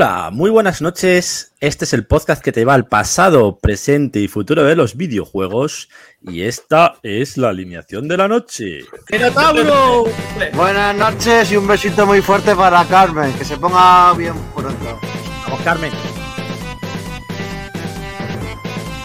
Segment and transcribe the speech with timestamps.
[0.00, 1.54] Hola, muy buenas noches.
[1.58, 5.88] Este es el podcast que te va al pasado, presente y futuro de los videojuegos.
[6.22, 8.82] Y esta es la alineación de la noche.
[9.10, 10.04] ¡Minotauro!
[10.54, 15.00] Buenas noches y un besito muy fuerte para Carmen, que se ponga bien pronto.
[15.42, 15.90] Vamos, Carmen.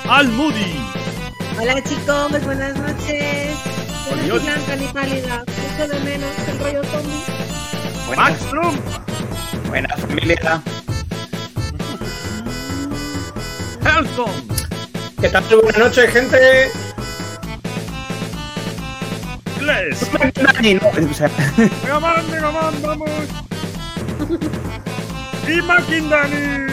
[0.07, 0.75] Al Moody.
[1.59, 3.57] Hola chicos, buenas noches.
[4.11, 8.15] Yo no soy blanca ni pálida, mucho de menos el rollo zombie.
[8.15, 8.79] Max Trump.
[9.73, 10.61] Buenas, familia.
[13.83, 14.31] Helson.
[15.19, 15.43] ¿Qué tal?
[15.45, 16.71] Buenas noches, gente.
[19.57, 20.11] Gles.
[20.35, 21.27] Dani, no, o sea,
[21.57, 23.09] Mega Man, Mega Man, vamos.
[25.47, 26.71] Y Makindani.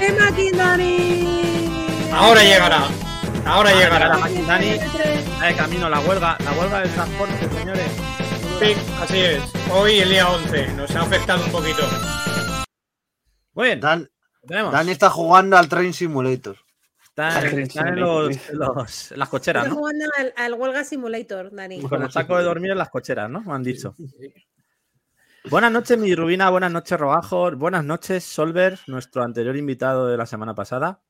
[0.00, 1.70] ¡Emma Kindani!
[2.12, 2.88] Ahora llegará.
[3.46, 4.08] Ahora llegará.
[4.08, 4.66] la Makindani.
[4.70, 8.17] Eh, camino la huelga, la huelga del transporte, señores.
[8.60, 9.42] Sí, así es.
[9.72, 10.72] Hoy el día 11.
[10.74, 11.82] Nos ha afectado un poquito.
[13.54, 14.08] Muy bien, Dan.
[14.42, 16.56] Dani está jugando al Train Simulator.
[17.02, 19.80] Están, están en, los, los- las cocheras, Estoy ¿no?
[19.80, 21.82] jugando al, al Huelga Simulator, Dani.
[21.82, 23.40] Con el saco de dormir en las cocheras, ¿no?
[23.42, 23.94] Me han dicho.
[25.50, 26.48] Buenas noches, mi Rubina.
[26.50, 27.50] Buenas noches, Robajo.
[27.56, 31.00] Buenas noches, Solver, nuestro anterior invitado de la semana pasada.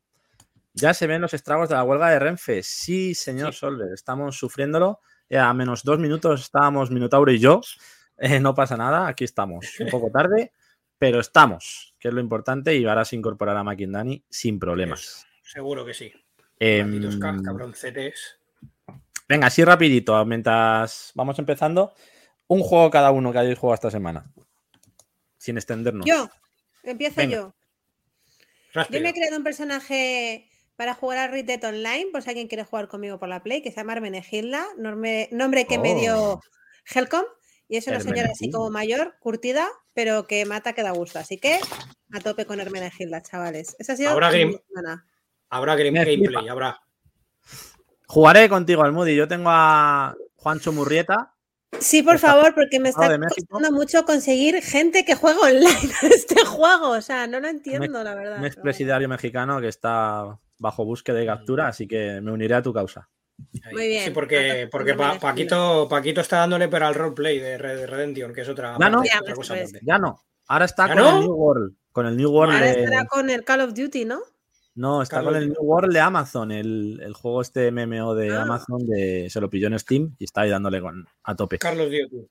[0.74, 2.62] Ya se ven los estragos de la huelga de Renfe.
[2.62, 5.00] Sí, señor Solver, estamos sufriéndolo.
[5.30, 7.60] Eh, A menos dos minutos estábamos Minotauro y yo.
[8.16, 9.66] Eh, no pasa nada, aquí estamos.
[9.80, 10.52] Un poco tarde,
[10.98, 12.74] pero estamos, que es lo importante.
[12.76, 15.26] Y ahora se incorporará Makindani sin problemas.
[15.42, 16.12] Seguro que sí.
[16.58, 18.38] Em, Malditos ca- cabroncetes.
[19.28, 21.94] Venga, así rapidito, mientras vamos empezando.
[22.48, 24.32] Un juego cada uno que hayáis jugado esta semana.
[25.36, 26.06] Sin extendernos.
[26.06, 26.28] Yo,
[26.82, 27.36] empiezo Venga.
[27.36, 27.54] yo.
[28.74, 29.03] Yo Rápido.
[29.03, 30.47] me he creado un personaje
[30.78, 33.62] para jugar a Red Dead Online, por si alguien quiere jugar conmigo por la Play,
[33.62, 36.41] que se llama Hermenegilda, nombre, nombre que me dio Oh.
[36.94, 37.25] Helcom.
[37.69, 41.19] Y es una señora así como mayor, curtida, pero que mata que da gusto.
[41.19, 41.59] Así que
[42.15, 43.75] a tope con Hermenegilda, chavales.
[43.81, 44.56] Esa ha sido Habrá game.
[44.69, 45.05] semana.
[45.50, 46.81] Habrá game- gameplay, habrá.
[48.06, 49.15] Jugaré contigo, Almudi.
[49.16, 51.34] Yo tengo a Juancho Murrieta.
[51.81, 55.69] Sí, por favor, porque me está costando mucho conseguir gente que juega online
[56.03, 56.91] a este juego.
[56.93, 58.37] O sea, no lo entiendo, la verdad.
[58.37, 62.62] Un pero expresidiario mexicano que está bajo búsqueda y captura, así que me uniré a
[62.62, 63.08] tu causa.
[63.72, 64.04] Muy bien.
[64.06, 68.32] Sí, porque, Ata- porque Pa- Paquito, Paquito está dándole pero al roleplay de Red Redemption,
[68.32, 69.00] que es otra, Ya no.
[69.00, 69.80] otra Ya, cosa pues, aparte.
[69.86, 70.20] Ya no.
[70.48, 71.18] Ahora está ¿Ya con no?
[71.18, 71.74] el New World.
[71.92, 72.54] Con el New World.
[72.54, 74.20] Ahora de- estará con el Call of Duty, ¿no?
[74.74, 75.48] No, está con el.
[75.48, 78.42] New World de Amazon, el, el juego este MMO de Ah.
[78.42, 81.58] Amazon, de, se lo pilló en Steam y está ahí dándole con, a tope.
[81.58, 82.28] Carlos Dio, tú.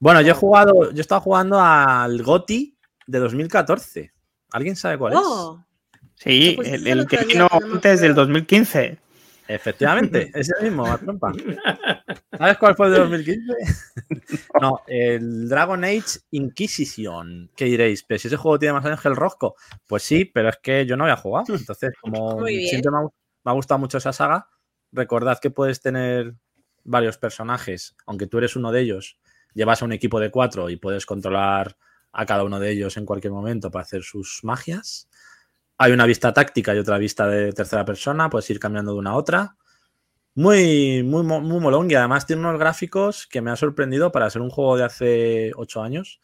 [0.00, 2.76] Bueno, yo he jugado, yo he estado jugando al GOTI
[3.08, 4.12] de 2014.
[4.52, 5.64] ¿Alguien sabe cuál Oh,
[6.18, 8.32] sí, Pues el, el el que vino antes del acuerdo.
[8.32, 8.86] 2015.
[8.86, 8.98] es?
[9.48, 11.32] Efectivamente, ese mismo, la trompa.
[12.38, 13.52] ¿Sabes cuál fue el de 2015?
[14.60, 17.50] No, el Dragon Age Inquisition.
[17.56, 18.02] ¿Qué diréis?
[18.04, 19.56] Pero si ese juego tiene más años que el Rosco.
[19.86, 21.54] Pues sí, pero es que yo no había jugado.
[21.54, 24.48] Entonces, como siempre me ha, me ha gustado mucho esa saga,
[24.92, 26.34] recordad que puedes tener
[26.84, 29.18] varios personajes, aunque tú eres uno de ellos,
[29.54, 31.76] llevas a un equipo de cuatro y puedes controlar
[32.12, 35.08] a cada uno de ellos en cualquier momento para hacer sus magias.
[35.78, 39.10] Hay una vista táctica y otra vista de tercera persona, puedes ir cambiando de una
[39.10, 39.56] a otra.
[40.34, 44.42] Muy, muy, muy molón y además tiene unos gráficos que me ha sorprendido para ser
[44.42, 46.20] un juego de hace 8 años.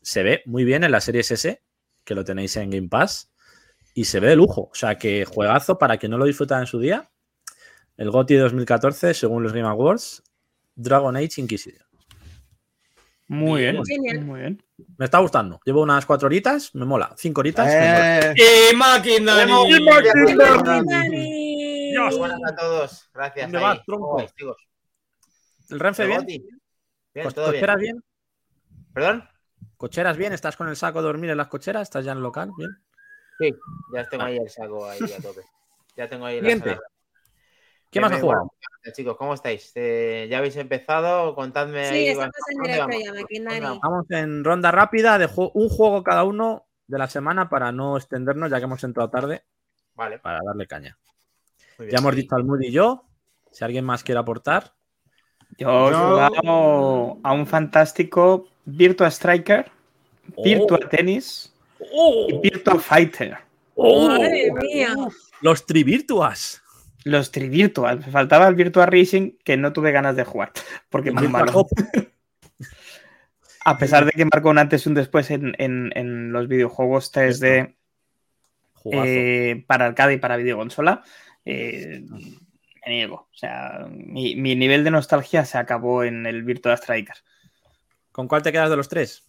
[0.00, 1.62] Se ve muy bien en la serie S,
[2.04, 3.32] que lo tenéis en Game Pass,
[3.94, 4.68] y se ve de lujo.
[4.70, 7.10] O sea que juegazo para que no lo disfrutan en su día.
[7.96, 10.22] El GOTY de 2014, según los Game Awards,
[10.74, 11.91] Dragon Age Inquisition.
[13.32, 14.20] Muy bien, Genial.
[14.26, 14.62] muy bien.
[14.98, 15.58] Me está gustando.
[15.64, 17.14] Llevo unas cuatro horitas, me mola.
[17.16, 17.66] Cinco horitas.
[17.66, 18.32] me mola.
[18.32, 18.34] Eh.
[20.84, 21.90] Dani.
[21.92, 22.18] Dios.
[22.18, 23.50] Buenas a todos, gracias.
[23.50, 24.04] ¿Dónde vas, tronco?
[24.06, 24.56] ¿Cómo vais, chicos?
[25.70, 26.26] ¿El Renfe bien?
[26.26, 27.60] Bien, Co- todo bien.
[27.60, 28.04] ¿Cocheras bien?
[28.92, 29.28] ¿Perdón?
[29.78, 30.32] ¿Cocheras bien?
[30.34, 31.82] ¿Estás con el saco a dormir en las cocheras?
[31.82, 32.50] ¿Estás ya en el local?
[32.58, 32.70] Bien.
[33.38, 33.54] Sí,
[33.94, 35.40] ya tengo ahí el saco ahí a tope.
[35.96, 36.48] Ya tengo ahí la.
[37.92, 38.40] ¿Qué más Bien, jugado?
[38.40, 39.70] bueno, Chicos, ¿cómo estáis?
[39.76, 41.34] Eh, ¿Ya habéis empezado?
[41.36, 42.08] Contadme Sí, ahí.
[42.08, 43.04] estamos en ¿dónde directo vamos?
[43.04, 43.80] ya, Maki, ¿Dónde Nani.
[43.82, 44.10] vamos?
[44.10, 48.50] En ronda rápida de ju- un juego cada uno de la semana para no extendernos,
[48.50, 49.44] ya que hemos entrado tarde,
[49.94, 50.98] Vale, para darle caña.
[51.78, 53.04] Ya hemos dicho al Moody y yo.
[53.50, 54.72] Si alguien más quiere aportar.
[55.58, 59.70] Yo he jugado a un fantástico Virtua Striker,
[60.42, 61.52] Virtua Tennis
[62.28, 63.36] y Virtua Fighter.
[63.76, 64.94] Madre mía.
[65.42, 66.61] Los Trivirtuas.
[67.04, 67.98] Los Trivirtual.
[68.00, 70.52] Me faltaba el Virtua Racing que no tuve ganas de jugar.
[70.90, 71.66] Porque es muy Virtua malo.
[73.64, 77.12] A pesar de que marcó un antes y un después en, en- en los videojuegos
[77.12, 77.74] 3D
[78.74, 79.04] Jugazo.
[79.06, 81.04] eh, para arcade y para videoconsola,
[81.44, 82.02] eh,
[82.84, 83.28] me niego.
[83.30, 87.14] O sea, mi, mi nivel de nostalgia se acabó en el Virtua Striker.
[88.10, 89.24] ¿Con cuál te quedas de los tres?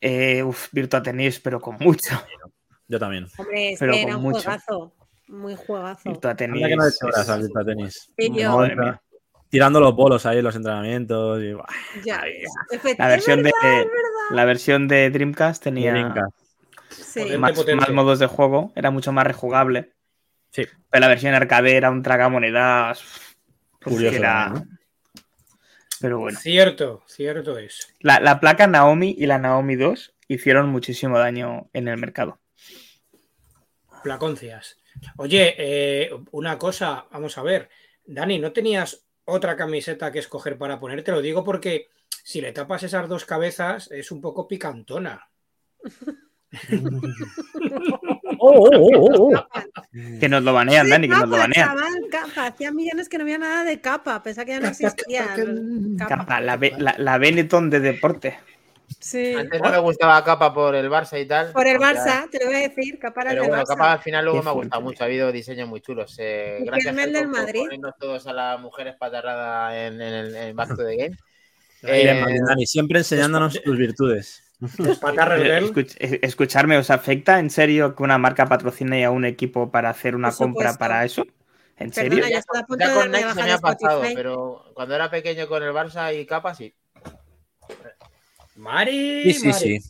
[0.00, 2.20] Eh, uf, Virtua Tennis, pero con mucho.
[2.88, 3.28] Yo también.
[3.38, 4.42] Hombre, es Pero que era con un mucho.
[4.42, 4.92] juegazo.
[5.30, 6.10] Muy juegazo.
[6.10, 6.56] Virtua Tennis.
[6.64, 8.12] Anda que no he horas al Virtua Tenis.
[8.18, 9.02] Sí, yo, Madre mía.
[9.48, 11.42] Tirando los bolos ahí en los entrenamientos.
[11.42, 11.56] Y,
[12.04, 12.22] ya.
[12.98, 14.30] La versión, es de, verdad, es verdad.
[14.30, 16.36] la versión de Dreamcast tenía Dreamcast.
[16.90, 17.20] Sí.
[17.22, 17.38] Joder.
[17.76, 19.92] más, modos de juego, era mucho más rejugable.
[20.50, 20.66] Sí.
[20.90, 23.02] Pero la versión arcade era un tragamonedas.
[23.80, 24.52] pues, Curioso era-
[26.00, 26.38] Pero bueno.
[26.38, 27.94] Cierto, cierto es.
[28.00, 32.40] La, la placa Naomi y la Naomi 2 hicieron muchísimo daño en el mercado.
[34.02, 34.76] Placoncias.
[35.16, 37.68] Oye, eh, una cosa, vamos a ver.
[38.04, 41.02] Dani, ¿no tenías otra camiseta que escoger para poner?
[41.02, 41.88] Te lo digo porque
[42.22, 45.28] si le tapas esas dos cabezas es un poco picantona.
[48.42, 49.48] Oh, oh, oh, oh.
[50.18, 51.68] Que nos lo banean, Dani, que nos lo banean.
[51.68, 52.46] chaval, capa.
[52.46, 54.22] Hacía millones que no había nada de capa.
[54.22, 55.26] Pensaba que ya no existía.
[55.98, 56.40] Capa.
[56.40, 58.38] La, la, la Benetton de deporte.
[58.98, 59.34] Sí.
[59.34, 61.52] Antes no me gustaba Capa por el Barça y tal.
[61.52, 62.98] Por el Barça, te lo voy a decir.
[62.98, 63.64] Capa era el Pero bueno.
[63.64, 65.02] Capa al final luego me ha gustado mucho.
[65.04, 66.14] Ha habido diseños muy chulos.
[66.18, 67.60] Eh, Y gracias el del por Madrid.
[67.60, 71.16] ponernos todos a las mujeres patarradas en, en el en Back to the Game.
[71.82, 74.42] Eh, Dani, siempre enseñándonos tus virtudes.
[74.62, 74.68] Eh,
[75.62, 79.88] escuch- eh, escucharme, ¿os afecta en serio que una marca patrocine a un equipo para
[79.88, 81.24] hacer una compra para eso?
[81.78, 82.28] ¿En Perdona, serio?
[82.28, 82.42] ya
[82.78, 84.14] ya con Nike se me ha pasado, Spotify.
[84.14, 86.74] pero cuando era pequeño con el Barça y Capa sí.
[88.60, 89.24] Mari.
[89.24, 89.58] Sí, sí, Mari.
[89.58, 89.80] sí.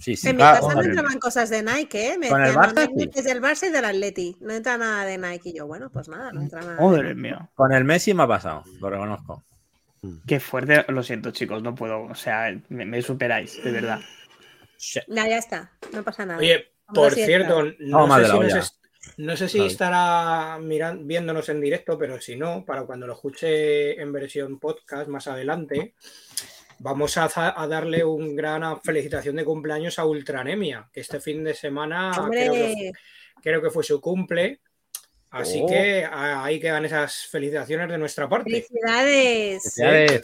[0.00, 0.28] Sí, sí.
[0.28, 2.18] En mi Ah, casa no entraban cosas de Nike, ¿eh?
[2.18, 3.10] Me Con el Barça, no, sí.
[3.14, 4.36] es del Barça y del Atleti.
[4.40, 5.48] No entra nada de Nike.
[5.50, 6.76] Y yo, bueno, pues nada, no entra nada.
[6.76, 7.50] de Madre mía.
[7.54, 9.42] Con el Messi me ha pasado, lo reconozco.
[10.26, 10.84] Qué fuerte.
[10.88, 12.02] Lo siento, chicos, no puedo.
[12.04, 13.98] O sea, me, me superáis, de verdad.
[15.08, 16.38] No, ya está, no pasa nada.
[16.38, 18.74] Oye, por cierto, no mal sé, de si la nos es-
[19.16, 19.70] no sé si Vale.
[19.72, 25.08] estará miran- viéndonos en directo, pero si no, para cuando lo escuche en versión podcast
[25.08, 25.94] más adelante,
[26.78, 27.28] vamos a,
[27.68, 32.60] darle un gran felicitación de cumpleaños a Ultranemia, que este fin de semana creo que,
[32.60, 32.92] Hombre,
[33.42, 34.60] creo que fue su cumple.
[35.30, 35.66] Así Oh.
[35.66, 38.50] que ahí quedan esas felicitaciones de nuestra parte.
[38.50, 39.74] felicidades.
[39.74, 40.22] Felicidades.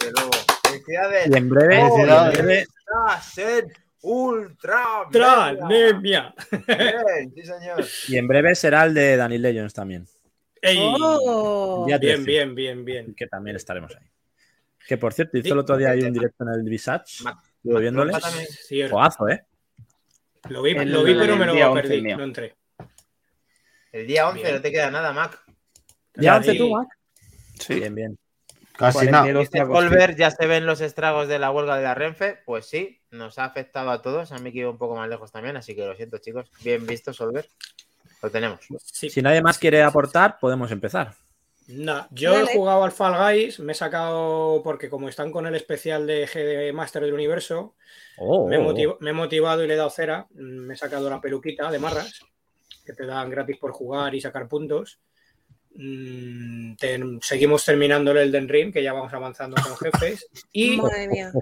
[0.66, 1.26] Felicidades.
[1.28, 2.64] Y en breve, Oh, en breve-.
[6.00, 6.32] Bien,
[7.34, 7.84] Sí, señor.
[8.08, 10.06] y en breve será el de Danny Legends también.
[10.62, 10.78] ¡Ey!
[10.80, 13.14] Oh, Bien, bien, bien, bien.
[13.14, 14.06] Que también estaremos ahí.
[14.86, 17.04] Que por cierto, hizo el otro día ahí un directo en el Visage.
[17.56, 18.12] Estuve viéndole.
[18.12, 19.44] ¿eh?
[20.48, 22.02] Lo vi, El- lo vi, pero me día lo 11 perdí.
[22.02, 22.16] mío.
[22.18, 22.54] No entré.
[23.92, 24.54] El día 11 Bien.
[24.56, 25.40] no te queda nada, Mac.
[26.16, 26.50] ¿Ya Sí.
[26.50, 26.88] 11 tú, Mac?
[27.58, 27.74] Sí.
[27.74, 28.18] Bien, bien.
[28.76, 29.22] Casi nada.
[29.22, 29.74] 42 Dice tragos.
[29.84, 32.40] Colbert, ya se ven los estragos de la huelga de la Renfe.
[32.44, 34.32] Pues sí, nos ha afectado a todos.
[34.32, 36.50] A mí que iba un poco más lejos también, así que lo siento, chicos.
[36.62, 37.48] Bien visto, Solver.
[38.20, 38.60] Lo tenemos.
[38.84, 39.10] Sí.
[39.10, 41.14] Si nadie más quiere aportar, podemos empezar.
[41.66, 42.50] No, yo Dale.
[42.50, 46.26] he jugado al Fall Guys, me he sacado, porque como están con el especial de
[46.26, 47.74] GD Master del Universo,
[48.16, 50.26] Oh, me, he oh, me he motivado y le he dado cera.
[50.34, 52.20] Me he sacado la peluquita de marras,
[52.84, 55.00] que te dan gratis por jugar y sacar puntos.
[55.76, 60.26] Mm, ten- seguimos terminando el Elden Ring, que ya vamos avanzando con jefes.
[60.52, 61.32] Y Madre mía.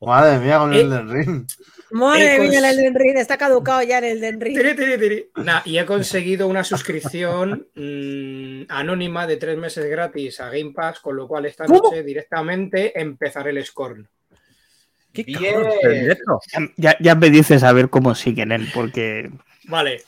[0.00, 1.46] Madre mía, con Eh, el del ring.
[1.90, 3.16] Madre mía, el Elden Ring.
[3.16, 4.56] Está caducado ya el Elden Ring.
[4.58, 5.30] Tiri, tiri, tiri.
[5.36, 11.00] Nah, y he conseguido una suscripción mm, anónima de tres meses gratis a Game Pass,
[11.00, 11.80] con lo cual esta ¿Cómo?
[11.84, 14.06] noche directamente empezaré el Scorn.
[15.14, 15.64] ¿Qué Bien.
[16.76, 19.30] Ya, ya me dices a ver cómo siguen él, porque
[19.64, 20.02] Vale.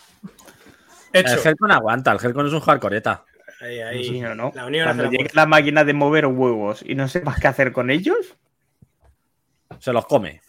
[1.12, 1.24] El.
[1.26, 3.24] Helcon aguanta, el Helcon es un hardcoreta.
[3.60, 4.04] Ahí, ahí.
[4.04, 4.52] sí o no.
[4.54, 7.48] La unión hace Cuando la llegue la máquina de mover huevos y no sepas qué
[7.48, 8.36] hacer con ellos,
[9.78, 10.40] Se los come.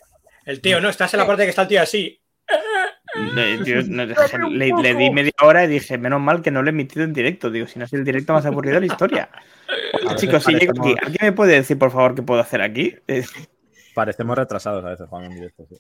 [0.45, 2.19] El tío, no, estás en la parte que está el tío así.
[3.35, 4.05] no, tío, no,
[4.49, 7.13] le, le di media hora y dije, menos mal que no lo he emitido en
[7.13, 7.49] directo.
[7.51, 9.29] Digo, si no es el directo más aburrido de la historia.
[10.05, 12.95] Oye, chicos, si llego aquí, ¿alguien me puede decir, por favor, qué puedo hacer aquí?
[13.93, 15.65] Parecemos retrasados a veces jugando en directo.
[15.69, 15.77] sí.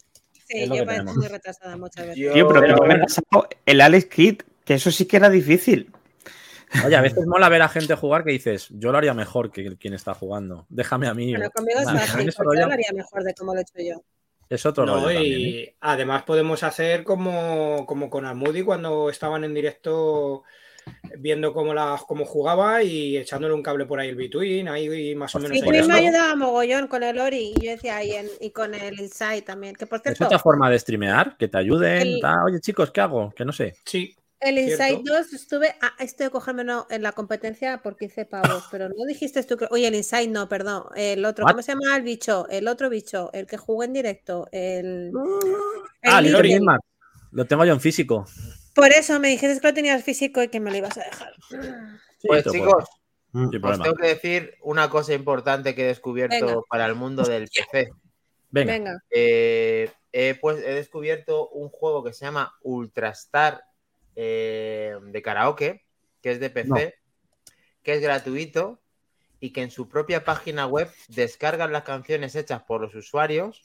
[0.67, 2.33] Yo parezco muy retrasada muchas veces.
[2.33, 5.29] Tío, pero, Pero- que me ha pasado el Alex Kidd, que eso sí que era
[5.29, 5.89] difícil.
[6.85, 9.77] Oye, a veces mola ver a gente jugar que dices, yo lo haría mejor que
[9.77, 10.65] quien está jugando.
[10.69, 11.31] Déjame a mí.
[11.31, 14.03] Bueno, conmigo es fácil, yo lo haría mejor de cómo lo he hecho yo.
[14.49, 15.75] Es otro No, rollo y también, ¿eh?
[15.79, 20.43] además podemos hacer como, como con Almudi cuando estaban en directo
[21.19, 25.33] viendo cómo, la, cómo jugaba y echándole un cable por ahí el between, ahí más
[25.35, 25.57] o menos.
[25.57, 28.99] Eso- me ayudaba mogollón con el Ori y yo decía, y, en- y con el
[28.99, 29.75] Inside también.
[29.75, 32.01] Que por Es cierto, otra forma de streamear, que te ayuden.
[32.01, 32.21] El-.
[32.45, 33.31] Oye, chicos, ¿qué hago?
[33.31, 33.75] Que no sé.
[33.85, 35.13] Sí, el Inside cierto.
[35.13, 39.43] 2 estuve a esto de cogérmelo en la competencia por 15 pavos, pero no dijiste
[39.43, 39.67] tú que.
[39.69, 40.85] Oye, el Inside no, perdón.
[40.95, 41.51] El otro, What?
[41.51, 42.47] ¿cómo se llama el bicho?
[42.49, 44.47] El otro bicho, el que jugó en directo.
[44.51, 45.11] El.
[46.03, 46.77] Ah, el Little Little.
[47.31, 48.25] Lo tengo yo en físico.
[48.73, 51.33] Por eso me dijiste que lo tenías físico y que me lo ibas a dejar.
[51.49, 52.85] Sí, Pues chicos,
[53.31, 56.61] sin os tengo que decir una cosa importante que he descubierto Venga.
[56.69, 57.91] para el mundo del PC.
[58.49, 58.73] Venga.
[58.73, 59.03] Venga.
[59.11, 63.63] Eh, pues, he descubierto un juego que se llama Ultrastar
[64.15, 65.85] eh, de karaoke,
[66.21, 66.75] que es de PC, No.
[67.83, 68.81] que es gratuito
[69.39, 73.61] y que en su propia página web descargan las canciones hechas por los usuarios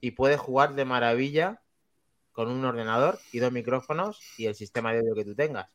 [0.00, 1.60] y puedes jugar de maravilla
[2.32, 5.68] con un ordenador y dos micrófonos y el sistema de audio que tú tengas.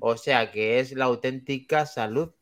[0.00, 2.32] O sea que es la auténtica salud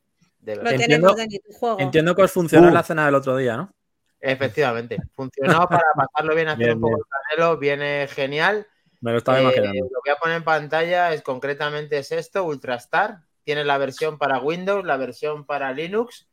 [0.41, 0.81] de Lo verdad.
[0.81, 1.17] Entiendo-
[1.59, 1.81] juego.
[1.81, 2.69] Entiendo que os funcionó Uh.
[2.69, 3.73] en la cena del otro día, ¿no?
[4.21, 7.05] Efectivamente, funcionó para pasarlo bien, hacer Bien, un poco bien.
[7.07, 8.67] el canelo, viene genial.
[9.01, 9.85] Me lo estaba Eh, imaginando.
[9.93, 13.21] lo que voy a poner en pantalla es concretamente es esto, Ultrastar.
[13.45, 16.29] Tiene la versión para Windows, la versión para Linux.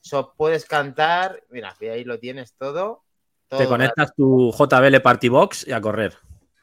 [0.00, 3.04] So, puedes cantar, mira, y ahí lo tienes todo.
[3.48, 6.16] Te conectas tu JBL Party Box y a correr.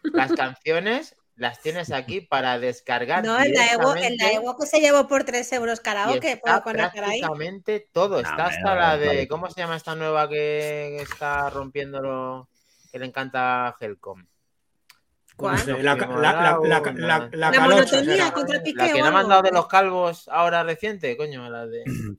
[0.03, 3.25] Las canciones las tienes aquí para descargar.
[3.25, 6.63] No, el Daewoo, el directamente Daewoo que se llevó por 3 euros karaoke, está puedo
[6.63, 7.19] conectar ahí.
[7.19, 8.21] prácticamente todo.
[8.21, 9.27] No, Está hasta no, la de.
[9.27, 12.47] ¿Cómo se llama esta nueva que está rompiéndolo?
[12.91, 14.25] Que le encanta a Helcom.
[15.37, 15.55] La,
[17.61, 19.29] monotonía contra el pique La que no me han algo.
[19.29, 21.83] dado de los calvos ahora reciente, coño, la de.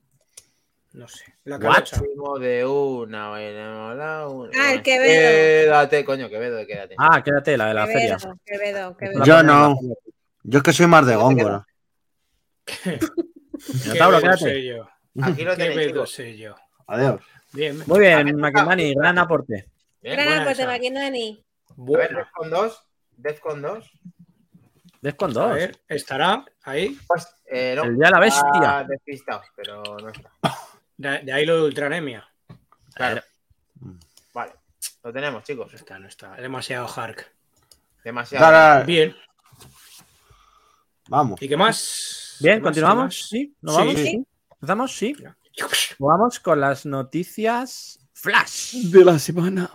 [0.91, 1.23] No sé.
[1.43, 2.01] La calocha.
[2.39, 4.23] De una, una.
[4.23, 5.05] Ah, el Bueno, Quevedo.
[5.05, 6.95] Quédate, coño, Quevedo, quédate.
[6.97, 8.17] Ah, quédate, la de la feria.
[8.17, 9.23] Quevedo, Quevedo, Quevedo.
[9.23, 9.77] Yo no.
[10.41, 11.67] Yo es que soy más de Góngora.
[13.85, 14.65] Minotauro, Qué quédate.
[14.65, 14.89] yo.
[15.21, 16.55] Aquí lo tenéis, sé yo.
[16.87, 17.21] Adiós.
[17.51, 17.83] Bien.
[17.85, 19.69] Muy bien, Makimani, gran aporte.
[20.01, 20.65] Gran aporte.
[20.65, 21.45] Maquinani.
[21.69, 22.31] A ver, Buena.
[23.21, 23.91] Defcon 2.
[25.01, 25.33] Defcon 2.
[25.33, 25.53] Defcon A 2.
[25.55, 26.97] ver, estará ahí.
[27.07, 27.83] Pues, eh, no.
[27.83, 28.85] El día de la bestia.
[28.87, 30.31] Despistado, pero no está.
[30.97, 32.27] De, de ahí lo de ultranemia.
[32.93, 33.21] Claro.
[34.33, 34.53] Vale.
[35.03, 35.71] Lo tenemos, chicos.
[35.71, 36.35] No está, no está.
[36.35, 37.31] Es demasiado Hark.
[38.03, 38.51] Demasiado.
[38.51, 39.15] Dale, Bien.
[41.07, 41.41] Vamos.
[41.41, 42.37] ¿Y qué más?
[42.39, 43.27] Bien, continuamos.
[43.31, 43.55] ¿Qué ¿Sí?
[43.61, 43.79] ¿Nos Sí.
[43.81, 43.95] vamos?
[43.95, 44.25] Sí.
[44.51, 44.95] ¿Empezamos?
[44.97, 45.15] Sí.
[45.97, 48.75] Vamos con las noticias Flash.
[48.91, 49.69] De la semana.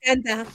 [0.00, 0.46] Encanta.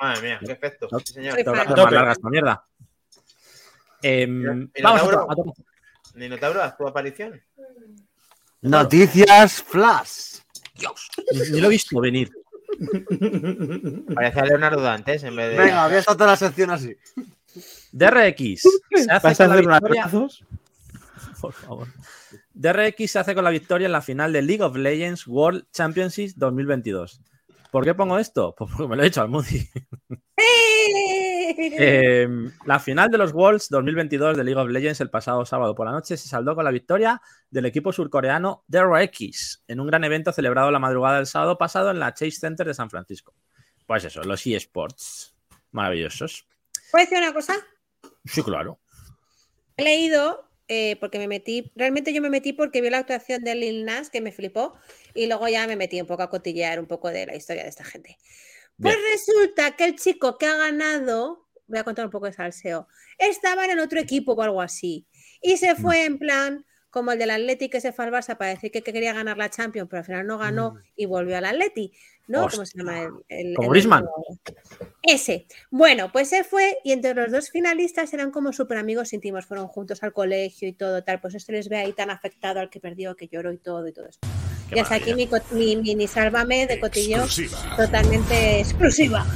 [0.00, 0.88] Madre mía, qué efecto.
[0.90, 0.98] No.
[1.00, 1.44] Sí, señor.
[1.44, 2.66] Más larga esta mierda.
[4.02, 5.54] Mira, vamos a, Minotauro.
[6.14, 7.40] Ninotauro, haz tu aparición.
[8.62, 10.40] Noticias Flash.
[11.32, 12.30] Ni, ni lo he visto venir.
[14.14, 15.58] Parece a Leonardo Dantes en vez de.
[15.58, 16.96] Venga, voy a estar toda la sección así.
[17.92, 20.44] DRX se hace ¿Vas a hacer unos?
[21.40, 21.88] Por favor.
[22.54, 26.32] DRX se hace con la victoria en la final de League of Legends World Championship
[26.36, 27.20] 2022.
[27.70, 28.54] ¿Por qué pongo esto?
[28.56, 29.68] Pues porque me lo he hecho al Moody.
[31.54, 32.26] Eh,
[32.64, 35.92] la final de los Worlds 2022 de League of Legends el pasado sábado por la
[35.92, 40.70] noche se saldó con la victoria del equipo surcoreano DRX en un gran evento celebrado
[40.70, 43.34] la madrugada del sábado pasado en la Chase Center de San Francisco.
[43.86, 45.36] Pues eso, los eSports.
[45.72, 46.46] Maravillosos.
[46.90, 47.54] ¿Puedo decir una cosa?
[48.24, 48.80] Sí, claro.
[49.76, 53.54] He leído, eh, porque me metí, realmente yo me metí porque vi la actuación de
[53.54, 54.74] Lil Nas, que me flipó,
[55.14, 57.68] y luego ya me metí un poco a cotillear un poco de la historia de
[57.68, 58.16] esta gente.
[58.80, 59.06] Pues Bien.
[59.12, 62.88] resulta que el chico que ha ganado, voy a contar un poco de salseo,
[63.18, 65.06] estaba en el otro equipo o algo así,
[65.42, 65.56] y Mm.
[65.58, 68.70] se fue en plan como el del Atleti que se fue al Barça para decir
[68.70, 71.92] que, que quería ganar la Champions, pero al final no ganó y volvió al Atleti.
[72.28, 72.48] ¿No?
[72.48, 73.00] ¿Cómo se llama?
[73.02, 73.54] El, el- Mm.
[73.56, 73.80] Como el-.
[75.02, 75.46] Ese.
[75.70, 79.66] Bueno, pues se fue y entre los dos finalistas eran como súper amigos íntimos, fueron
[79.66, 81.20] juntos al colegio y todo tal.
[81.20, 83.92] Pues esto les ve ahí tan afectado al que perdió, que lloró y todo y
[83.92, 84.20] todo eso.
[84.68, 87.24] Qué y hasta aquí mi, mi mini sálvame de cotillo
[87.76, 89.26] totalmente exclusiva.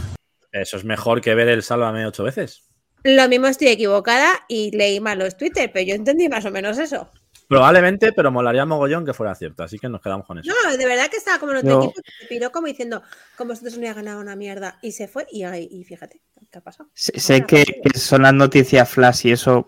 [0.52, 2.62] Eso es mejor que ver el Sálvame ocho veces.
[3.02, 6.78] Lo mismo estoy equivocada y leí mal los Twitter, pero yo entendí más o menos
[6.78, 7.10] eso.
[7.48, 9.62] Probablemente, pero molaría mogollón que fuera cierto.
[9.62, 10.50] Así que nos quedamos con eso.
[10.64, 13.02] No, de verdad que estaba como en otro Yo- equipo, que se piró como diciendo,
[13.36, 14.78] como vosotros no había ganado una mierda.
[14.82, 16.90] Y se fue y, ahí- y fíjate, ¿qué ha pasado?
[16.94, 19.66] Sé, sé que, que son las noticias flash y eso,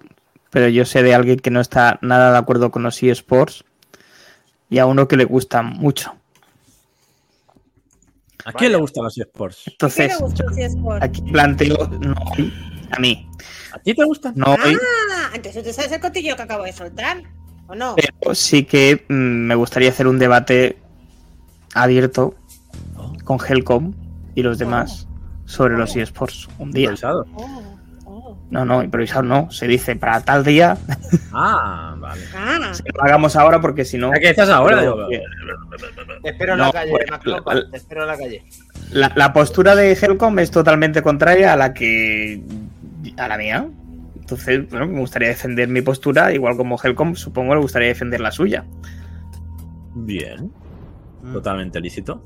[0.50, 3.64] pero yo sé de alguien que no está nada de acuerdo con los eSports
[4.70, 6.14] y a uno que le gustan mucho.
[8.44, 9.62] ¿A quién le gustan los eSports?
[9.64, 12.14] ¿Qué Entonces, le gustó si es por- aquí planteo, no
[12.90, 13.28] a mí,
[13.72, 14.32] ¿A ti te gustan?
[14.36, 14.76] no hoy,
[15.14, 17.22] Ah, entonces tú sabes el cotillo que acabo de soltar,
[17.68, 17.94] ¿o no?
[17.96, 20.76] pero sí que mm, me gustaría hacer un debate
[21.74, 22.34] abierto
[23.24, 23.92] con Helcom
[24.34, 25.06] y los demás
[25.44, 26.90] sobre los eSports un día.
[26.90, 27.26] Improvisado.
[27.34, 27.62] Oh,
[28.06, 28.38] oh.
[28.50, 30.76] No, no, improvisado no, se dice para tal día,
[31.32, 32.22] Ah, vale.
[32.82, 34.10] Que lo hagamos ahora porque si no...
[34.10, 34.78] ¿A qué estás ahora?
[34.78, 35.08] Pero-
[36.22, 38.44] Te espero en No, la calle, pues, la- Te espero en la calle.
[38.92, 42.42] La, la postura de Helcom es totalmente contraria a la que.
[43.18, 43.66] a la mía.
[44.30, 48.30] Entonces, bueno, me gustaría defender mi postura, igual como Helcom, supongo le gustaría defender la
[48.30, 48.66] suya.
[49.94, 50.52] Bien.
[51.32, 52.22] Totalmente lícito.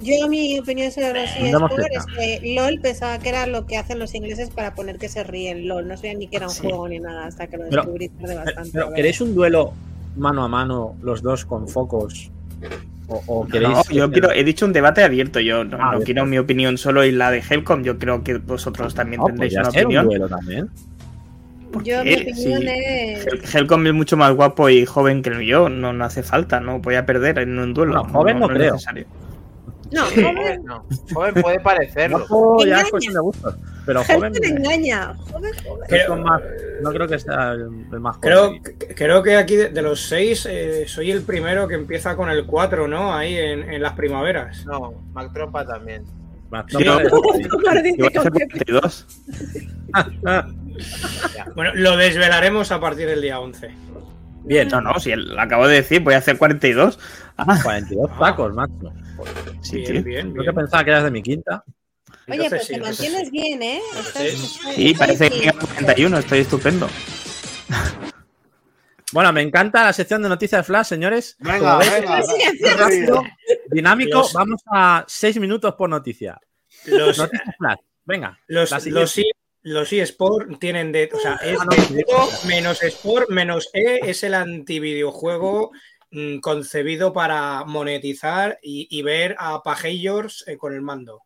[0.00, 2.22] Yo mi opinión sobre los Andamos eSports cerca.
[2.24, 5.24] es que LOL pensaba que era lo que hacen los ingleses para poner que se
[5.24, 5.66] ríen.
[5.66, 6.62] LOL, no sabía ni que era un Sí.
[6.62, 8.70] juego ni nada hasta que lo Pero- descubrí tarde bastante.
[8.72, 9.72] Pero, ¿Queréis un duelo
[10.16, 12.30] mano a mano, los dos con focos?
[13.10, 13.70] ¿O, o queréis.?
[13.70, 15.40] No, yo quiero, he dicho un debate abierto.
[15.40, 17.82] Yo no, Ah, no quiero mi opinión solo y la de Helcom.
[17.82, 20.06] Yo creo que vosotros también No, tendréis podría una ser un opinión.
[20.06, 20.68] duelo también.
[21.84, 22.68] Yo mi opinión sí.
[22.68, 23.26] es...
[23.26, 25.68] Hel- Helcom es mucho más guapo y joven que yo.
[25.68, 26.60] No, no hace falta.
[26.60, 27.94] No voy a perder en un duelo.
[27.94, 28.72] No, joven no es creo.
[28.74, 29.06] necesario.
[29.92, 30.84] No, Sí, joven, no.
[31.12, 32.18] Joven puede parecerlo.
[32.28, 32.90] Guapo ya es Engaña.
[32.90, 33.54] cuestión de gustos.
[33.86, 34.32] Pero joven.
[34.36, 35.14] Helcom engaña.
[35.32, 35.88] Joven, joven.
[35.88, 36.42] Creo- más-
[36.82, 37.68] no creo que sea el,
[38.00, 38.62] más joven.
[38.62, 42.30] Creo, creo que aquí de, de los seis eh, soy el primero que empieza con
[42.30, 43.14] el 4, ¿no?
[43.14, 44.64] Ahí en, en las primaveras.
[44.66, 46.04] No, Mac Trompa también.
[46.50, 47.08] Más Sí, joven.
[47.66, 49.06] Ahora dice Yo voy a hacer que- 42.
[51.54, 53.70] Bueno, lo desvelaremos a partir del día 11.
[54.44, 56.98] Bien, No, no, si lo acabo de decir, voy a hacer 42.
[57.36, 58.92] Ah, 42 tacos, macho.
[59.62, 60.02] sí, bien, tío.
[60.04, 61.64] bien, Yo que pensaba que eras de mi quinta.
[62.28, 63.30] Oye, pues sí, te mantienes sí.
[63.30, 63.80] bien, ¿eh?
[63.98, 64.94] Estás- Sí.
[64.98, 65.50] parece que bien.
[65.52, 66.18] tengo 41.
[66.18, 66.88] Estoy estupendo.
[69.12, 71.36] Bueno, me encanta la sección de noticias flash, señores.
[71.40, 72.22] Venga, venga.
[72.22, 72.64] Sí.
[72.78, 73.24] rápido,
[73.68, 74.24] dinámico.
[74.32, 76.38] Vamos a 6 minutos por noticia.
[76.86, 77.78] Los, Noticias flash.
[78.04, 78.38] Venga.
[78.46, 79.18] los, los,
[79.62, 81.10] los eSport tienen de.
[81.12, 85.72] O sea, es Ah, de todo menos Sport menos E es el antivideojuego
[86.10, 91.22] mm, concebido para monetizar y, y ver a pajillos eh, con el mando.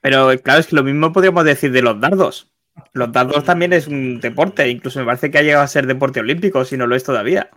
[0.00, 2.50] Pero claro, es que lo mismo podríamos decir de los dardos.
[2.92, 4.68] Los dardos también es un deporte.
[4.68, 7.50] Incluso me parece que ha llegado a ser deporte olímpico, si no lo es todavía.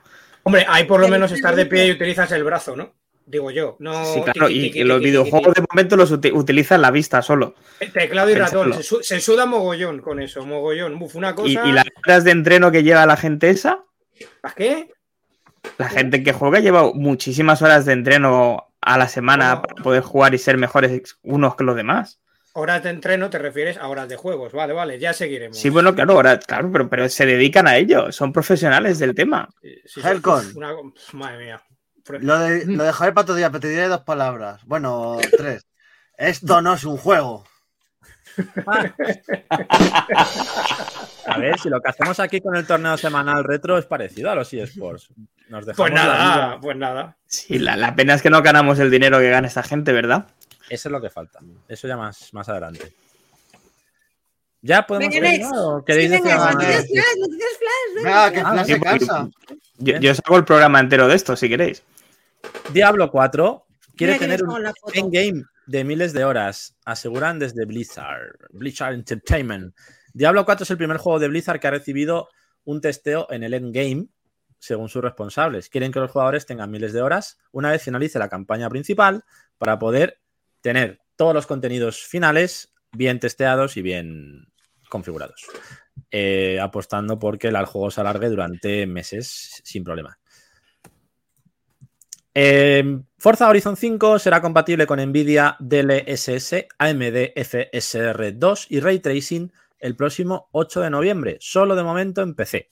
[0.43, 2.93] Hombre, ahí por lo menos es estar de pie y utilizas el brazo, ¿no?
[3.25, 3.77] Digo yo.
[3.79, 7.55] No Sí, claro, y, los videojuegos de momento los uti- utilizan la vista solo.
[7.93, 8.73] Teclado y ratón.
[8.73, 10.99] Se, su- se suda mogollón con eso, mogollón.
[10.99, 11.47] Buf, una cosa.
[11.65, 13.83] y las horas de entreno que lleva la gente esa,
[14.41, 14.89] ¿Para qué?
[15.77, 20.33] la gente que juega lleva muchísimas horas de entreno a la semana para poder jugar
[20.33, 22.19] y ser mejores unos que los demás.
[22.55, 24.51] Horas de entreno te refieres a horas de juegos.
[24.53, 25.57] Vale, vale, ya seguiremos.
[25.57, 29.49] Sí, bueno, claro, ahora, claro, pero, pero se dedican a ello, son profesionales del tema.
[29.61, 30.45] Sí, sí, Helcon.
[30.47, 31.61] uf, una- uf, Madre mía.
[32.19, 34.61] Lo, de, lo dejaré para otro día, pero te diré dos palabras.
[34.65, 35.65] Bueno, tres.
[36.17, 37.45] Esto no es un juego.
[41.25, 44.35] A ver, si lo que hacemos aquí con el torneo semanal retro es parecido a
[44.35, 45.09] los eSports.
[45.49, 47.17] Nos dejamos Pues nada, pues nada.
[47.25, 50.27] Sí, la, la pena es que no ganamos el dinero que gana esta gente, ¿verdad?
[50.69, 51.39] Eso es lo que falta.
[51.67, 52.93] Eso ya más, más adelante.
[54.61, 55.13] ¿Ya podemos.
[55.41, 55.77] ¿no?
[55.77, 57.95] ¿O queréis Sí, venga, decir noticias flash, noticias flash.
[57.95, 58.09] venga.
[58.09, 59.29] Venga, que Ah, Flash se cansa.
[59.77, 61.83] Yo, yo saco el programa entero de esto, si queréis.
[62.71, 68.93] Diablo 4 quiere Mira tener un endgame de miles de horas, aseguran desde Blizzard, Blizzard
[68.93, 69.75] Entertainment.
[70.13, 72.29] Diablo 4 es el primer juego de Blizzard que ha recibido
[72.65, 74.07] un testeo en el endgame,
[74.59, 75.69] según sus responsables.
[75.69, 79.23] Quieren que los jugadores tengan miles de horas una vez finalice la campaña principal
[79.57, 80.21] para poder
[80.61, 84.47] tener todos los contenidos finales bien testeados y bien
[84.89, 85.45] configurados.
[86.11, 90.17] Eh, apostando porque el juego se alargue durante meses sin problema.
[92.35, 99.51] Eh, Forza Horizon 5 será compatible con Nvidia DLSS, AMD FSR 2 y Ray Tracing
[99.79, 102.69] el próximo 8 de noviembre, solo de momento en PC.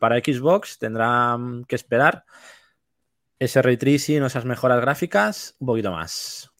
[0.00, 2.24] Para Xbox tendrán que esperar
[3.38, 6.50] ese Ray Tracing esas mejoras gráficas un poquito más.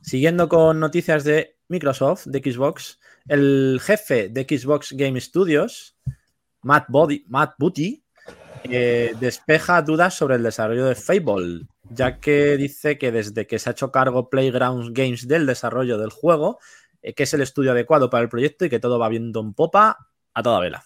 [0.00, 5.96] Siguiendo con noticias de Microsoft, de Xbox, el jefe de Xbox Game Studios,
[6.62, 8.03] Matt, Body, Matt Booty,
[8.64, 13.68] eh, despeja dudas sobre el desarrollo de Fable, ya que dice que desde que se
[13.68, 16.58] ha hecho cargo Playground Games del desarrollo del juego,
[17.02, 19.52] eh, que es el estudio adecuado para el proyecto y que todo va viendo en
[19.54, 20.84] popa a toda vela.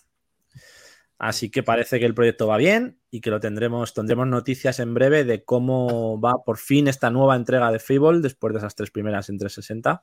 [1.21, 4.95] Así que parece que el proyecto va bien y que lo tendremos, tendremos noticias en
[4.95, 8.91] breve de cómo va por fin esta nueva entrega de Fable después de esas tres
[8.93, 10.03] primeras en 360.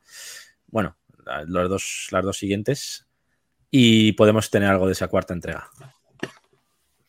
[0.68, 3.08] Bueno, la- los dos, las dos siguientes.
[3.72, 5.70] Y podemos tener algo de esa cuarta entrega.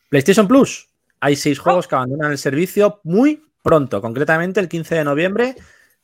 [0.09, 0.87] PlayStation Plus.
[1.19, 4.01] Hay seis juegos que abandonan el servicio muy pronto.
[4.01, 5.55] Concretamente, el 15 de noviembre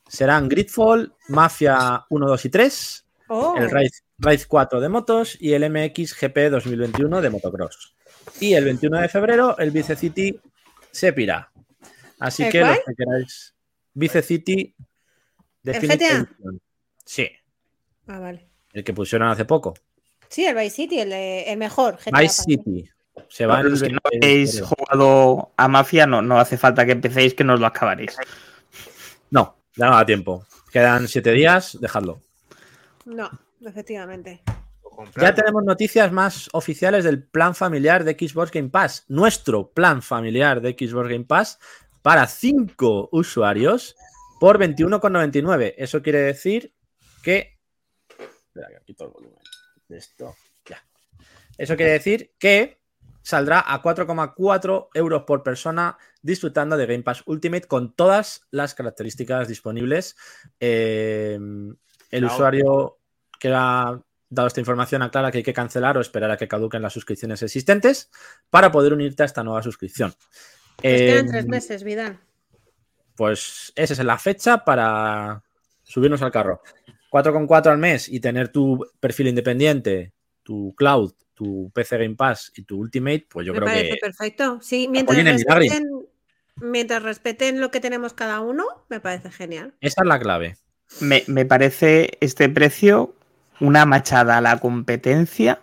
[0.08, 5.54] serán Gridfall, Mafia 1, 2 y 3, Oh, el Raid, Raid 4 de motos y
[5.54, 7.94] el MX GP 2021 de motocross.
[8.38, 10.38] Y el 21 de febrero, el Vice City
[10.90, 11.50] Sepira.
[12.18, 12.70] Así ¿El que cuál?
[12.74, 13.54] los que queráis.
[13.94, 14.74] Vice City
[15.62, 16.16] Definitive GTA?
[16.18, 16.60] Edition.
[17.06, 17.28] Sí,
[18.08, 18.46] Ah, vale.
[18.74, 19.72] el que pusieron hace poco.
[20.28, 21.96] Sí, el Vice City, el, de- el mejor.
[21.96, 22.42] GTA Vice.
[22.42, 22.90] City.
[23.28, 26.84] Se va en Los que no 20 habéis jugado a Mafia, no, no hace falta
[26.84, 28.16] que empecéis, que nos lo acabaréis.
[29.30, 30.46] No, ya no da tiempo.
[30.72, 32.20] Quedan siete días, dejadlo.
[33.04, 33.30] No,
[33.64, 34.42] efectivamente.
[35.16, 39.04] Ya tenemos noticias más oficiales del plan familiar de Xbox Game Pass.
[39.08, 41.58] Nuestro plan familiar de Xbox Game Pass
[42.02, 43.96] para cinco usuarios
[44.38, 45.74] por 21,99.
[45.76, 46.74] Eso quiere decir
[47.22, 47.58] que.
[48.08, 49.40] Espera, que quito el volumen
[49.88, 50.36] de esto.
[50.66, 50.84] Ya.
[51.58, 52.78] Eso quiere decir que
[53.24, 59.48] saldrá a 4,4 euros por persona disfrutando de Game Pass Ultimate con todas las características
[59.48, 60.14] disponibles.
[60.60, 61.38] Eh,
[62.10, 62.34] el Claro.
[62.34, 62.98] usuario
[63.40, 66.82] que ha dado esta información aclara que hay que cancelar o esperar a que caduquen
[66.82, 68.10] las suscripciones existentes
[68.50, 70.10] para poder unirte a esta nueva suscripción.
[70.10, 72.20] Nos quedan Eh, tres meses, Vidal.
[73.16, 75.42] pues esa es la fecha para
[75.82, 76.60] subirnos al carro.
[77.10, 80.12] 4,4 al mes y tener tu perfil independiente,
[80.44, 83.96] tu cloud, tu PC Game Pass y tu Ultimate, pues yo Me creo parece que
[84.00, 84.58] perfecto.
[84.62, 85.88] Sí, mientras respeten,
[86.60, 89.74] mientras respeten lo que tenemos cada uno, me parece genial.
[89.80, 90.56] esa es la clave.
[91.00, 93.14] Me, me parece este precio
[93.60, 95.60] una machada a la competencia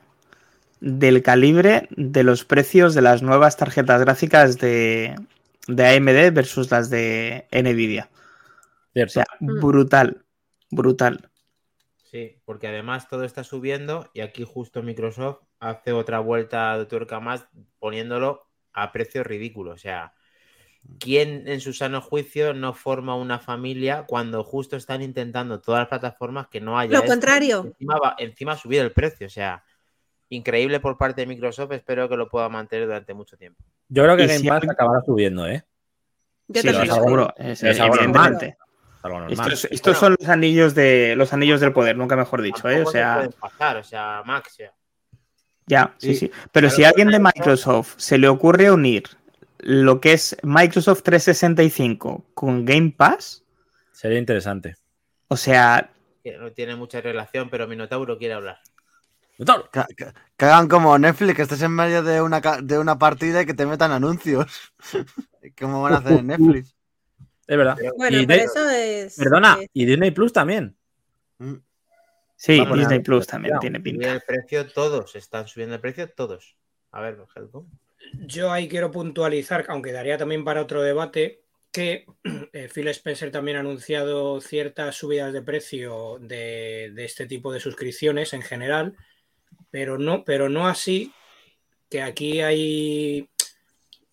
[0.82, 5.16] del calibre de los precios de las nuevas tarjetas gráficas de,
[5.68, 8.10] de AMD versus las de Nvidia.
[8.96, 9.60] O sea, Mm.
[9.62, 10.24] brutal,
[10.70, 11.30] brutal.
[12.12, 17.22] Sí, porque además todo está subiendo y aquí justo Microsoft hace otra vuelta de tuerca
[17.22, 17.48] más
[17.80, 19.76] poniéndolo a precios ridículos.
[19.76, 20.14] O sea,
[21.00, 25.88] ¿quién en su sano juicio no forma una familia cuando justo están intentando todas las
[25.88, 27.12] plataformas que no haya Lo esto?
[27.14, 27.62] contrario.
[27.64, 29.28] Encima, va- encima subir el precio.
[29.28, 29.64] O sea,
[30.28, 31.72] increíble por parte de Microsoft.
[31.72, 33.64] Espero que lo pueda mantener durante mucho tiempo.
[33.88, 35.64] Yo creo que Game si Pass acabará subiendo, ¿eh?
[36.50, 36.96] Yo Sí, algo creo.
[36.96, 37.80] seguro, es- es.
[39.04, 39.52] Algo normal.
[39.52, 42.84] Estos, estos son los anillos de los anillos del poder, nunca mejor dicho, ¿eh?
[42.84, 44.58] O sea, pueden pasar, o sea, Max.
[45.66, 46.16] ya, sí, Sí.
[46.28, 46.32] sí.
[46.52, 49.04] Pero Claro, si a alguien de Microsoft se le ocurre unir
[49.60, 53.44] lo que es Microsoft 365 con Game Pass,
[53.92, 54.76] Sería interesante.
[55.28, 55.92] o sea,
[56.40, 58.60] no tiene mucha relación, pero Minotauro quiere hablar.
[59.38, 63.42] Que, que- que hagan como Netflix, que estés en medio de una, de una partida
[63.42, 64.74] y que te metan anuncios.
[65.60, 66.76] ¿Cómo van a hacer en Netflix?
[67.48, 67.78] Es verdad.
[67.98, 69.16] Bueno, y pero de- eso es.
[69.18, 70.76] Perdona, es- y Disney Plus también.
[71.40, 71.56] Mm.
[72.36, 74.12] sí, Disney Plus también tiene pinta.
[74.14, 76.56] el precio todos, están subiendo el precio todos.
[76.92, 77.68] A ver, Helcom.
[78.26, 82.06] Yo ahí quiero puntualizar, aunque daría también para otro debate, que
[82.54, 87.60] eh, Phil Spencer también ha anunciado ciertas subidas de precio de, de este tipo de
[87.60, 88.96] suscripciones en general,
[89.70, 91.14] pero no, pero no así,
[91.90, 93.30] que aquí hay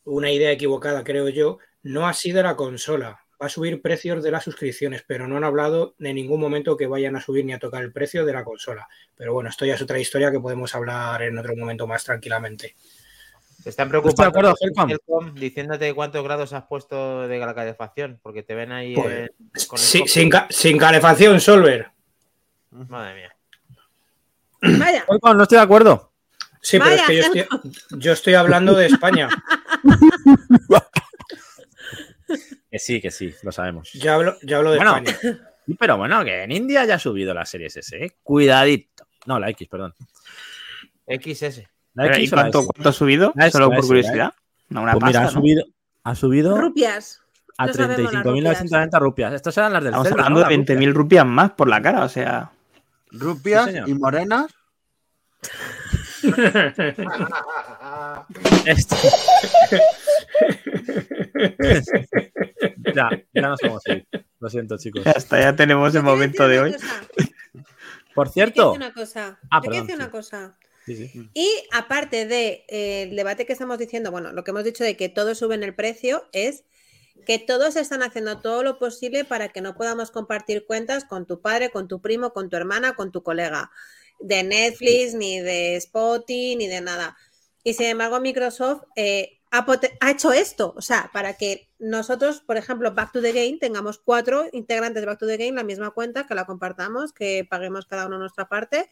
[0.04, 3.20] una idea equivocada, creo yo, no así de la consola.
[3.40, 6.86] Va a subir precios de las suscripciones, pero no han hablado en ningún momento que
[6.88, 8.88] vayan a subir ni a tocar el precio de la consola.
[9.16, 12.74] Pero bueno, esto ya es otra historia que podemos hablar en otro momento más tranquilamente.
[13.62, 14.90] Se están de preocupando acuerdo, Helcom.
[14.90, 19.30] Helcom, diciéndote cuántos grados has puesto de la calefacción, porque te ven ahí Pues, eh,
[19.68, 21.90] con el sin, ca- sin calefacción, Solver.
[22.70, 23.36] Madre mía.
[24.78, 26.12] Vaya, Helcom, no estoy de acuerdo.
[26.60, 27.46] Sí, pero es que yo estoy,
[27.98, 29.28] yo estoy hablando de España.
[32.70, 33.90] Que sí, que sí, lo sabemos.
[33.94, 34.96] Yo hablo, yo hablo de Bueno.
[34.98, 35.38] España.
[35.78, 38.16] Pero bueno, que en India ya ha subido la series S, ¿eh?
[38.22, 39.06] Cuidadito.
[39.26, 39.94] No, la X, perdón.
[41.06, 41.62] XS.
[41.94, 43.32] La Pero, ¿Y X la cuánto, cuánto ha subido?
[43.36, 44.32] S, Solo por S, curiosidad.
[44.70, 45.40] No, una Pues mira, pasta, ha ¿no?
[45.40, 45.64] subido,
[46.04, 47.22] ha subido rupias.
[47.58, 49.32] a no sabemos las 35.990 rupias.
[49.34, 50.48] Estas eran las del Estamos hablando ¿no?
[50.48, 52.50] de Las 20.000 rupias más por la cara, o sea.
[53.10, 54.46] Rupias Sí, y morenas.
[58.64, 58.96] Esto.
[62.94, 64.06] ya, ya no somos seguir.
[64.40, 65.04] Lo siento, chicos.
[65.04, 66.72] Ya está, ya tenemos el momento de hoy.
[66.72, 67.08] cosa,
[68.14, 68.72] Por cierto.
[68.72, 69.38] una cosa.
[69.50, 69.92] Ah, perdón, sí.
[69.94, 70.56] una cosa.
[70.86, 71.30] Sí, sí.
[71.34, 75.38] Y aparte del debate que estamos diciendo, bueno, lo que hemos dicho de que todos
[75.38, 76.64] suben el precio es
[77.26, 81.42] que todos están haciendo todo lo posible para que no podamos compartir cuentas con tu
[81.42, 83.70] padre, con tu primo, con tu hermana, con tu colega,
[84.20, 87.16] de Netflix, ni de Spotify, ni de nada.
[87.64, 92.94] Y sin embargo, Microsoft eh, ha, hecho esto, o sea, para que nosotros, por ejemplo,
[92.94, 96.26] Back to the Game, tengamos cuatro integrantes de Back to the Game, la misma cuenta,
[96.26, 98.90] que la compartamos, que paguemos cada uno nuestra parte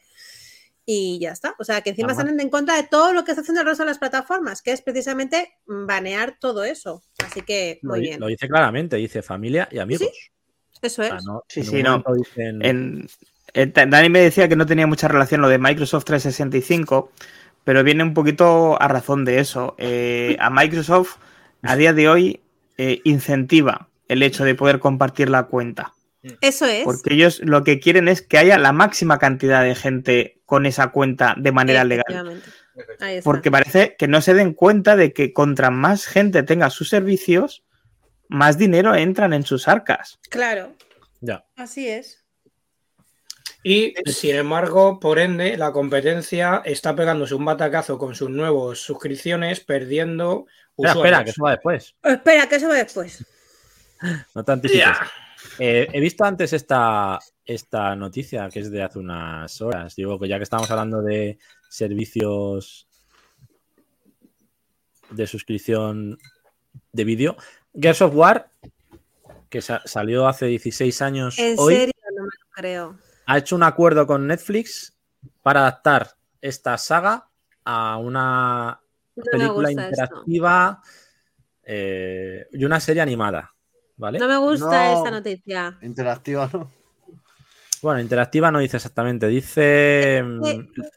[0.85, 1.55] y ya está.
[1.59, 3.83] O sea, que encima están en contra de todo lo que está haciendo el resto
[3.83, 7.03] de las plataformas, que es precisamente banear todo eso.
[7.23, 8.19] Así que, Lo, muy bien.
[8.19, 10.07] lo dice claramente, dice familia y amigos.
[10.81, 11.09] Eso O es.
[11.09, 12.03] sea, no- Sí, sí, no.
[12.15, 13.09] dicen- En,
[13.53, 17.11] Dani me decía que no tenía mucha relación lo de Microsoft 365,
[17.63, 19.75] pero viene un poquito a razón de eso.
[19.77, 21.17] Eh, a Microsoft
[21.63, 22.41] a día de hoy
[22.77, 25.93] eh, incentiva el hecho de poder compartir la cuenta,
[26.41, 26.83] Eso es.
[26.85, 30.89] porque ellos lo que quieren es que haya la máxima cantidad de gente con esa
[30.91, 32.05] cuenta de manera legal.
[32.07, 32.49] Efectivamente.
[33.01, 33.23] Ahí está.
[33.29, 37.63] Porque parece que no se den cuenta de que contra más gente tenga sus servicios,
[38.29, 40.19] más dinero entran en sus arcas.
[40.29, 40.73] Claro,
[41.21, 41.43] Ya.
[41.55, 42.16] así es.
[43.69, 49.59] Y sin embargo, por ende, la competencia está pegándose un batacazo con sus nuevas suscripciones,
[49.59, 50.45] perdiendo
[50.77, 50.95] Espera, usuarios.
[50.95, 51.95] espera, que eso va después.
[52.03, 53.25] Espera, que eso va después.
[54.35, 54.85] No te anticipes.
[55.59, 59.95] Eh, he visto antes esta, esta noticia que es de hace unas horas.
[59.95, 62.87] Digo que ya que estamos hablando de servicios
[65.09, 66.17] de suscripción
[66.91, 67.37] de vídeo,
[67.73, 68.49] Gears of War,
[69.49, 72.99] que sa- salió hace 16 años En hoy, serio, no me lo creo.
[73.27, 74.97] Ha hecho un acuerdo con Netflix
[75.43, 77.27] para adaptar esta saga
[77.65, 78.79] a una
[79.15, 80.81] No película interactiva
[81.63, 83.53] eh, y una serie animada.
[83.97, 84.19] ¿Vale?
[84.19, 84.97] No me gusta No.
[84.97, 85.77] esta noticia.
[85.81, 86.71] Interactiva, ¿no?
[87.81, 90.41] Bueno, interactiva no dice exactamente, dice mm,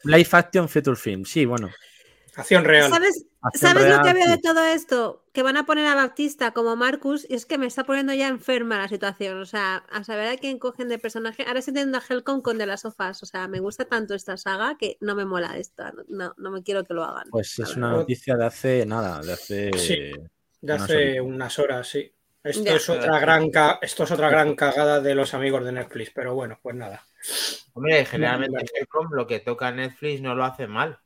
[0.05, 1.25] Live Action Feature Film.
[1.25, 1.69] Sí, bueno.
[2.41, 2.89] Acción real.
[2.91, 4.31] ¿Sabes, acción ¿sabes lo que veo sí.
[4.31, 5.25] de todo esto?
[5.33, 8.27] Que van a poner a Baptista como Marcus y es que me está poniendo ya
[8.27, 9.39] enferma la situación.
[9.39, 11.43] O sea, a saber a quién cogen de personaje.
[11.47, 13.23] Ahora estoy teniendo a Helcom con de las sofás.
[13.23, 15.93] O sea, me gusta tanto esta saga que no me mola esta.
[16.09, 17.29] No, no me quiero que lo hagan.
[17.31, 19.71] Pues es una noticia de hace nada, de hace.
[19.77, 20.11] Sí.
[20.61, 22.13] De unas hace unas horas, sí.
[22.43, 22.75] Esto Ya.
[22.75, 26.33] es otra gran ca- esto es otra gran cagada de los amigos de Netflix, pero
[26.33, 27.05] bueno, pues nada.
[27.73, 28.65] Hombre, generalmente.
[28.79, 30.99] Capcom lo que toca Netflix no lo hace mal.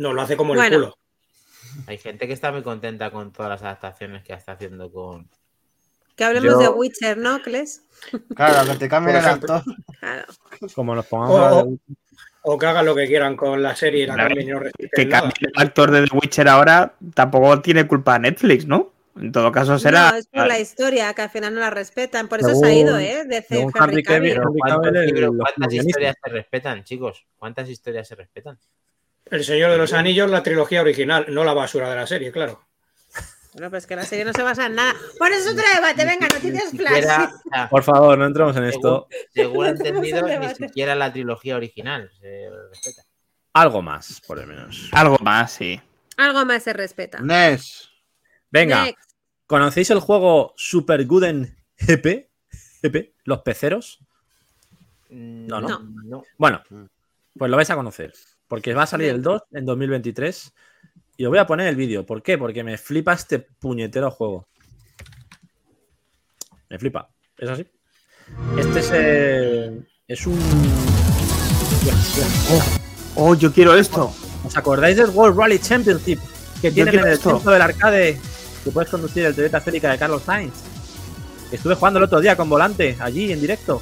[0.00, 0.96] No, lo hace como el culo.
[1.86, 5.28] Hay gente que está muy contenta con todas las adaptaciones que está haciendo con.
[6.16, 7.82] Que hablemos Yo- de Witcher, ¿no, Kles?
[8.34, 9.62] Claro, que te cambien el actor.
[10.00, 10.24] Claro.
[10.74, 11.38] Como nos pongamos
[12.42, 14.58] O- o- que hagan lo que quieran con la serie y la cambien y no
[14.60, 15.20] respeten Que nada.
[15.20, 18.92] cambie el actor de The Witcher ahora tampoco tiene culpa Netflix, ¿no?
[19.16, 20.12] En todo caso será.
[20.12, 22.26] No, es por la historia, que al final no la respetan.
[22.28, 23.24] Por eso se ha ido, ¿eh?
[23.26, 24.02] De Henry Henry Cavill.
[24.04, 27.26] Cavill, Pero Henry ¿cuántos Cavill, el- libros- los ¿Cuántas historias se respetan, chicos?
[27.36, 28.58] ¿Cuántas historias se respetan?
[29.30, 32.64] El Señor de los Anillos, la trilogía original, no la basura de la serie, claro.
[33.52, 34.94] Bueno, pero es que la serie no se basa en nada.
[35.18, 37.68] Por eso otro debate, venga, noticias flash.
[37.68, 39.08] Por favor, no entremos en esto.
[39.34, 43.02] según No entendido, en ni siquiera la trilogía original se respeta.
[43.54, 44.88] Algo más, por lo menos.
[44.92, 45.80] Algo más, sí.
[46.16, 47.18] Algo más se respeta.
[47.20, 47.90] Nes.
[48.52, 49.10] Venga, Next.
[49.46, 52.28] ¿conocéis el juego Super Gooden GP?
[52.82, 53.98] GP, los peceros.
[55.08, 55.80] No, no.
[56.04, 56.22] no.
[56.38, 56.84] Bueno, Mm.
[57.36, 58.14] pues lo vais a conocer.
[58.50, 60.52] Porque va a salir el 2 en 2023.
[61.18, 62.04] Y os voy a poner el vídeo.
[62.04, 62.36] ¿Por qué?
[62.36, 64.48] Porque me flipa este puñetero juego.
[66.68, 67.08] Me flipa.
[67.38, 67.64] Es así.
[68.58, 70.36] Este es, eh, es un.
[73.14, 74.12] Oh, yo quiero esto.
[74.44, 76.18] ¿Os acordáis del World Rally Championship
[76.60, 77.30] que tienen en el esto.
[77.30, 78.18] centro del arcade?
[78.64, 80.54] Que puedes conducir el Toyota Celica de Carlos Sainz.
[81.52, 83.80] Estuve jugando el otro día con volante, allí en directo.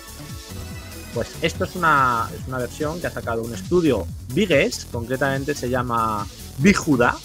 [1.14, 5.68] Pues esto es una, es una versión que ha sacado un estudio Vigues, concretamente se
[5.70, 6.26] llama
[6.58, 7.16] Bijuda.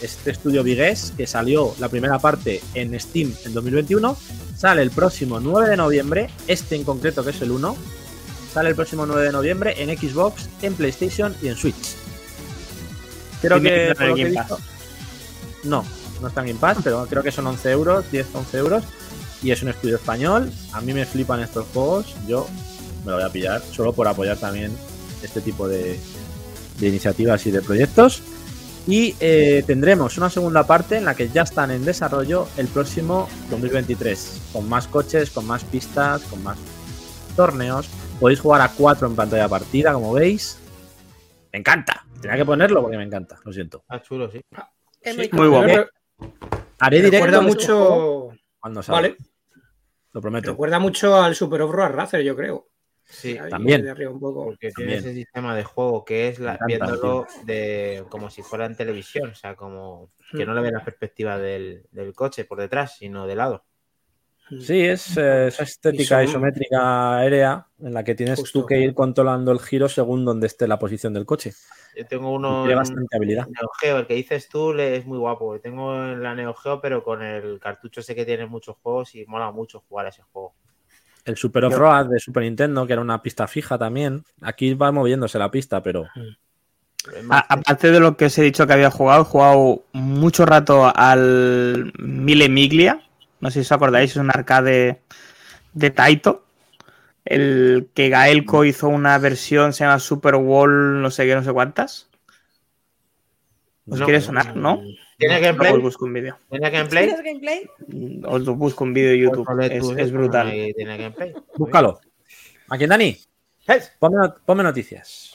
[0.00, 4.16] Este estudio Vigues, que salió la primera parte en Steam en 2021,
[4.56, 7.76] sale el próximo 9 de noviembre, este en concreto que es el 1,
[8.52, 11.96] sale el próximo 9 de noviembre en Xbox, en PlayStation y en Switch.
[13.40, 14.14] Creo que por lo
[14.46, 14.58] visto-
[15.64, 15.84] no,
[16.20, 18.84] no está en Pass, pero creo que son 11 euros, 10, 11 euros.
[19.42, 20.50] Y es un estudio español.
[20.72, 22.06] A mí me flipan estos juegos.
[22.26, 22.48] Yo
[23.08, 24.70] me lo voy a pillar solo por apoyar también
[25.22, 25.98] este tipo de,
[26.78, 28.22] de iniciativas y de proyectos.
[28.86, 33.28] Y eh, tendremos una segunda parte en la que ya están en desarrollo el próximo
[33.50, 36.58] 2023, con más coches, con más pistas, con más
[37.34, 37.88] torneos.
[38.20, 40.58] Podéis jugar a cuatro en pantalla partida, como veis.
[41.52, 42.04] Me encanta.
[42.20, 43.84] Tenía que ponerlo porque me encanta, lo siento.
[43.88, 44.40] Ah, chulo, sí.
[45.00, 45.86] Es Sí, muy guapo.
[46.78, 48.28] Haré directo mucho.
[48.58, 49.00] cuando salga.
[49.02, 49.16] Vale,
[50.12, 50.50] Lo prometo.
[50.50, 52.68] recuerda mucho al Super Off-Road Racer, yo creo.
[53.08, 53.82] Sí, Ahí también.
[53.82, 54.44] de arriba un poco.
[54.44, 54.98] porque tiene También.
[54.98, 58.76] ese sistema de juego que es la- Me encanta, viéndolo de como si fuera en
[58.76, 62.96] televisión, o sea, como que no le ve la perspectiva del, del coche por detrás,
[62.98, 63.64] sino de lado.
[64.60, 68.60] Sí, es eh, esa estética Y son- isométrica aérea en la que tienes Justo.
[68.60, 71.52] tú que ir controlando el giro según donde esté la posición del coche.
[71.96, 73.46] Yo tengo uno Tiene en bastante habilidad.
[73.46, 75.58] Neo Geo, el que dices tú es muy guapo.
[75.60, 79.24] Tengo en la Neo Geo, pero con el cartucho sé que tiene muchos juegos y
[79.26, 80.54] mola mucho jugar a ese juego.
[81.28, 84.24] El Super Off-Road de Super Nintendo, que era una pista fija también.
[84.42, 86.06] Aquí va moviéndose la pista, pero
[87.24, 90.46] más, A- aparte de lo que os he dicho que había jugado, he jugado mucho
[90.46, 93.00] rato al Mille Miglia.
[93.40, 95.00] No sé si os acordáis, es un arcade
[95.74, 96.44] de Taito.
[97.24, 101.52] El que Gaelco hizo una versión, se llama Super Wall, no sé qué, no sé
[101.52, 102.08] cuántas.
[103.86, 104.04] ¿Os No.
[104.06, 104.56] quiere sonar?
[104.56, 104.80] ¿no?
[105.18, 105.72] ¿Tiene gameplay?
[105.72, 106.38] os busco un vídeo.
[106.48, 107.06] ¿Tiene gameplay?
[107.06, 107.68] ¿Tienes gameplay?
[108.24, 109.44] Os lo busco un vídeo de YouTube.
[109.44, 110.12] Pues ole Es, tú, es ¿eh?
[110.12, 110.50] brutal.
[110.76, 111.34] Tiene gameplay.
[111.56, 112.00] Búscalo.
[112.68, 113.16] ¿A quién, Dani?
[113.66, 113.80] ¡Eh!
[113.98, 115.34] Ponme, no- ponme noticias.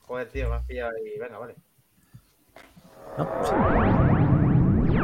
[0.00, 1.18] Joder, tío, me has pillado ahí.
[1.18, 1.54] Venga, vale.
[3.18, 3.44] ¿No?
[3.44, 4.96] Sí.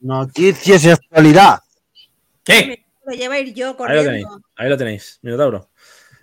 [0.00, 1.58] Noticias y actualidad.
[2.44, 2.84] ¿Qué?
[3.04, 4.24] Lo lleva a ir yo Ahí lo tenéis.
[4.26, 4.40] corriendo.
[4.56, 5.18] Ahí lo tenéis.
[5.22, 5.68] Minotauro.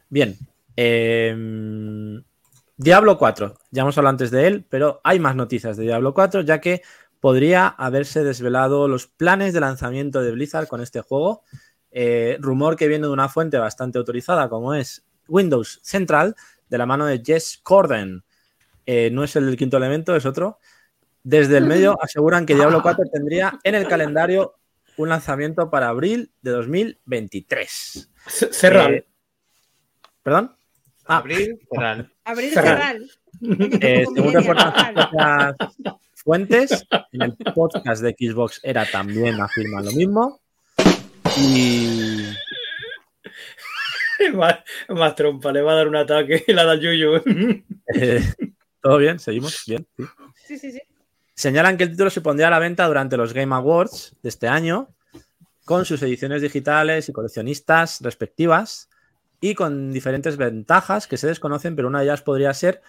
[0.10, 0.38] Bien.
[0.78, 1.36] Eh,
[2.78, 3.56] Diablo 4.
[3.72, 6.82] Ya hemos hablado antes de él, pero hay más noticias de Diablo 4, ya que
[7.20, 11.44] podría haberse desvelado los planes de lanzamiento de Blizzard con este juego.
[11.92, 16.36] Eh, rumor que viene de una fuente bastante autorizada como es Windows Central,
[16.70, 18.24] de la mano de Jess Corden.
[18.86, 20.60] Eh, no es el del quinto elemento, es otro.
[21.24, 24.56] Desde el medio aseguran que Diablo 4 tendría en el calendario
[24.98, 28.10] un lanzamiento para abril de 2023.
[28.28, 28.94] C- Cerral.
[28.94, 29.08] Eh,
[30.22, 30.56] ¿Perdón?
[31.08, 32.12] Ah, Abril, Cerral.
[32.54, 33.10] cerral.
[33.82, 35.56] Eh, según reportan
[36.15, 40.41] fuentes, en el podcast de Xbox era también afirman lo mismo.
[41.38, 42.24] Y
[44.34, 44.56] Más,
[44.89, 47.22] más trompa, le va a dar un ataque y la da Yuyu.
[47.93, 48.24] eh,
[48.82, 49.88] todo bien, seguimos bien.
[49.96, 50.04] sí.
[50.48, 50.82] Sí, sí, sí.
[51.36, 54.48] Señalan que el título se pondría a la venta durante los Game Awards de este
[54.48, 54.89] año,
[55.65, 58.89] con sus ediciones digitales y coleccionistas respectivas,
[59.39, 62.82] y con diferentes ventajas que se desconocen, pero una de ellas podría ser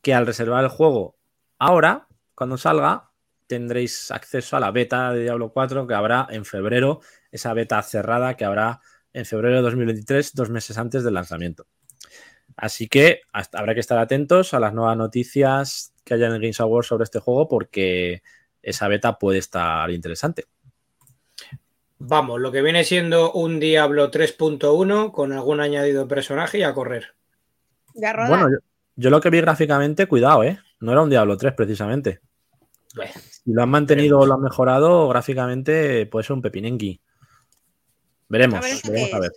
[0.00, 1.16] que al reservar el juego
[1.58, 3.10] ahora, cuando salga,
[3.46, 8.34] tendréis acceso a la beta de Diablo 4 que habrá en febrero, esa beta cerrada
[8.34, 8.80] que habrá
[9.12, 11.66] en febrero de 2023, dos meses antes del lanzamiento.
[12.56, 13.20] Así que
[13.52, 17.04] habrá que estar atentos a las nuevas noticias que haya en el Games Awards sobre
[17.04, 18.22] este juego porque
[18.62, 20.46] esa beta puede estar interesante.
[22.04, 26.74] Vamos, lo que viene siendo un Diablo 3.1 con algún añadido de personaje y a
[26.74, 27.14] correr.
[27.94, 28.56] Bueno, yo,
[28.96, 30.58] yo lo que vi gráficamente, cuidado, ¿eh?
[30.80, 32.20] No era un Diablo 3 precisamente.
[33.44, 37.00] Si lo han mantenido o lo han mejorado, gráficamente puede ser un pepinenqui.
[38.28, 39.32] Veremos, A ver, ¿esto veremos qué a ver.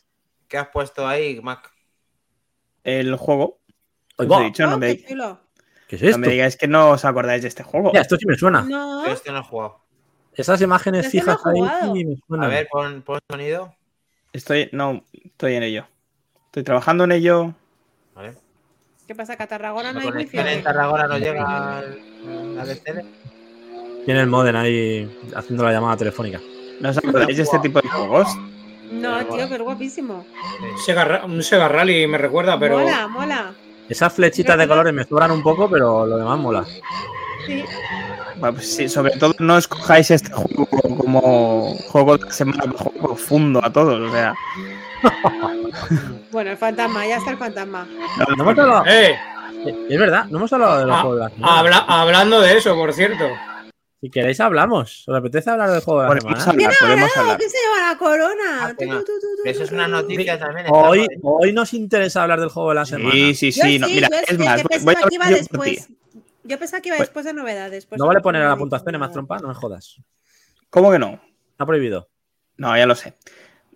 [0.47, 1.71] ¿Qué has puesto ahí, Mac?
[2.83, 3.59] El juego.
[4.17, 5.39] He dicho, Oh, no, me, qué chulo.
[5.87, 6.19] ¿Qué es no esto?
[6.19, 7.89] me digáis que no os acordáis de este juego.
[7.89, 8.63] Mira, esto sí me suena.
[8.63, 9.84] No, Yo este no he jugado.
[10.35, 11.61] Esas imágenes fijas ahí.
[12.39, 13.73] A ver, pon, pon sonido.
[14.33, 15.85] Estoy, no, estoy en ello.
[16.47, 17.53] Estoy trabajando en ello.
[18.13, 18.33] Vale.
[19.07, 19.35] ¿qué pasa?
[19.37, 20.37] ¿Que a Tarragona no La hay wifi?
[20.37, 20.63] en?
[20.63, 21.99] Tarragona no llega al,
[22.59, 23.01] al STD.
[24.05, 26.39] Tiene el modem ahí haciendo la llamada telefónica.
[26.79, 28.27] ¿No os acordáis de este tipo de juegos?
[28.91, 30.25] No, tío, pero guapísimo.
[30.85, 33.53] Sega un Sega Rally me recuerda, pero Mola, mola.
[33.89, 36.65] Esas flechitas de colores me sobran un poco, pero lo demás mola.
[37.45, 37.63] Sí.
[38.37, 40.65] Bueno, pues sí, sobre todo no escojáis este juego
[40.97, 43.99] como juego de la semana, juego profundo a todos.
[44.09, 44.33] O sea,
[46.31, 47.87] Bueno, el fantasma, ya está el fantasma.
[48.37, 49.15] No hemos hablado- ¡Eh!
[49.89, 51.59] Es verdad, no hemos hablado de los Ah, juegos de la semana.
[51.59, 53.25] habla- hablando de eso, por cierto.
[54.01, 55.03] Si queréis hablamos.
[55.07, 56.43] ¿Os apetece hablar del juego de la semana?
[56.43, 57.37] hablar, podemos hablar.
[57.37, 58.43] ¿Quién se lleva la corona?
[58.61, 59.01] Ah,
[59.45, 60.67] Eso es una noticia también.
[60.69, 63.11] Hoy, hoy nos interesa hablar del juego de la semana.
[63.11, 63.79] Sí, sí, Yo sí.
[63.79, 65.79] no, mira, yo es más, voy, a hablar yo por ti.
[66.45, 67.85] Yo pensaba que iba Pues- después de novedades.
[67.85, 69.97] pues No vale poner a la puntuación en más trompa, no me jodas.
[70.69, 71.19] ¿Cómo que no?
[71.51, 72.09] Está prohibido.
[72.57, 73.15] No, ya lo sé.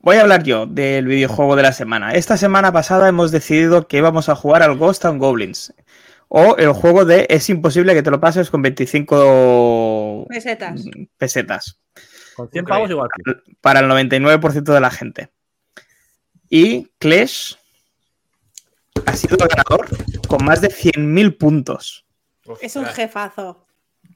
[0.01, 2.13] Voy a hablar yo del videojuego de la semana.
[2.13, 5.73] Esta semana pasada hemos decidido que íbamos a jugar al Ghost and Goblins.
[6.29, 10.86] O el juego de Es imposible que te lo pases con 25 Pesetas.
[11.17, 11.79] pesetas.
[12.36, 12.69] Con 100 Ok.
[12.69, 13.10] pavos igual.
[13.25, 13.55] sí.
[13.60, 15.32] Para el 99% de la gente.
[16.49, 17.55] Y Clash
[19.05, 19.88] ha sido el ganador
[20.27, 22.05] con más de 100.000 puntos.
[22.62, 23.66] Es un jefazo.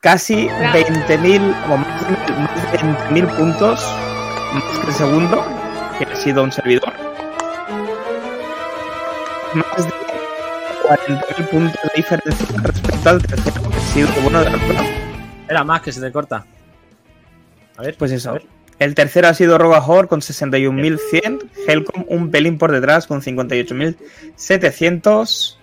[0.02, 0.80] Casi Bravo.
[0.80, 2.78] 20.000 o más de, más de
[3.22, 3.80] 20.000 puntos
[4.54, 5.46] más que el segundo,
[5.98, 6.92] que ha sido un servidor.
[9.54, 9.92] Más de
[10.84, 14.84] 40.000 puntos de diferencia respecto al tercero, que ha sido el bueno de la prueba.
[15.50, 16.46] Era más que se te corta.
[17.78, 18.34] A ver, Pues a eso.
[18.34, 18.46] ver.
[18.80, 21.50] El tercero ha sido Rogahor con 61.100.
[21.68, 25.58] Helcom un pelín por detrás con 58.700.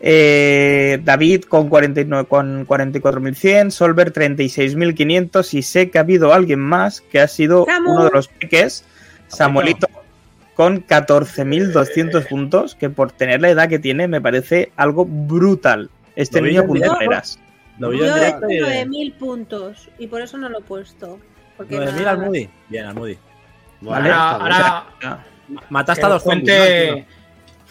[0.00, 3.70] Eh, David con, 49, con 44.100.
[3.70, 5.54] Solver 36.500.
[5.54, 7.92] Y sé que ha habido alguien más que ha sido Samu.
[7.92, 8.84] uno de los peques,
[9.28, 9.88] Samuelito,
[10.54, 12.74] con 14.200 puntos.
[12.74, 15.90] Que por tener la edad que tiene me parece algo brutal.
[16.14, 16.64] Este niño.
[17.78, 18.06] Lo vi Yo
[18.48, 18.58] y...
[18.60, 21.18] 9000 puntos y por eso no lo he puesto.
[21.56, 22.18] Porque 9000 nada al.
[22.18, 22.48] Moody.
[22.68, 23.18] Bien, al Moody.
[23.82, 24.10] Vale.
[24.10, 25.24] Ahora, ahora
[25.70, 27.06] Mataste a dos zombies, ¿no, cuente,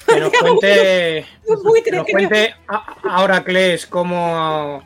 [0.07, 4.83] que nos cuente, Un buitre, que nos cuente a- ahora Kles cómo,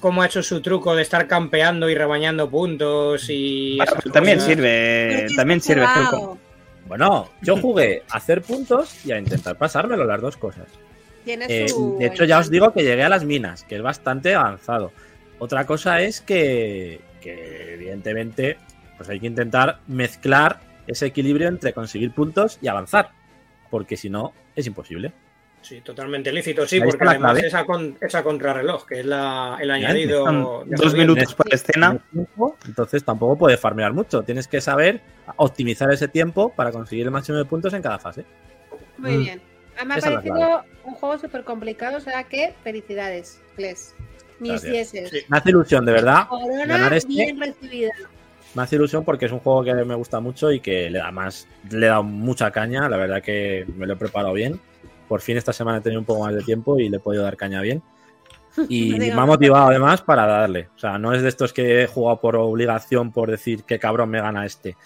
[0.00, 4.48] cómo ha hecho su truco de estar campeando y rebañando puntos y Bueno, también cosas.
[4.54, 5.84] sirve, también sirve.
[5.84, 6.38] Helcom.
[6.86, 10.66] Bueno, yo jugué a hacer puntos y a intentar pasármelo, las dos cosas.
[11.24, 13.82] Tiene Eh, su de hecho, ya os digo que llegué a las minas, que es
[13.82, 14.92] bastante avanzado.
[15.38, 18.58] Otra cosa es que, que, evidentemente,
[18.96, 23.10] pues hay que intentar mezclar ese equilibrio entre conseguir puntos y avanzar,
[23.70, 25.12] porque si no, es imposible.
[25.60, 27.46] Sí, totalmente lícito, sí, Ahí porque además clave.
[27.46, 30.24] esa, con, esa contrarreloj, que es la, el añadido.
[30.64, 32.00] de dos minutos por escena.
[32.66, 34.22] Entonces tampoco puedes farmear mucho.
[34.22, 35.00] Tienes que saber
[35.36, 38.24] optimizar ese tiempo para conseguir el máximo de puntos en cada fase.
[38.98, 39.20] Muy Mm.
[39.22, 39.42] bien.
[39.78, 43.94] Ah, Me ha parecido un juego súper complicado, o sea que felicidades, Kles.
[44.40, 45.12] Mis dieces.
[45.28, 46.26] Me hace ilusión, de verdad.
[46.28, 47.92] Corona Ganar este bien recibida.
[48.54, 51.10] Me hace ilusión porque es un juego que me gusta mucho y que le da
[51.10, 52.88] más, le da mucha caña.
[52.88, 54.60] La verdad que me lo he preparado bien.
[55.08, 57.22] Por fin esta semana he tenido un poco más de tiempo y le he podido
[57.22, 57.82] dar caña bien.
[58.68, 60.68] Y me ha motivado además para darle.
[60.76, 64.10] O sea, no es de estos que he jugado por obligación, por decir qué cabrón
[64.10, 64.76] me gana este.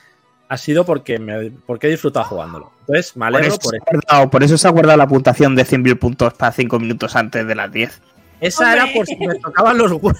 [0.49, 2.71] Ha sido porque, me, porque he disfrutado jugándolo.
[2.83, 3.85] Entonces, me Por alegro eso, por eso.
[3.89, 7.17] ha guardado, por eso se ha guardado la puntuación de 100.000 puntos para 5 minutos
[7.17, 8.03] antes de las 10.
[8.41, 8.97] Esa era ¡Hombre!
[8.97, 10.15] por si me tocaban los huevos.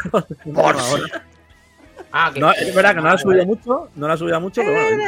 [0.53, 1.25] Por Ahora.
[2.19, 4.41] Ah, que- No, es verdad que no la he subido mucho, no la he subido
[4.41, 5.03] mucho, pero bueno.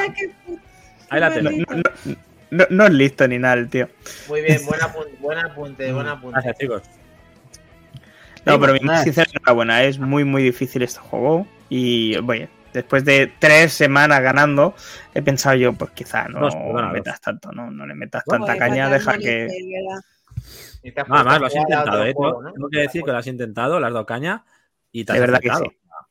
[1.08, 1.50] Ahí la tengo.
[1.50, 1.82] No,
[2.50, 3.88] no- no es listo ni nada el tío.
[4.28, 6.34] Muy bien, buen apunte, buen apunte, buen apunte.
[6.34, 6.82] Gracias, chicos.
[8.44, 9.04] No, pero mi nada.
[9.04, 9.82] sincera enhorabuena.
[9.84, 11.46] Es muy, muy difícil este juego.
[11.70, 14.74] Y, oye, después de tres semanas ganando,
[15.14, 18.56] he pensado yo, pues quizá no Dos, perdona, metas tanto, no, no le metas tanta
[18.58, 19.48] caña, deja que.
[21.08, 22.12] Nada más, lo has intentado, ¿eh?
[22.14, 22.52] juego, Tengo, ¿no?
[22.52, 24.44] tengo que decir que lo has intentado, le has dado caña
[24.92, 25.64] y te has De verdad que sí.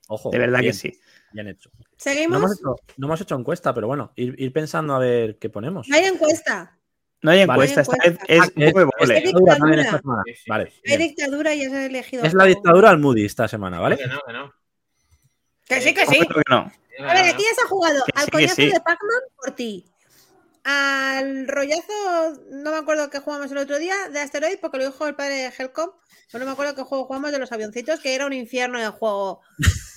[0.08, 1.00] Ojo, De verdad bien, que sí.
[1.34, 1.70] Bien hecho.
[1.76, 2.38] No Seguimos.
[2.38, 5.88] hemos, hecho, no hemos hecho encuesta, pero bueno, ir, ir pensando a ver qué ponemos.
[5.88, 6.78] No hay encuesta.
[7.22, 7.64] No hay Vale.
[7.66, 9.22] encuesta, esta No hay vez es Ah, es- muy es vole.
[9.22, 10.24] dictadura esta semana.
[10.48, 10.74] Vale.
[10.88, 12.24] Hay dictadura y has elegido.
[12.24, 13.98] Es la dictadura al Moody esta semana, ¿vale?
[13.98, 14.54] Que no, que no.
[15.66, 16.20] Que sí, que sí.
[16.20, 16.72] Que no.
[17.00, 18.66] A ver, aquí ya se ha jugado Que al sí, que coñazo sí.
[18.68, 19.86] de Pac-Man por ti.
[20.64, 25.08] Al rollazo, no me acuerdo qué jugamos el otro día, de Asteroid, porque lo dijo
[25.08, 25.92] el padre de Helcom.
[26.32, 28.88] Pero no me acuerdo qué juego jugamos de los avioncitos, que era un infierno de
[28.90, 29.42] juego.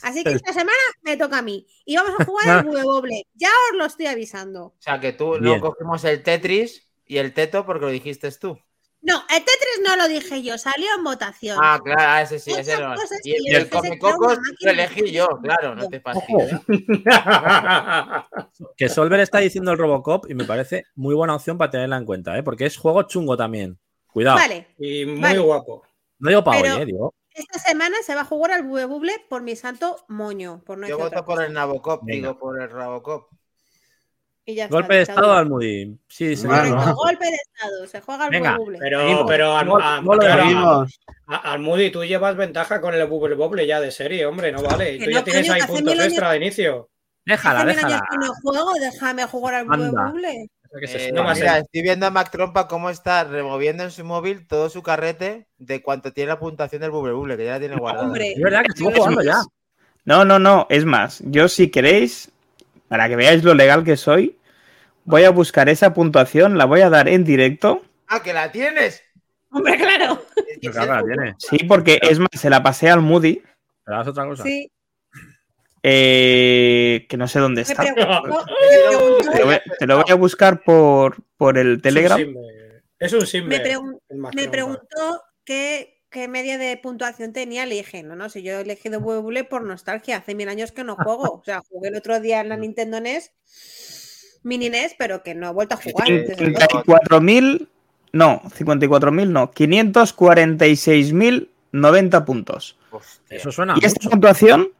[0.02, 1.66] Así que esta semana me toca a mí.
[1.84, 3.24] Y vamos a jugar al Bueboble.
[3.34, 4.64] Ya os lo estoy avisando.
[4.66, 5.44] O sea, que tú Bien.
[5.44, 8.58] no cogimos el Tetris y el Teto porque lo dijiste tú.
[9.02, 11.58] No, el Tetris no lo dije yo, salió en votación.
[11.62, 12.94] Ah, claro, ah, ese sí, ese no.
[13.24, 15.88] Y, y el pensé come que era una cocos máquina lo elegí yo, claro, no
[15.88, 16.52] te fastidies.
[18.76, 22.04] Que Solver está diciendo el Robocop y me parece muy buena opción para tenerla en
[22.04, 22.42] cuenta, ¿eh?
[22.42, 23.78] Porque es juego chungo también.
[24.12, 24.36] Cuidado.
[24.36, 25.38] Vale, y muy Vale.
[25.38, 25.82] guapo.
[26.18, 26.86] No digo para Pero- hoy, ¿eh?
[26.86, 27.14] Digo.
[27.34, 30.62] Esta semana se va a jugar al Buebuble por mi santo moño.
[30.64, 32.28] Por no Yo voto otra por el Nabocop, Venga.
[32.28, 33.28] digo por el Rabocop.
[34.44, 35.98] Y ya está, Golpe de estado al Moody.
[36.08, 36.34] Sí.
[36.44, 36.74] Bueno.
[36.76, 37.86] Correcto, golpe de estado.
[37.86, 38.78] Se juega al Venga, Buebuble.
[38.80, 39.68] Pero, pero al,
[41.26, 44.98] al Moody tú llevas ventaja con el Bubble Bobble ya de serie, hombre, no vale.
[44.98, 46.88] Que Tú no, ya tienes coño, ahí puntos años- extra de inicio.
[47.24, 48.02] Déjala, déjala.
[48.10, 50.02] que no juego, déjame jugar al Anda.
[50.04, 50.50] Buebuble.
[50.72, 54.70] Eh, no mira, estoy viendo a Mac Trompa cómo está removiendo en su móvil todo
[54.70, 58.06] su carrete de cuánto tiene la puntuación del Bubble Bubble, que ya la tiene guardada.
[58.06, 59.42] Hombre, Es verdad que estuvo Es jugando ya.
[60.04, 61.22] No, no, no, es más.
[61.24, 62.30] Yo, si queréis,
[62.88, 64.38] para que veáis lo legal que soy,
[65.04, 67.82] voy a buscar esa puntuación, la voy a dar en directo.
[68.06, 69.02] ¡Ah, que la tienes!
[69.50, 70.24] hombre, claro.
[70.36, 71.34] Es que Pero claro, la tiene.
[71.38, 73.42] Sí, porque es más, se la pasé al Moody,
[73.84, 74.44] Pero haz otra cosa.
[74.44, 74.70] Sí.
[75.82, 77.82] Eh, que no sé dónde está.
[77.94, 78.30] Te lo voy,
[79.32, 82.20] preguntó- te lo voy a buscar por, por el Telegram.
[82.98, 83.98] Es un simbe, me pregun-
[84.34, 87.64] me preguntó qué, qué media de puntuación tenía.
[87.66, 90.18] Le dije, no, no, si yo he elegido Buebuble por nostalgia.
[90.18, 91.40] Hace mil años que no juego.
[91.40, 93.32] O sea, jugué el otro día en la Nintendo NES,
[94.42, 96.06] Mini NES, pero que no he vuelto a jugar.
[96.06, 96.68] Sí, desde entonces.
[96.68, 97.68] 54.000,
[98.12, 102.76] no, 54.000 no, 546.090 puntos.
[102.90, 103.36] Hostia.
[103.36, 103.74] Eso suena.
[103.80, 104.10] Y esta mucho.
[104.10, 104.72] puntuación,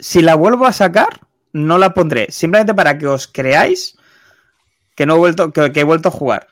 [0.00, 1.20] si la vuelvo a sacar,
[1.52, 2.26] no la pondré.
[2.30, 3.96] Simplemente para que os creáis
[4.94, 6.48] que no he vuelto, que, que he vuelto a jugar.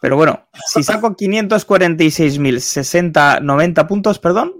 [0.00, 4.54] Pero bueno, si saco 546.060, 90 puntos, perdón,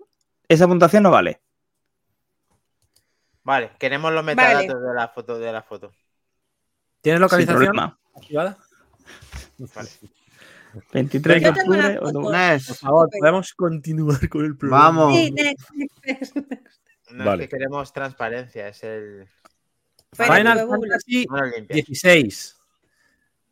[0.48, 1.40] esa puntuación no vale.
[3.44, 4.36] Vale, queremos los Vale.
[4.36, 5.90] metadatos de la foto de la foto.
[7.00, 7.98] ¿Tienes Sin localización problema.
[8.14, 8.56] activada?
[9.58, 9.88] Vale.
[10.92, 11.98] 23 de octubre.
[12.00, 14.84] Por favor, podemos continuar con el programa.
[14.86, 15.16] vamos.
[15.16, 16.86] Sí, next, next, next.
[17.12, 17.44] No Vale.
[17.44, 19.28] es que queremos transparencia, es el.
[20.12, 20.66] Final.
[20.68, 21.26] Fantasy.
[21.68, 22.56] 16.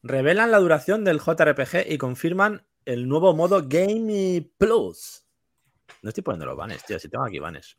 [0.03, 5.25] Revelan la duración del JRPG y confirman el nuevo modo Game Plus.
[6.03, 6.99] No estoy poniendo los banes, tío.
[6.99, 7.77] Si tengo aquí banes.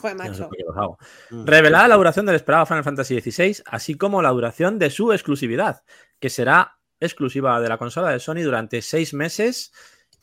[0.00, 0.50] Joder, no sé macho.
[0.76, 0.98] hago.
[1.30, 1.44] Mm.
[1.46, 5.82] Revelada la duración del esperado Final Fantasy XVI, así como la duración de su exclusividad,
[6.18, 9.72] que será exclusiva de la consola de Sony durante seis meses.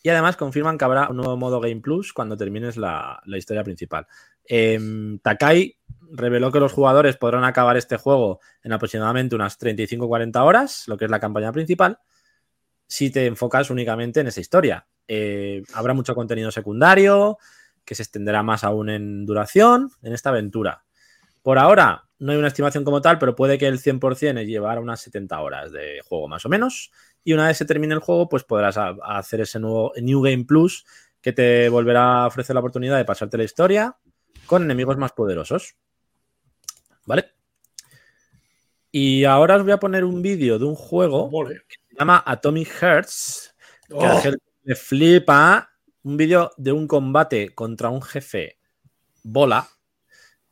[0.03, 3.63] Y además confirman que habrá un nuevo modo Game Plus cuando termines la, la historia
[3.63, 4.07] principal.
[4.47, 5.77] Em, Takai
[6.11, 11.05] reveló que los jugadores podrán acabar este juego en aproximadamente unas 35-40 horas, lo que
[11.05, 11.99] es la campaña principal,
[12.87, 14.87] si te enfocas únicamente en esa historia.
[15.07, 17.37] Eh, habrá mucho contenido secundario,
[17.83, 20.83] que se extenderá más aún en duración en esta aventura.
[21.41, 24.99] Por ahora no hay una estimación como tal, pero puede que el 100% llevar unas
[25.01, 26.91] 70 horas de juego más o menos.
[27.23, 30.85] Y una vez se termine el juego, pues podrás hacer ese nuevo New Game Plus
[31.21, 33.97] que te volverá a ofrecer la oportunidad de pasarte la historia
[34.47, 35.75] con enemigos más poderosos.
[37.05, 37.31] ¿Vale?
[38.91, 41.61] Y ahora os voy a poner un vídeo de un juego Vale.
[41.67, 43.53] que se llama Atomic Hearts,
[43.87, 45.69] que a Oh, la gente le flipa
[46.03, 48.57] un vídeo de un combate contra un jefe
[49.23, 49.67] Bola,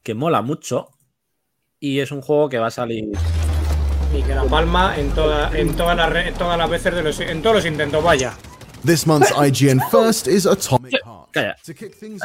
[0.03, 0.89] que mola mucho
[1.79, 3.05] y es un juego que va a salir.
[4.13, 7.03] Y que la palma en, toda, en, todas las re- en todas las veces de
[7.03, 8.33] los, en todos los intentos, vaya.
[8.85, 11.24] This month's IGN first is Atomic Heart.
[11.35, 11.55] Calla.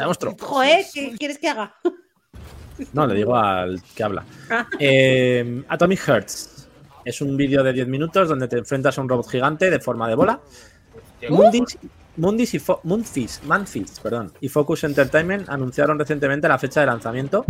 [0.05, 0.31] Monstruo.
[0.31, 1.75] got Joder, ¿qué quieres que haga?
[2.93, 4.25] No, le digo al que habla.
[4.49, 4.65] Ah.
[4.79, 6.67] Eh, Atomic Hearts
[7.05, 10.07] es un vídeo de 10 minutos donde te enfrentas a un robot gigante de forma
[10.07, 10.39] de bola.
[11.29, 11.77] Mundis,
[12.17, 12.79] Mundis y Fo-
[14.01, 17.45] perdón, y Focus Entertainment anunciaron recientemente la fecha de lanzamiento,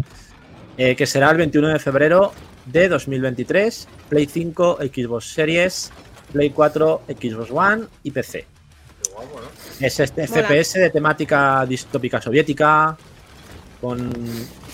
[0.77, 2.33] eh, que será el 21 de febrero
[2.65, 5.91] de 2023, Play 5, Xbox Series,
[6.33, 8.47] Play 4, Xbox One y PC.
[9.79, 10.43] Es este Mola.
[10.47, 12.97] FPS de temática distópica soviética,
[13.79, 14.11] con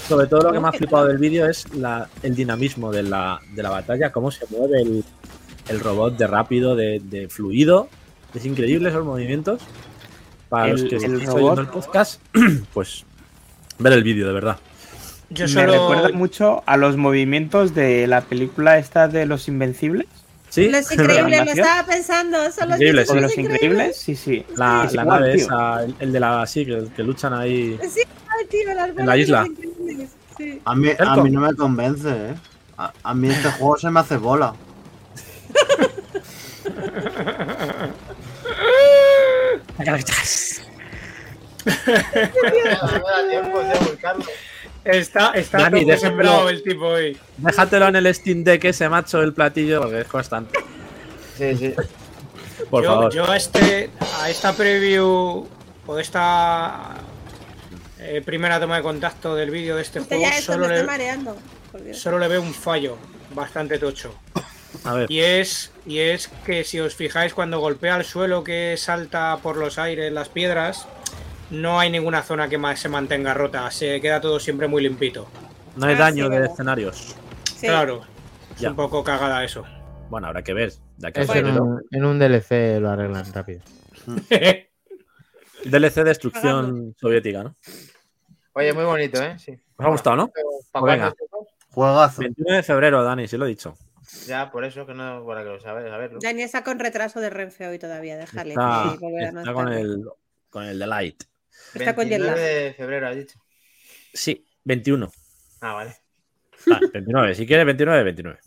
[0.08, 3.40] sobre todo lo que me ha flipado del vídeo es la- el dinamismo de la,
[3.54, 5.04] de la batalla, cómo se mueve el,
[5.70, 7.88] el robot de rápido, de, de fluido.
[8.34, 9.62] Es increíble esos movimientos.
[10.50, 12.22] Para los El- que el estéis robot- oyendo el podcast,
[12.74, 13.06] pues
[13.80, 14.58] ver el vídeo, de verdad.
[15.30, 15.72] Yo Me solo.
[15.74, 20.08] recuerda mucho a los movimientos de la película esta de Los Invencibles.
[20.58, 22.52] Sí, Los increíbles, lo estaba pensando.
[22.52, 24.44] Son los Increíbles, de los Los Increíbles, sí, sí.
[24.56, 25.46] la, Es la igual, nave tío.
[25.46, 27.80] esa, el, el de la sí, que, que luchan ahí.
[27.88, 28.02] Sí,
[28.50, 29.46] tío, las bolas la de isla.
[29.46, 30.60] increíbles, sí.
[30.66, 32.34] A mí, a mí no me convence, ¿eh?
[32.76, 34.56] A, a mí este juego se me hace bola.
[44.88, 47.18] Está, está Dani, todo sembrado el tipo hoy.
[47.38, 50.58] Déjatelo en el Steam Deck ese macho el platillo porque es constante.
[51.38, 51.74] Sí, sí.
[52.70, 53.14] Por yo, favor.
[53.14, 53.90] yo a, este,
[54.22, 55.48] a esta preview
[55.86, 56.96] o esta
[58.00, 60.84] eh, primera toma de contacto del vídeo de este Usted juego ya esto solo le,
[60.84, 61.38] mareando.
[61.94, 62.98] solo le veo un fallo
[63.36, 64.14] bastante tocho.
[64.84, 65.12] A ver.
[65.12, 69.58] Y es, y es que si os fijáis cuando golpea el suelo que salta por
[69.58, 70.88] los aires, las piedras,
[71.52, 75.28] no hay ninguna zona que más se mantenga rota, se queda todo siempre muy limpito.
[75.76, 77.16] No hay Ah, daño sí, de escenarios.
[77.56, 77.68] Sí.
[77.68, 78.02] Claro,
[78.56, 78.70] es Ya.
[78.72, 79.64] un poco cagada eso.
[80.10, 80.74] Bueno, habrá que ver.
[80.98, 83.62] De aquí a Eso en, un, en un DLC lo arreglan rápido.
[85.66, 87.56] DLC Destrucción Soviética, ¿no?
[88.54, 89.38] Oye, muy bonito, ¿eh?
[89.38, 89.52] Sí.
[89.78, 90.32] ¿Os ha gustado, no?
[90.72, 91.14] ¿Para Pues venga.
[91.72, 92.22] Juegazo.
[92.22, 93.76] 21 de febrero, Dani, sí lo he dicho.
[94.26, 96.20] Ya, por eso que no, para que lo sabes, saberlo.
[96.22, 98.52] Dani está con retraso de Renfe hoy todavía, déjale.
[98.52, 100.06] Está, más está con, el,
[100.50, 101.24] con el Delight.
[101.80, 102.36] Está con 29 jet lag.
[102.38, 103.40] de febrero, has dicho.
[104.14, 105.12] Sí, 21.
[105.62, 105.96] Ah, vale.
[106.72, 107.36] Ah, 29.
[107.36, 108.40] Si quieres, 29, 29.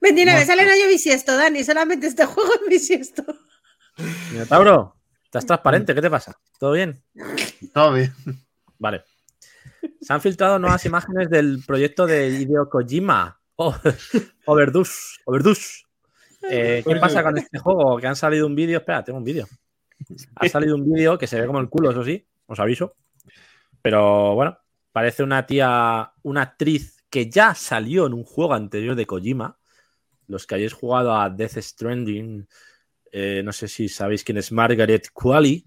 [0.00, 1.62] 29, sale en año bisiesto, Dani.
[1.62, 3.24] Solamente este juego es bisiesto.
[4.32, 6.38] Minotauro, estás transparente, ¿qué te pasa?
[6.58, 7.02] ¿Todo bien?
[7.72, 8.12] Todo bien.
[8.78, 9.04] Vale.
[10.00, 13.38] Se han filtrado nuevas imágenes del proyecto de Hideo Kojima.
[13.56, 13.76] Oh,
[14.46, 15.20] Overdose.
[15.24, 15.84] Overdose.
[16.50, 17.98] Eh, ¿Qué pasa con este juego?
[17.98, 18.78] Que han salido un vídeo.
[18.78, 19.46] Espera, tengo un vídeo.
[20.36, 22.96] Ha salido un vídeo que se ve como el culo, eso sí, os aviso.
[23.80, 24.58] Pero bueno,
[24.92, 29.58] parece una tía, una actriz que ya salió en un juego anterior de Kojima.
[30.28, 32.46] Los que hayáis jugado a Death Stranding,
[33.10, 35.64] eh, no sé si sabéis quién es Margaret Qualley.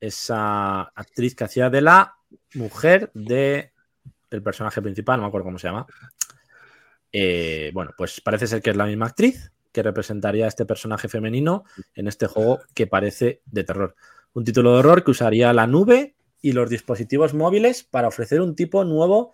[0.00, 2.16] Esa actriz que hacía de la
[2.54, 3.72] mujer de
[4.30, 5.86] el personaje principal, no me acuerdo cómo se llama.
[7.12, 11.08] Eh, bueno, pues parece ser que es la misma actriz que representaría a este personaje
[11.08, 11.64] femenino
[11.94, 13.94] en este juego que parece de terror.
[14.34, 18.54] Un título de horror que usaría la nube y los dispositivos móviles para ofrecer un
[18.54, 19.32] tipo nuevo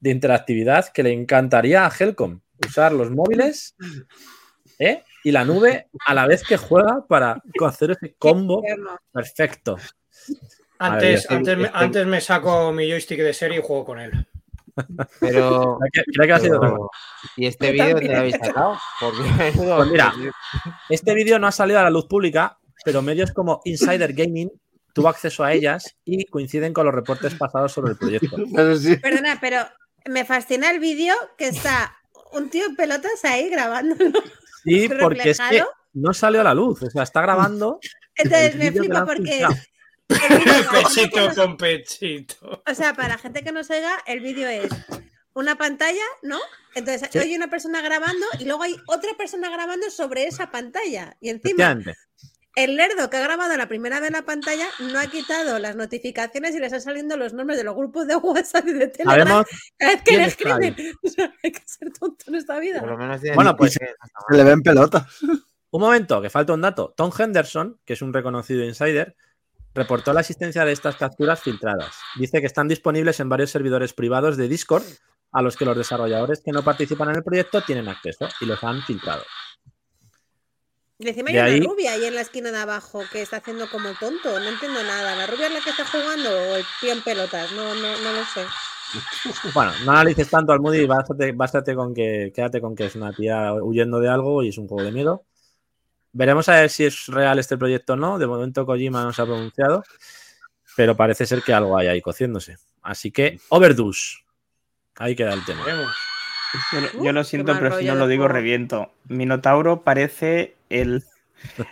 [0.00, 2.40] de interactividad que le encantaría a Helcom.
[2.66, 3.74] Usar los móviles
[4.78, 5.02] ¿eh?
[5.24, 8.62] y la nube a la vez que juega para hacer ese combo
[9.10, 9.76] perfecto.
[10.78, 14.26] Antes, antes, me, este- antes me saco mi joystick de serie y juego con él.
[15.20, 15.78] Pero.
[15.78, 16.88] Creo que- creo que ha sido otra cosa.
[17.36, 18.78] ¿Y este vídeo te lo habéis sacado?
[19.00, 20.12] Porque Pues mira.
[20.88, 24.50] Este vídeo no ha salido a la luz pública, pero medios como Insider Gaming
[24.92, 28.36] tuvo acceso a ellas y coinciden con los reportes pasados sobre el proyecto.
[28.54, 28.96] Pero sí.
[28.96, 29.64] Perdona, pero
[30.06, 31.96] me fascina el vídeo que está
[32.32, 34.22] un tío en pelotas ahí grabándolo.
[34.64, 35.62] Sí, porque es que
[35.94, 37.78] no salió a la luz, o sea, está grabando.
[38.16, 39.46] Entonces me flipa porque.
[40.08, 42.62] Pechito no- con pechito.
[42.70, 44.68] O sea, para la gente que no se oiga, el vídeo es
[45.34, 46.38] una pantalla, ¿no?
[46.74, 47.18] Entonces Sí.
[47.18, 51.16] hay una persona grabando y luego hay otra persona grabando sobre esa pantalla.
[51.20, 51.78] Y encima.
[52.54, 56.54] El lerdo que ha grabado la primera vez la pantalla no ha quitado las notificaciones
[56.54, 59.46] y le están saliendo los nombres de los grupos de WhatsApp y de Telegram Sabemos.
[59.78, 60.76] cada vez que le escriben.
[61.04, 62.80] O sea, hay que ser tonto en esta vida.
[62.80, 63.72] Por lo menos tiene- Bueno, pues-.
[64.30, 65.22] Se le ven pelotas.
[65.22, 66.92] Un momento, que falta un dato.
[66.96, 69.16] Tom Henderson, que es un reconocido insider,
[69.74, 71.94] reportó la existencia de estas capturas filtradas.
[72.18, 74.84] Dice que están disponibles en varios servidores privados de Discord
[75.32, 78.62] a los que los desarrolladores que no participan en el proyecto tienen acceso y los
[78.62, 79.22] han filtrado.
[81.04, 83.38] Y encima hay De una ahí- rubia ahí en la esquina de abajo que está
[83.38, 84.38] haciendo como el tonto.
[84.38, 85.16] No entiendo nada.
[85.16, 87.50] ¿La rubia es la que está jugando o el tío en pelotas?
[87.52, 88.44] No, no, no lo sé.
[89.54, 93.12] Bueno, no analices tanto al Moody, bástate, bástate con que, quédate con que es una
[93.12, 95.24] tía huyendo de algo y es un juego de miedo.
[96.12, 98.18] Veremos a ver si es real este proyecto o no.
[98.18, 99.82] De momento Kojima no se ha pronunciado,
[100.76, 102.58] pero parece ser que algo hay ahí cociéndose.
[102.82, 104.18] Así que, Overdose.
[104.96, 105.64] Ahí queda el tema.
[105.64, 105.90] Veremos.
[106.72, 108.34] Yo, lo- Uh, yo lo qué siento, pero si no lo digo, juego.
[108.34, 108.92] reviento.
[109.08, 111.02] Minotauro parece el,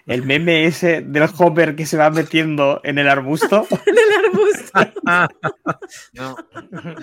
[0.06, 3.66] el meme ese del Hopper que se va metiendo en el arbusto.
[3.86, 4.80] En el arbusto.
[6.12, 6.36] No,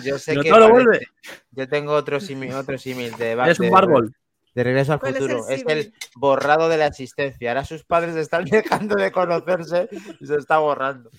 [0.04, 1.06] yo sé Pero que todo lo parece- vuelve.
[1.52, 4.14] yo tengo otro símil, otro símil de, Es un bárbol.
[4.56, 5.50] de regreso al ¿Cuál es el futuro.
[5.50, 7.52] Es el, borrado de la existencia.
[7.52, 11.10] Ahora sus padres están dejando de conocerse y se está borrando.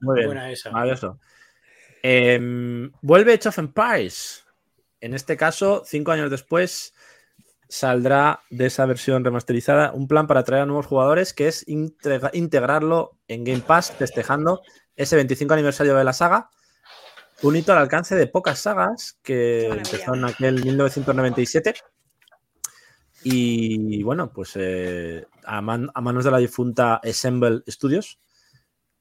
[0.00, 0.26] Muy bien.
[0.26, 0.70] Buena esa.
[2.02, 4.44] Em, vuelve Age of Empires.
[5.00, 6.94] En este caso, cinco años después,
[7.68, 12.30] saldrá de esa versión remasterizada un plan para atraer a nuevos jugadores que es integra-
[12.32, 14.62] integrarlo en Game Pass, festejando
[14.96, 16.50] ese 25 aniversario de la saga.
[17.42, 21.74] Un hito al alcance de pocas sagas que empezó en aquel 1997.
[23.24, 28.18] Y bueno, pues eh, a, man- a manos de la difunta Assemble Studios,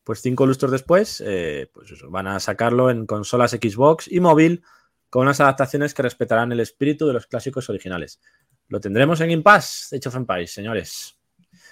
[0.04, 4.64] pues cinco lustros después, eh, pues eso, van a sacarlo en consolas Xbox y móvil
[5.10, 8.20] con unas adaptaciones que respetarán el espíritu de los clásicos originales.
[8.68, 11.18] Lo tendremos en Game Pass, Age of Empires, señores.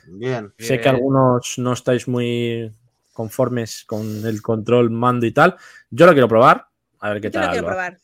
[0.08, 0.54] Bien.
[0.58, 0.96] Sé que Bien.
[0.96, 2.72] algunos no estáis muy
[3.14, 5.56] conformes con el control, mando y tal.
[5.90, 6.68] Yo lo quiero probar,
[7.00, 7.52] a ver qué Yo lo tal.
[7.54, 7.98] quiero probar.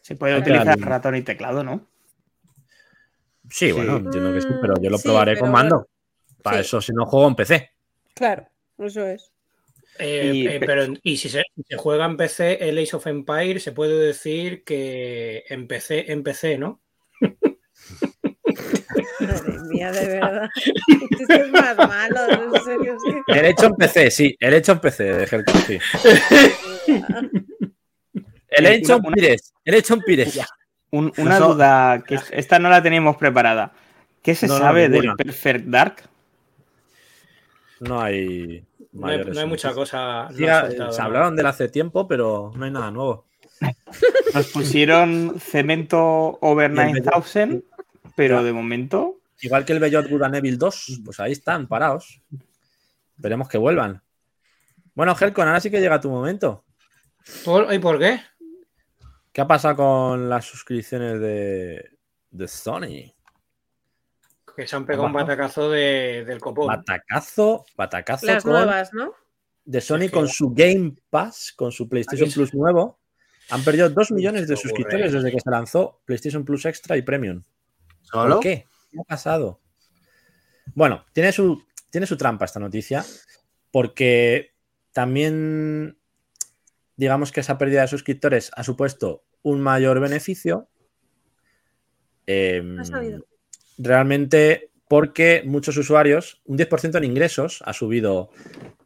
[0.00, 0.82] Se puede utilizar tal.
[0.82, 1.86] ratón y teclado, ¿no?
[3.50, 5.76] Sí, bueno, entiendo que sí, pero yo lo Mm, probaré con mando.
[5.76, 5.88] bueno.
[6.42, 6.60] Para Sí.
[6.62, 7.70] eso, si no juego en PC.
[8.14, 8.46] Claro,
[8.78, 9.32] eso es.
[9.98, 11.42] Eh, Y- eh, pero, y si se,
[11.76, 16.58] juega en PC el Age of Empire, se puede decir que en PC, en PC,
[16.58, 16.80] ¿no?
[19.20, 20.48] Madre mía, de verdad.
[21.20, 22.20] Esto es más malo,
[22.54, 22.96] en serio.
[23.26, 24.36] El hecho en PC, sí.
[24.38, 25.26] El hecho en PC, de
[25.66, 25.78] sí.
[28.48, 29.52] El hecho en Pires.
[29.64, 30.40] El hecho en Pires.
[30.90, 33.72] Un- una Eso- duda, que es- esta no la teníamos preparada.
[34.22, 36.02] ¿Qué se No, sabe del Perfect Dark?
[37.80, 38.64] No hay.
[38.92, 40.28] No hay, mayores no hay mucha cosa.
[40.30, 42.90] no Sí, ha ah, soltado se hablaron de él hace tiempo, pero no hay nada
[42.90, 43.26] nuevo.
[44.34, 47.64] Nos pusieron cemento over Y el 9000,
[48.16, 49.20] pero de momento.
[49.40, 52.20] Igual que el Good and Evil 2, pues ahí están, parados.
[53.16, 54.02] Esperemos que vuelvan.
[54.94, 56.64] Bueno, Helcon, ahora sí que llega tu momento.
[57.44, 58.20] ¿Por, ¿Y por qué?
[59.32, 61.90] ¿Qué ha pasado con las suscripciones de,
[62.30, 63.12] de Sony?
[64.58, 66.66] Que se han pegado un batacazo de- del copón.
[66.66, 69.14] Batacazo, batacazo Las con- nuevas, ¿no?
[69.64, 72.98] de Sony Es que- con su Game Pass, con su PlayStation Plus nuevo.
[73.50, 77.44] Han perdido 2 millones de suscriptores desde que se lanzó PlayStation Plus Extra y Premium.
[78.02, 78.34] ¿Solo?
[78.34, 78.66] ¿Por qué?
[78.90, 79.60] ¿Qué ha pasado?
[80.74, 83.04] Bueno, tiene su, tiene su trampa esta noticia,
[83.70, 84.54] porque
[84.92, 85.98] también,
[86.96, 90.68] digamos que esa pérdida de suscriptores ha supuesto un mayor beneficio.
[92.26, 92.82] eh, No.
[93.78, 98.30] Realmente porque muchos usuarios, un 10% en ingresos ha subido,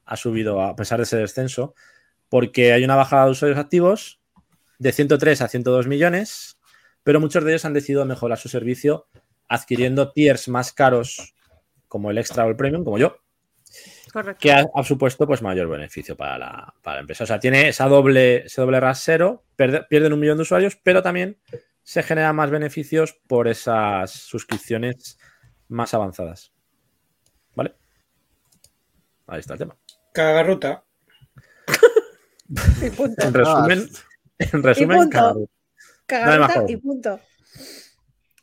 [0.05, 1.74] ha subido a pesar de ese descenso,
[2.28, 4.20] porque hay una bajada de usuarios activos
[4.78, 6.59] de 103 a 102 millones,
[7.05, 9.07] pero muchos de ellos han decidido mejorar su servicio
[9.49, 11.34] adquiriendo tiers más caros
[11.88, 13.18] como el extra o el premium, como yo,
[14.12, 14.40] Correcto.
[14.40, 17.24] que ha, ha supuesto pues mayor beneficio para la, para la empresa.
[17.24, 21.38] O sea, tiene esa doble, ese doble rasero, pierden un millón de usuarios, pero también
[21.83, 25.18] se generan más beneficios por esas suscripciones
[25.68, 26.53] más avanzadas.
[27.55, 27.74] ¿Vale?
[29.26, 29.76] Ahí está el tema.
[30.12, 30.85] Cagarruta.
[32.83, 33.26] Y punto.
[33.26, 33.89] En resumen,
[34.39, 35.11] en resumen, punto.
[35.11, 35.47] cada uno.
[36.07, 36.68] Cagarita juego.
[36.68, 37.20] y punto.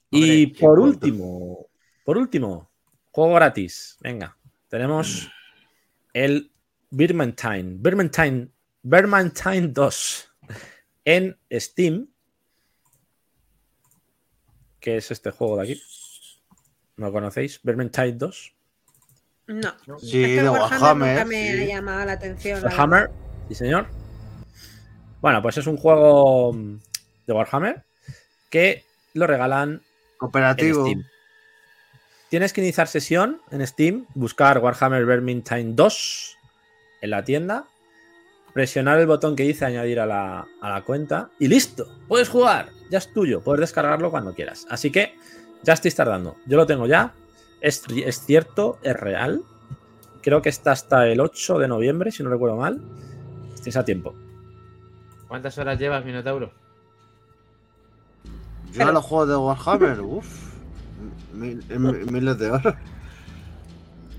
[0.09, 0.83] Y Hombre, por punto.
[0.83, 1.67] último,
[2.03, 2.71] por último,
[3.11, 3.97] juego gratis.
[4.01, 4.35] Venga,
[4.67, 5.29] tenemos
[6.13, 6.51] el
[6.89, 8.49] Vermintide, Vermintide,
[8.81, 10.33] Vermintide 2
[11.05, 12.07] en Steam.
[14.79, 15.83] ¿Qué es este juego de aquí?
[16.97, 17.59] ¿No lo conocéis?
[17.63, 18.53] Vermintide 2.
[19.47, 19.73] No.
[19.99, 21.09] Sí, es que de Warhammer.
[21.09, 21.61] nunca me sí.
[21.63, 22.63] ha llamado la atención.
[22.63, 23.09] Warhammer,
[23.47, 23.87] sí señor.
[25.21, 26.79] Bueno, pues es un juego mm,
[27.27, 27.83] de Warhammer
[28.49, 29.81] que lo regalan en
[30.17, 30.85] Cooperativo.
[30.85, 31.03] Steam.
[32.29, 36.37] Tienes que iniciar sesión en Steam, buscar Warhammer Vermintide 2
[37.01, 37.65] en la tienda,
[38.53, 42.69] presionar el botón que dice añadir a la, a la cuenta y listo, puedes jugar,
[42.89, 44.65] ya es tuyo, puedes descargarlo cuando quieras.
[44.69, 45.15] Así que
[45.63, 47.13] ya estáis tardando, yo lo tengo ya,
[47.61, 49.43] es, es cierto, es real.
[50.21, 52.81] Creo que está hasta el 8 de noviembre, si no recuerdo mal.
[53.55, 54.13] Estáis a tiempo.
[55.27, 56.51] ¿Cuántas horas llevas, Minotauro?
[58.73, 60.49] Yo a los juegos de Warhammer, uff.
[61.33, 62.75] Mil- mi- miles de horas.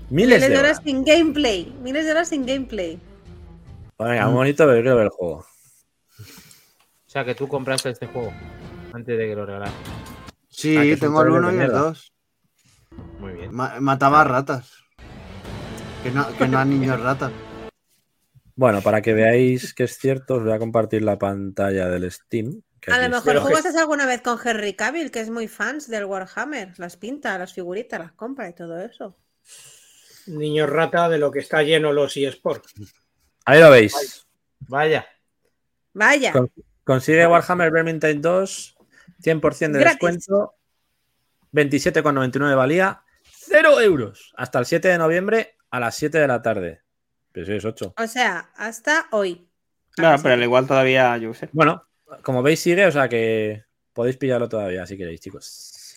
[0.09, 0.81] Miles Miles de horas horas.
[0.83, 1.73] sin gameplay.
[1.81, 2.99] Miles de horas sin gameplay.
[3.97, 5.35] Venga, bonito, pero quiero ver el juego.
[5.37, 8.31] O sea, que tú compraste este juego
[8.93, 9.73] antes de que lo regalaras.
[10.49, 11.79] Sí, Ah, tengo el trailer 1 de y el mierda.
[11.79, 12.13] 2.
[13.19, 13.53] Muy bien.
[13.55, 14.71] Ma- mataba ratas.
[16.03, 17.31] Que no, que no a niños ratas.
[18.55, 22.61] Bueno, para que veáis que es cierto, os voy a compartir la pantalla del Steam.
[22.79, 26.05] que A lo mejor jugaste alguna vez con Henry Cavill, que es muy fans del
[26.05, 26.73] Warhammer.
[26.77, 29.17] Las pinta, las figuritas, las compra y todo eso.
[30.27, 32.73] Niño rata de lo que está lleno los eSports.
[33.45, 34.27] Ahí lo veis.
[34.67, 35.05] Vaya.
[35.93, 36.31] Vaya.
[36.33, 36.51] Con-
[36.83, 38.75] Consigue Warhammer Vermintide 2,
[39.21, 39.99] 100% de Gratis.
[39.99, 40.55] descuento,
[41.53, 44.33] 27,99 valía, 0 euros.
[44.37, 46.81] Hasta el 7 de noviembre a las 7 de la tarde.
[47.33, 47.93] Pues sí, es 8.
[47.97, 49.47] O sea, hasta hoy.
[49.91, 51.49] Claro, pero al igual todavía, yo sé.
[51.51, 51.85] Bueno,
[52.23, 53.63] como veis sigue, o sea que
[53.93, 55.95] podéis pillarlo todavía si queréis, chicos.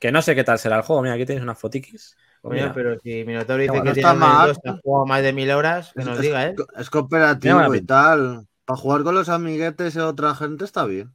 [0.00, 1.02] Que no sé qué tal será el juego.
[1.02, 2.16] Mira, aquí tenéis unas fotiquis.
[2.40, 4.48] Pues mira, pero si Minotauro dice No que está tiene mal.
[4.48, 6.54] dos, ha jugado más de mil horas, que Es, nos diga, ¿eh?
[6.76, 8.46] es cooperativo y tal.
[8.64, 11.12] Para jugar con los amiguetes y otra gente está bien.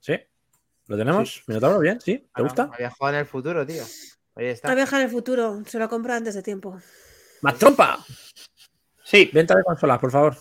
[0.00, 0.18] ¿Sí?
[0.88, 1.42] ¿Lo tenemos?
[1.46, 1.78] ¿Minotauro?
[1.80, 2.00] ¿Bien?
[2.00, 2.18] ¿Sí?
[2.18, 2.70] ¿Te Ah, gusta?
[2.72, 3.82] Había jugado en el futuro, tío.
[4.34, 4.74] Ahí La está.
[4.74, 5.62] viaja en el futuro.
[5.66, 6.78] Se lo compro antes de tiempo.
[7.42, 8.04] ¡Más trompa!
[9.04, 10.36] Sí, Venta de consolas, por favor.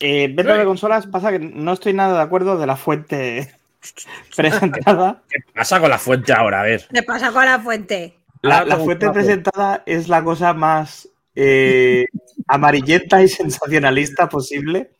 [0.00, 3.52] eh, venta de consolas pasa que no estoy nada de acuerdo de la fuente
[4.36, 5.22] presentada.
[5.28, 6.60] ¿Qué pasa con la fuente ahora?
[6.60, 6.86] A ver.
[6.92, 8.14] ¿Qué pasa con la fuente?
[8.42, 12.06] La, fuente presentada es la cosa más eh,
[12.46, 14.92] amarillenta y sensacionalista posible.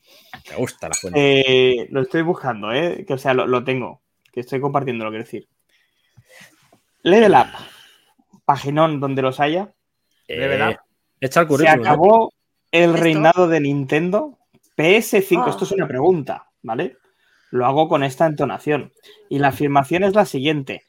[0.51, 1.21] Me gusta la fuente.
[1.21, 3.05] Eh, lo estoy buscando, ¿eh?
[3.07, 4.03] Que, o sea, lo, lo tengo.
[4.39, 5.49] Que estoy compartiendo, lo quiero decir.
[7.03, 7.49] Level Up.
[8.45, 9.73] Paginón donde los haya.
[10.29, 10.77] Level Eh, up.
[11.21, 11.77] echa el Se currículum.
[11.83, 11.83] ¿no?
[11.91, 12.33] acabó
[12.71, 13.03] el ¿Esto?
[13.03, 14.39] reinado de Nintendo.
[14.77, 15.51] PS5, Oh.
[15.51, 16.99] esto es una pregunta, ¿vale?
[17.51, 18.93] Lo hago con esta entonación.
[19.29, 20.85] Y la afirmación es la siguiente.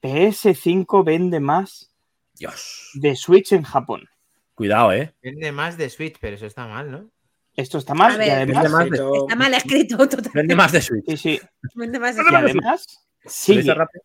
[0.00, 1.92] PS5 vende más
[2.34, 2.90] Dios.
[2.94, 4.08] de Switch en Japón.
[4.54, 5.12] Cuidado, ¿eh?
[5.22, 7.10] Vende más de Switch, pero eso está mal, ¿no?
[7.54, 8.30] Esto está mal A y ver.
[8.30, 8.62] además...
[8.62, 10.30] Vende más de- Escrito- Está mal escrito totalmente.
[10.34, 11.04] Vende más de Switch.
[11.08, 11.40] Sí, sí.
[11.74, 12.36] Vende más Y escrito.
[12.38, 12.86] además
[13.24, 13.58] ¿Lo sigue.
[13.58, 14.04] dice rápido?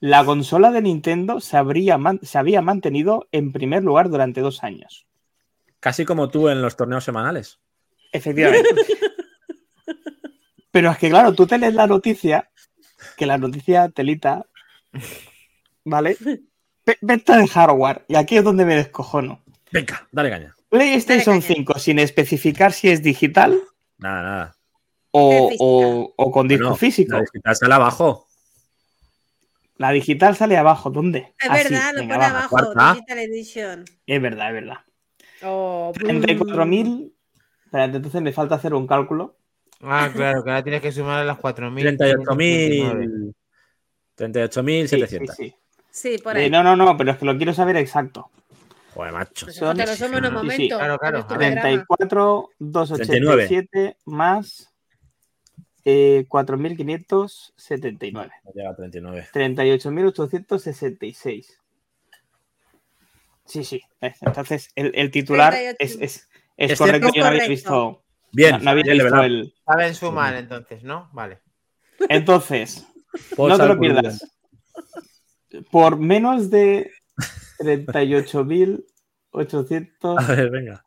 [0.00, 4.62] La consola de Nintendo se, habría man- se había mantenido en primer lugar durante dos
[4.62, 5.06] años.
[5.80, 7.58] Casi como tú en los torneos semanales.
[8.12, 8.68] Efectivamente.
[10.70, 12.50] Pero es que, claro, tú te lees la noticia,
[13.16, 14.46] que la noticia telita,
[15.84, 16.16] ¿vale?
[16.86, 18.04] Ve- Venta de hardware.
[18.08, 19.42] Y aquí es donde me descojono.
[19.72, 20.53] Venga, dale caña.
[20.78, 21.56] PlayStation Dale caña.
[21.56, 23.60] 5 sin especificar si es digital
[23.98, 24.56] Nada, nada.
[25.12, 27.12] o, o- o con disco Bueno, físico.
[27.16, 28.26] La digital sale abajo.
[29.76, 30.90] La digital sale abajo.
[30.90, 31.34] ¿Dónde?
[31.40, 32.48] Es Así, verdad, lo pone abajo.
[32.50, 32.94] cuarta.
[32.94, 33.84] Digital Edition.
[34.06, 34.78] Es verdad, es verdad.
[35.42, 37.12] Oh, 34.000.
[37.66, 39.36] Espérate, entonces me falta hacer un cálculo.
[39.80, 41.96] Ah, claro, que ahora tienes que sumar a las 4.000.
[41.96, 43.34] 38.000.
[44.16, 44.88] 38.700.
[44.88, 45.54] Sí, sí, sí.
[45.90, 46.50] Sí, por Eh, ahí.
[46.50, 48.30] no, no, no, pero es que lo quiero saber exacto.
[48.94, 49.46] Joder, macho.
[49.46, 50.78] Pues son- te lo sumo en un sí, sí, momento.
[50.78, 51.26] claro, claro.
[51.26, 51.62] Con este programa.
[51.62, 54.72] 34, 287 más
[55.84, 58.12] eh, 4.579.
[58.12, 58.22] No
[58.54, 59.26] llega a 39.
[59.32, 61.46] 38.866.
[63.44, 63.82] Sí, sí.
[64.00, 65.76] Entonces, el, el titular 38.
[65.80, 67.10] es, es, es Es correcto.
[67.14, 69.54] Yo no había visto, Bien, no, no había visto el.
[69.66, 71.10] Saben sumar entonces, ¿no?
[71.12, 71.40] Vale.
[72.08, 72.86] Entonces,
[73.36, 74.26] no te lo pierdas.
[75.70, 76.90] Por menos de
[77.58, 80.84] 38.866, A ver, venga.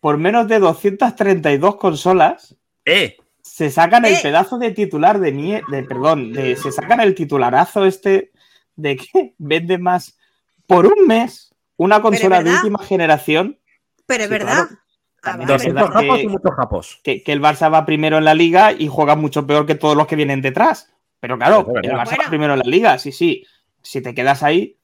[0.00, 3.16] por menos de 232 consolas, ¡Eh!
[3.42, 4.18] se sacan el ¡Eh!
[4.22, 8.32] pedazo de titular de mie- de perdón, de, se sacan el titularazo este
[8.76, 10.18] de que vende más
[10.66, 13.58] por un mes una consola de última generación
[14.06, 14.52] Pero es Sí, verdad.
[14.66, 14.80] claro.
[15.22, 15.56] También vale.
[15.56, 17.00] es 200 verdad japos que- y muchos japos.
[17.02, 19.96] que, que el Barça va primero en la liga y juega mucho peor que todos
[19.96, 20.92] los que vienen detrás.
[21.20, 21.90] Pero claro, el.
[21.90, 23.44] Barça va primero en la liga, sí, sí.
[23.86, 24.78] Si te quedas ahí,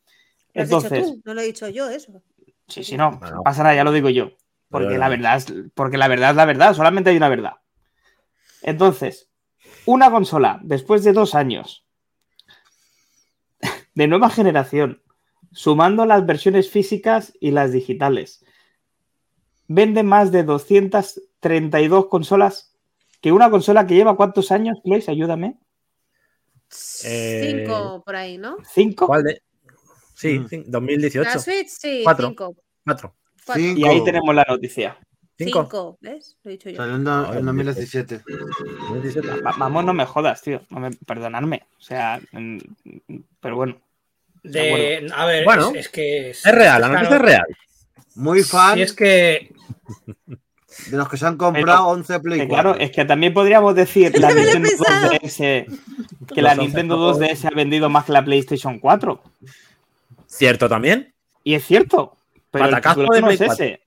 [0.55, 2.23] Lo has dicho entonces, tú, no lo he dicho yo, eso.
[2.69, 3.37] sí, sí, no, Bueno.
[3.37, 4.31] no pasa nada, ya lo digo yo.
[4.69, 7.55] Porque la verdad es, porque la verdad es la verdad, solamente hay una verdad.
[8.63, 9.29] Entonces,
[9.87, 11.85] una consola después de dos años
[13.95, 15.03] de nueva generación,
[15.51, 18.45] sumando las versiones físicas y las digitales,
[19.67, 22.75] vende más de 232 consolas
[23.21, 25.59] que una consola que lleva cuántos años, Place, ayúdame.
[27.05, 28.57] Eh, Cinco por ahí, ¿no?
[28.73, 29.07] ¿Cinco?
[29.07, 29.43] ¿Cuál de?
[30.15, 30.47] Sí, Mm.
[30.47, 31.31] cin- 2018.
[31.31, 32.29] La Switch, sí, Cuatro.
[32.29, 32.57] cinco.
[32.85, 33.15] Cuatro.
[33.57, 34.99] Y ahí tenemos la noticia.
[35.37, 35.63] Cinco.
[35.63, 36.37] Cinco, ¿ves?
[36.45, 36.77] Lo he dicho yo.
[36.77, 37.01] Salió en,
[37.39, 38.23] en 2017.
[38.91, 39.41] 2017.
[39.43, 40.65] Va- vamos, no me jodas, tío.
[40.71, 41.63] No me, perdonadme.
[41.79, 42.59] O sea, mm,
[43.41, 43.81] pero bueno.
[44.45, 46.31] De, a ver, Bueno, es, es que.
[46.31, 47.47] Es real, la noticia es real.
[48.17, 48.75] Muy fan.
[48.77, 49.53] Si es que.
[50.91, 52.71] De los que se han comprado 11 Play Que 4.
[52.73, 55.11] claro, es que también podríamos decir la Nintendo pensado.
[55.13, 55.81] 2DS,
[56.35, 59.23] que la Nintendo 11 2DS ha vendido más que la PlayStation 4.
[60.27, 61.15] ¿Cierto también?
[61.45, 62.17] Y es cierto.
[62.51, 63.65] Pero el Batacazo titular de no Play es 4.
[63.65, 63.83] ese.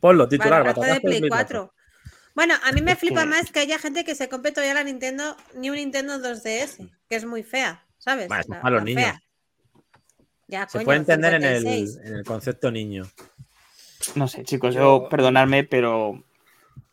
[0.00, 1.72] Ponlo, titular, Batacazo de batacazo de Play Play 4.
[2.34, 4.74] Bueno, a mí me Es flipa que- más que haya gente que se compre todavía
[4.74, 8.28] la Nintendo, ni un Nintendo 2DS, que es muy fea, ¿sabes?
[8.28, 9.12] Bueno, La- para los niños.
[10.46, 11.98] Ya, Se coño, puede entender en el, 56.
[12.06, 13.04] en el concepto niño.
[14.14, 16.22] No sé, chicos, Yo- yo, perdonadme, pero.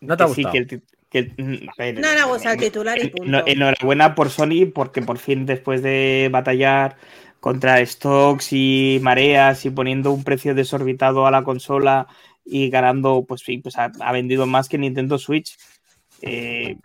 [0.01, 0.51] ¿No te ha que sí, gustado?
[0.53, 3.31] que el que el- mm, a ver, No gusta el eh, titular y punto.
[3.31, 6.97] no- Enhorabuena por Sony, porque por fin, después de batallar
[7.39, 12.07] contra stocks y mareas y poniendo un precio desorbitado a la consola
[12.43, 15.55] y ganando, pues sí, pues ha, ha vendido más que Nintendo Switch.
[16.21, 16.77] Eh,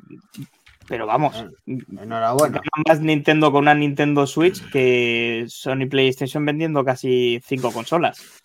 [0.86, 2.60] pero vamos, Enhorabuena.
[2.86, 8.39] más Nintendo con una Nintendo Switch que Sony PlayStation vendiendo casi cinco consolas.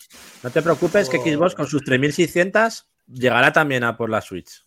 [0.46, 1.18] No te preocupes que.
[1.18, 4.64] Xbox con sus 3600 llegará también a por la Switch.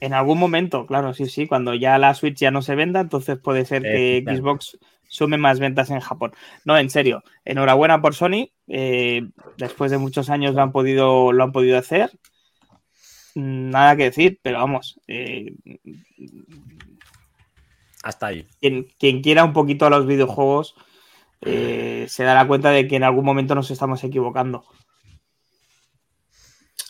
[0.00, 3.38] En algún momento, claro, sí, sí, cuando ya la Switch ya no se venda, entonces
[3.38, 4.24] puede ser que.
[4.26, 6.32] Xbox sume más ventas en Japón.
[6.64, 8.50] No, en serio, enhorabuena por Sony.
[8.66, 9.22] eh,
[9.56, 12.10] después de muchos años lo han podido, lo han podido hacer.
[13.36, 15.54] Nada que decir, pero vamos, eh,
[18.02, 18.48] Hasta ahí.
[18.60, 20.74] quien, quien quiera un poquito a los videojuegos
[21.42, 24.64] eh, se dará cuenta de que en algún momento nos estamos equivocando.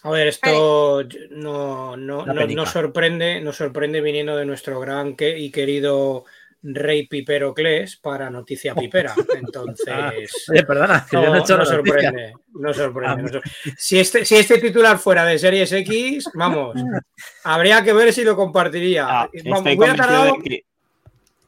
[0.05, 5.39] A ver, esto no, no, no, no sorprende, nos sorprende viniendo de nuestro gran que-
[5.39, 6.25] y querido
[6.65, 9.15] Rey Pipero Cles para Noticia Pipera.
[9.37, 10.13] Entonces, Ah,
[10.51, 11.77] Oye, perdona, que yo no no, he hecho no noticia.
[11.77, 12.33] sorprende.
[12.55, 13.13] No sorprende.
[13.13, 13.43] Ah, no sor-
[13.79, 16.75] Si, este, si este titular fuera de Series X, vamos,
[17.45, 19.07] habría que ver si lo compartiría.
[19.09, 20.65] Ah, Vamos, estoy hubiera convencido tardado- de que,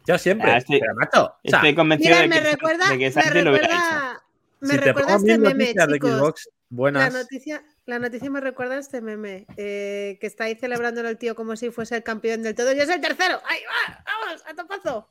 [0.06, 0.50] Yo siempre.
[0.50, 3.04] Ah, estoy- Pero, macho, o sea, estoy convencido Mira, de me que, recuerda, de que
[3.06, 4.22] me Santi lo hubiera hecho.
[4.60, 6.10] me si te recuerda pongo este meme, noticias de chicos.
[6.10, 10.54] Xbox La buenas, noticia, la noticia me recuerda a este meme, eh, que está ahí
[10.56, 12.72] celebrándolo el tío como si fuese el campeón del todo.
[12.72, 13.40] Yo soy el tercero.
[13.46, 14.04] ¡Ahí va!
[14.04, 14.42] ¡Vamos!
[14.46, 15.08] ¡A topazo!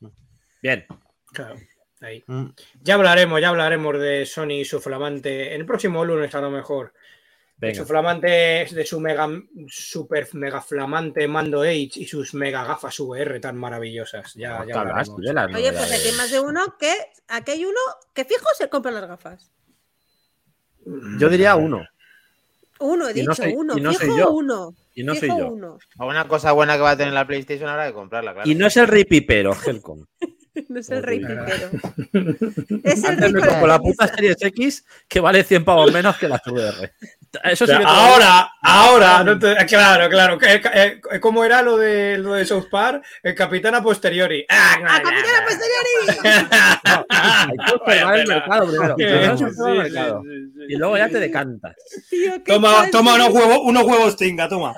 [0.62, 0.86] bien.
[1.32, 1.56] Claro,
[2.00, 2.22] ahí.
[2.26, 2.46] Mm.
[2.82, 5.54] Ya hablaremos, ya hablaremos de Sony y su flamante.
[5.54, 6.94] En el próximo lunes, a lo mejor.
[7.66, 7.82] De Venga.
[7.82, 8.26] su flamante,
[8.70, 9.28] de su mega,
[9.68, 14.34] super mega flamante mando H y sus mega gafas VR tan maravillosas.
[14.34, 15.16] Ya, ¿Qué ya hablas hablaremos.
[15.16, 16.92] tú de las Oye, pues aquí hay más de uno que.
[17.28, 17.80] Aquí hay uno
[18.12, 19.50] que fijo se compra las gafas.
[21.18, 21.86] Yo diría uno.
[22.80, 23.78] Uno, he Y no dicho, soy- uno.
[23.78, 24.30] y no soy fijo yo.
[24.32, 24.74] uno.
[24.94, 25.48] Y no soy yo.
[25.48, 25.78] uno.
[25.98, 28.50] Una cosa buena que va a tener la PlayStation ahora que comprarla, claro.
[28.50, 30.04] Y no es el rey pipero, Helcom.
[30.68, 31.70] No es el rey pipero.
[32.84, 36.28] Es el Antes rey me la puta Series X que vale 100 pavos menos que
[36.28, 36.92] la VR.
[37.42, 37.90] Eso sí lo digo.
[37.90, 40.38] ahora, ahora, no te- claro, claro.
[40.38, 40.70] que- que-
[41.12, 43.04] eh, ¿Cómo era lo de, lo de South Park?
[43.22, 44.44] El capitán a posteriori.
[44.48, 47.04] ¡Ah, ¡A capitana posteriori!
[47.08, 48.96] Hay que observar el mercado primero.
[48.96, 50.22] Sí, sí, el sí, mercado.
[50.22, 50.60] sí, sí.
[50.68, 51.74] Y luego ya te decantas.
[52.10, 54.74] Tío, Toma, toma unos huevos, unos huevos tinga, toma.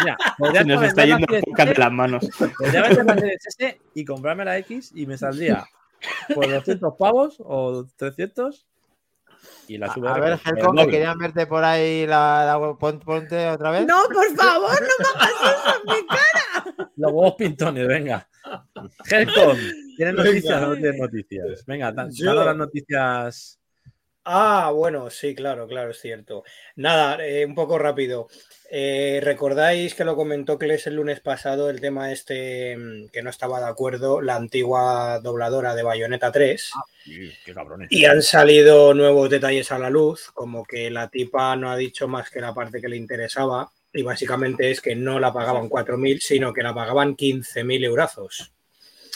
[0.00, 0.16] Mira,
[0.52, 2.28] Se nos está yendo podcast de las manos.
[2.58, 5.64] podría vender la S y comprarme la X y me saldría
[6.34, 8.66] por 200 pavos o 300
[9.68, 12.76] y la A, ver, Helcom, que querían verte por ahí la, la.
[12.78, 13.86] Pon- Ponte otra vez.
[13.86, 16.90] No, por favor, no me hagas eso en mi cara.
[16.96, 18.28] Los huevos pintones, venga.
[19.10, 19.56] Helcom,
[19.96, 20.24] ¿tienes Venga.
[20.24, 21.64] noticias o no tienes noticias?
[21.66, 23.60] Venga, da- Yo- danos las noticias.
[24.24, 26.42] Ah, bueno, sí, claro, claro, es cierto.
[26.76, 28.28] Nada, eh, un poco rápido.
[28.72, 33.28] Eh, ¿Recordáis que lo comentó Kles el lunes pasado el tema este mm, que no
[33.28, 36.70] estaba de acuerdo, la antigua dobladora de Bayonetta 3?
[37.44, 37.88] Qué cabrones.
[37.90, 42.06] Y han salido nuevos detalles a la luz, como que la tipa no ha dicho
[42.06, 46.20] más que la parte que le interesaba, y básicamente es que no la pagaban 4.000,
[46.20, 48.52] sino que la pagaban 15.000 eurazos.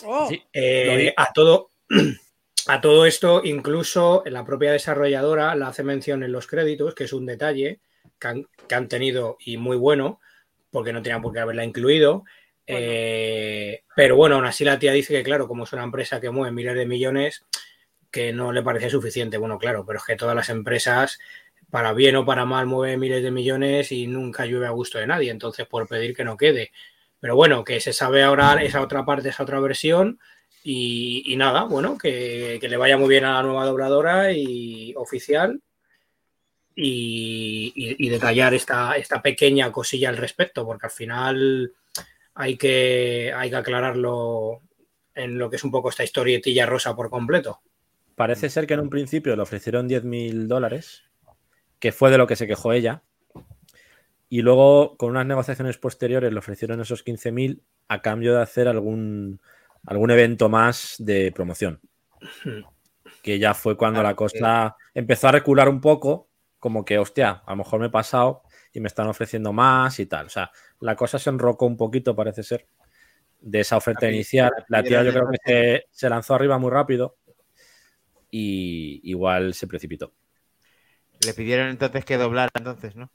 [0.05, 0.29] Oh.
[0.53, 1.71] Eh, a todo
[2.67, 7.13] a todo esto, incluso la propia desarrolladora la hace mención en los créditos, que es
[7.13, 7.79] un detalle
[8.19, 10.21] que han, que han tenido y muy bueno,
[10.71, 12.25] porque no tenían por qué haberla incluido.
[12.67, 16.31] Eh, pero bueno, aún así la tía dice que, claro, como es una empresa que
[16.31, 17.45] mueve miles de millones,
[18.11, 19.39] que no le parece suficiente.
[19.39, 21.19] Bueno, claro, pero es que todas las empresas,
[21.71, 25.07] para bien o para mal, mueven miles de millones y nunca llueve a gusto de
[25.07, 25.31] nadie.
[25.31, 26.73] Entonces, por pedir que no quede.
[27.21, 30.19] Pero bueno, que se sabe ahora esa otra parte, esa otra versión.
[30.63, 34.95] Y, y nada, bueno, que, que le vaya muy bien a la nueva dobladora y
[34.97, 35.61] oficial.
[36.77, 41.73] Y, y- y detallar esta, esta pequeña cosilla al respecto, porque al final
[42.35, 44.61] hay que, hay que aclararlo
[45.15, 47.61] en lo que es un poco esta historietilla rosa por completo.
[48.17, 51.05] Parece ser que en un principio le ofrecieron 10.000 dólares,
[51.79, 53.03] que fue de lo que se quejó ella.
[54.29, 59.41] Y luego, con unas negociaciones posteriores, le ofrecieron esos 15.000 a cambio de hacer algún,
[59.87, 61.81] algún evento más de promoción.
[63.23, 66.29] Que ya fue cuando la cosa empezó a recular un poco,
[66.65, 68.43] como que, hostia, a lo mejor me he pasado.
[68.73, 70.25] y me están ofreciendo más y tal.
[70.25, 70.51] O sea,
[70.81, 72.67] la cosa se enrocó un poquito, parece ser,
[73.39, 74.51] de esa oferta La inicial.
[74.69, 77.19] la tía yo creo que se, se lanzó arriba muy rápido
[78.31, 80.15] y igual se precipitó.
[81.27, 83.11] Le pidieron entonces que doblara, entonces, ¿no?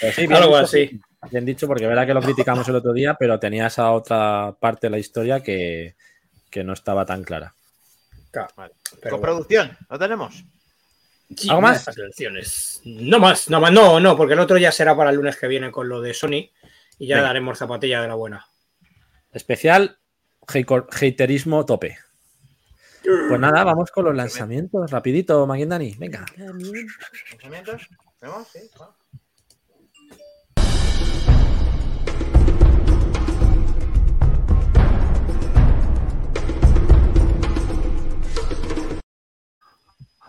[0.00, 1.00] Pero sí, bien Algo dicho, así.
[1.30, 4.88] Bien dicho, porque verdad que lo criticamos el otro día, pero tenía esa otra parte
[4.88, 5.94] de la historia que,
[6.50, 7.54] que no estaba tan clara.
[8.38, 8.74] Claro, Vale.
[9.00, 9.22] pero Con bueno.
[9.22, 10.44] producción, ¿lo tenemos?
[11.36, 11.86] Sí, ¿Algo más?
[11.88, 12.80] elecciones.
[12.84, 15.46] No más, no más, no, no, porque el otro ya será para el lunes que
[15.46, 16.50] viene con lo de Sony
[16.98, 18.46] y ya daremos zapatilla de la buena.
[19.32, 19.98] Especial
[20.46, 21.98] haterismo tope.
[23.02, 24.90] Pues nada, vamos con los lanzamientos.
[24.90, 25.94] Rapidito, Maguindani.
[25.98, 26.26] Venga.
[26.36, 27.88] ¿Lanzamientos?
[28.18, 28.48] ¿Tenemos?
[28.48, 28.58] Sí.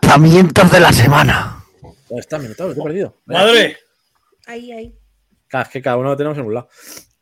[0.09, 1.63] Lanzamientos de la semana.
[1.83, 2.73] ¿Dónde está Minotauro?
[2.73, 3.15] Te he perdido.
[3.27, 3.77] ¡Madre!
[4.47, 4.95] Ahí, ahí.
[5.47, 6.67] Claro, es que cada uno lo tenemos en un lado.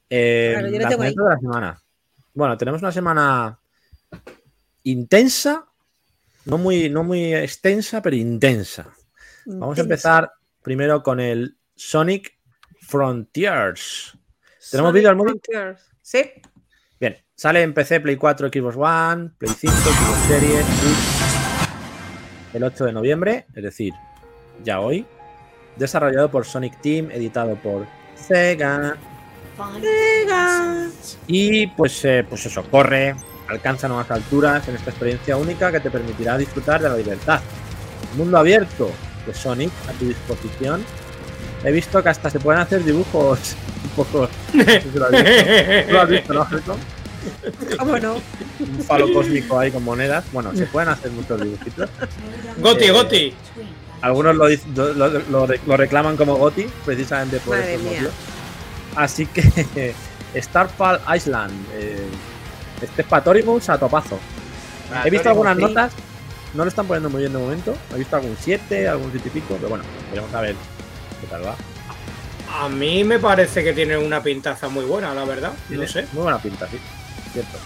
[0.10, 1.14] Eh, Claro, yo lo tengo ahí.
[1.14, 1.84] de la semana.
[2.34, 3.60] Bueno, tenemos una semana
[4.84, 5.66] intensa,
[6.46, 8.88] no muy, no muy extensa, pero intensa.
[9.48, 10.32] Vamos a empezar
[10.62, 12.40] primero con el Sonic
[12.80, 14.18] Frontiers.
[14.72, 15.42] ¿Tenemos vídeo al móvil?
[15.44, 15.82] Frontiers.
[16.02, 16.22] Sí.
[17.02, 21.17] Bien, sale en PC, Play 4, Xbox One, Play 5, Xbox Series, Switch,
[22.54, 23.94] el 8 de noviembre, es decir,
[24.64, 25.06] ya hoy.
[25.76, 27.86] Desarrollado por Sonic Team, editado por
[28.16, 28.98] Sega.
[31.28, 33.16] Y pues, eh, pues eso, corre,
[33.48, 37.42] alcanza nuevas alturas en esta experiencia única que te permitirá disfrutar de la libertad.
[38.16, 38.90] Mundo abierto
[39.26, 40.84] de Sonic a tu disposición.
[41.64, 44.30] He visto que hasta se pueden hacer dibujos un poco.
[44.54, 46.28] lo has visto.
[46.28, 46.78] ¿Tú lo has visto?
[47.78, 48.16] ¿Cómo no?
[48.60, 50.26] Un falo cósmico ahí con monedas.
[50.32, 51.90] Bueno, se pueden hacer muchos dibujitos.
[52.58, 53.34] Goti, Eh, Goti.
[54.02, 58.14] Algunos lo, lo, lo- lo- lo reclaman como Goti, precisamente por Madre estos motivos.
[58.96, 59.94] Así que
[60.42, 61.54] Starfall Island.
[61.76, 62.06] Eh,
[62.82, 64.20] este es Patorimus a topazo.
[65.04, 65.64] He visto algunas sí.
[65.64, 65.92] notas,
[66.54, 67.76] no lo están poniendo muy bien de momento.
[67.94, 70.56] He visto algún 7, algún 7 y pico, pero bueno, veremos a ver
[71.22, 71.56] qué tal va.
[72.64, 75.52] A mí me parece que tiene una pintaza muy buena, la verdad.
[75.70, 76.06] No sé.
[76.14, 76.78] Muy buena pinta, sí.
[77.38, 77.58] Cierto.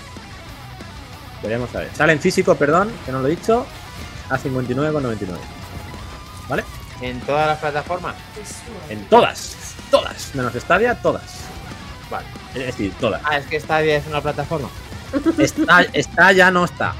[1.44, 1.90] Veremos a ver.
[1.96, 3.66] Sale en físico, perdón, que no lo he dicho,
[4.30, 5.38] a 59,99.
[6.50, 6.64] ¿Vale?
[7.02, 8.16] En todas las plataformas.
[8.90, 11.24] En todas, todas, menos Stadia, todas.
[12.10, 12.28] Vale.
[12.54, 13.22] Es decir, todas.
[13.24, 14.70] Ah, es que Stadia es una plataforma.
[15.38, 16.94] Está, está ya no está.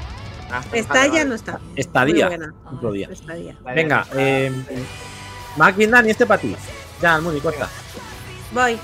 [0.50, 1.60] Ah, Está vale, ya no está.
[1.76, 2.28] Está Muy día.
[2.28, 2.54] buena.
[2.72, 3.08] Otro día.
[3.10, 3.34] Está
[3.74, 4.14] Venga, está.
[4.18, 4.52] eh,
[5.56, 6.54] Mac Vindani, este para ti.
[7.00, 7.68] Ya, Almuni, corta.
[8.52, 8.78] Voy,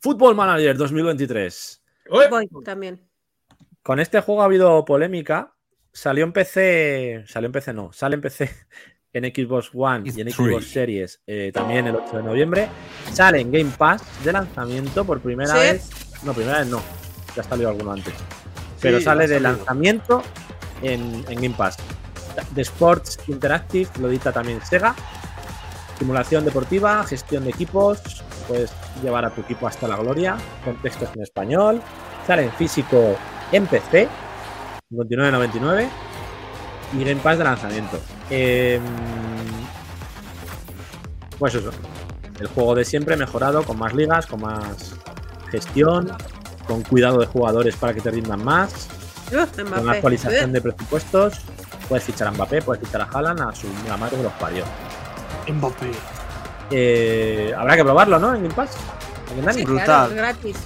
[0.00, 1.79] Football Manager 2023.
[2.10, 3.08] Voy también.
[3.82, 5.54] Con este juego ha habido polémica.
[5.92, 7.24] Salió en PC.
[7.26, 7.92] Salió en PC, no.
[7.92, 8.50] Sale en PC
[9.12, 10.66] en Xbox One y en Xbox.
[10.70, 12.68] Series eh, también el 8 de noviembre.
[13.12, 15.58] Sale en Game Pass de lanzamiento por primera Sí.
[15.58, 15.90] vez.
[16.22, 16.80] No, primera vez no.
[17.34, 18.14] Ya ha salido alguno antes.
[18.80, 20.22] Pero Sí, sale de lanzamiento
[20.82, 21.76] en, en Game Pass.
[22.54, 24.94] De Sports Interactive lo edita también Sega.
[25.98, 28.24] Simulación deportiva, gestión de equipos.
[28.50, 30.36] Puedes llevar a tu equipo hasta la gloria.
[30.64, 31.80] Con textos en español.
[32.26, 33.16] Sale en físico
[33.52, 34.08] en PC.
[34.90, 35.88] 59.99.
[36.98, 38.00] Y Game Pass de lanzamiento.
[38.28, 38.82] Em,
[41.38, 41.70] pues eso.
[42.40, 44.96] El juego de siempre mejorado con más ligas, con más
[45.52, 46.10] gestión,
[46.66, 48.88] con cuidado de jugadores para que te rindan más,
[49.32, 51.40] Uh, con una actualización de presupuestos.
[51.88, 54.64] Puedes fichar a Mbappé, puedes fichar a Haaland, a su la madre que los parió.
[55.48, 56.19] Mbappé.
[56.70, 58.34] Eh, habrá que probarlo, ¿no?
[58.34, 58.76] En Game Pass.
[59.36, 59.84] ¿En sí, brutal.
[59.84, 60.56] claro, es gratis.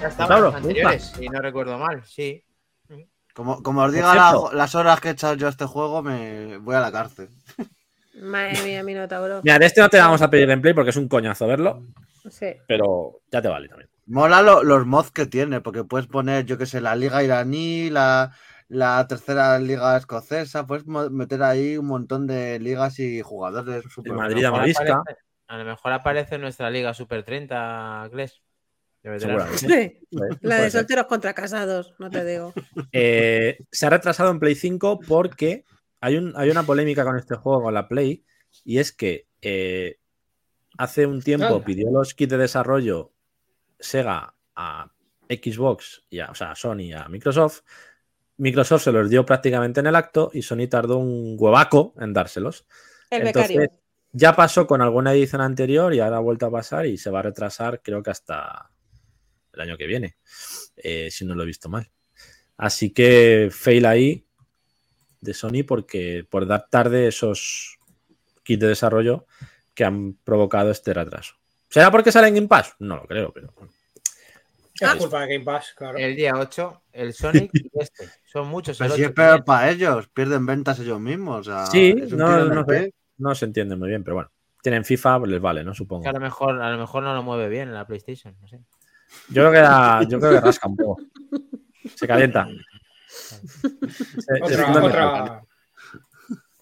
[0.00, 2.44] Ya estaban los anteriores, si no recuerdo mal, sí.
[3.34, 6.56] Como, como os diga la- las horas que he echado yo a este juego, me
[6.58, 7.28] voy a la cárcel.
[8.20, 9.40] Madre mía, Minotauro.
[9.44, 11.84] Mira, de este no te vamos a pedir gameplay porque es un coñazo verlo,
[12.28, 12.46] Sí.
[12.66, 13.88] pero ya te vale también.
[14.06, 17.90] Mola lo- los mods que tiene, porque puedes poner, yo que sé, la liga iraní,
[17.90, 18.32] la,
[18.68, 24.18] la tercera liga escocesa, puedes meter ahí un montón de ligas y jugadores super El
[24.18, 24.94] Madrid A lo mejor Amarisca.
[24.98, 28.42] aparece- A lo mejor aparece nuestra Liga Super 30, Gles.
[29.02, 29.46] De.
[29.56, 30.00] Sí.
[30.42, 32.52] La de solteros contra casados, no te digo.
[32.92, 35.64] Eh, se ha retrasado en Play 5 porque
[36.00, 38.24] hay, un, hay una polémica con este juego, con la Play,
[38.64, 39.98] y es que eh,
[40.76, 43.12] hace un tiempo pidió los kits de desarrollo
[43.78, 44.90] Sega a
[45.28, 47.60] Xbox, y a, o sea, a Sony y a Microsoft.
[48.38, 52.66] Microsoft se los dio prácticamente en el acto y Sony tardó un huevaco en dárselos.
[53.10, 53.80] El Entonces, becario.
[54.12, 57.18] ya pasó con alguna edición anterior y ahora ha vuelto a pasar y se va
[57.20, 58.70] a retrasar, creo que hasta
[59.52, 60.16] el año que viene,
[60.76, 61.90] eh, si no lo he visto mal.
[62.56, 64.24] Así que fail ahí.
[65.20, 67.78] de Sony porque por dar tarde esos
[68.44, 69.26] kits de desarrollo
[69.74, 71.34] que han provocado este retraso.
[71.68, 72.74] ¿Será porque sale en Pass?
[72.78, 73.72] No lo creo, pero bueno.
[74.80, 75.98] Es culpa de Game Pass, claro.
[75.98, 78.08] El día 8, el Sonic y este.
[78.24, 78.78] Son muchos.
[78.78, 81.40] Pero si es 8 peor para ellos, pierden ventas ellos mismos.
[81.40, 82.94] O sea, Sí, no, sé.
[83.34, 84.30] Se entiende muy bien, pero bueno.
[84.62, 85.72] Tienen FIFA, pues les vale, ¿no?
[85.74, 86.02] Supongo.
[86.02, 88.36] Que a lo mejor, a lo mejor no lo mueve bien en la PlayStation.
[88.40, 88.60] No sé.
[89.28, 91.00] Yo creo que da- yo creo que rasca un poco.
[91.94, 92.48] Se calienta.
[93.08, 95.42] Se- otra,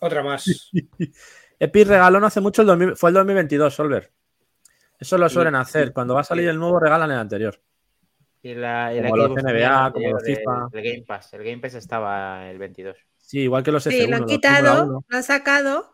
[0.01, 0.71] otra más.
[1.59, 4.13] Epic regaló no hace mucho el 2000 fue el 2022, Solver.
[4.99, 5.93] Eso lo suelen hacer.
[5.93, 7.61] Cuando va a salir el nuevo, regalan el anterior.
[8.43, 10.69] Y la, y la Como los NBA, el como los FIFA.
[10.73, 11.33] El Game Pass.
[11.33, 12.97] El Game Pass estaba el 22.
[13.19, 13.91] Sí, igual que los F1.
[13.91, 15.05] Sí, lo han quitado, Fórmula 1.
[15.09, 15.93] lo han sacado.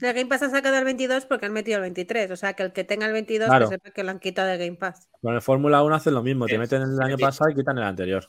[0.00, 2.30] De Game Pass han sacado el 22 porque han metido el 23.
[2.30, 3.68] O sea, que el que tenga el 22 Claro.
[3.68, 5.08] que sepa que lo han quitado de Game Pass.
[5.22, 6.46] Con el Fórmula 1 hacen lo mismo.
[6.46, 8.24] Te meten el año pasado y quitan el anterior.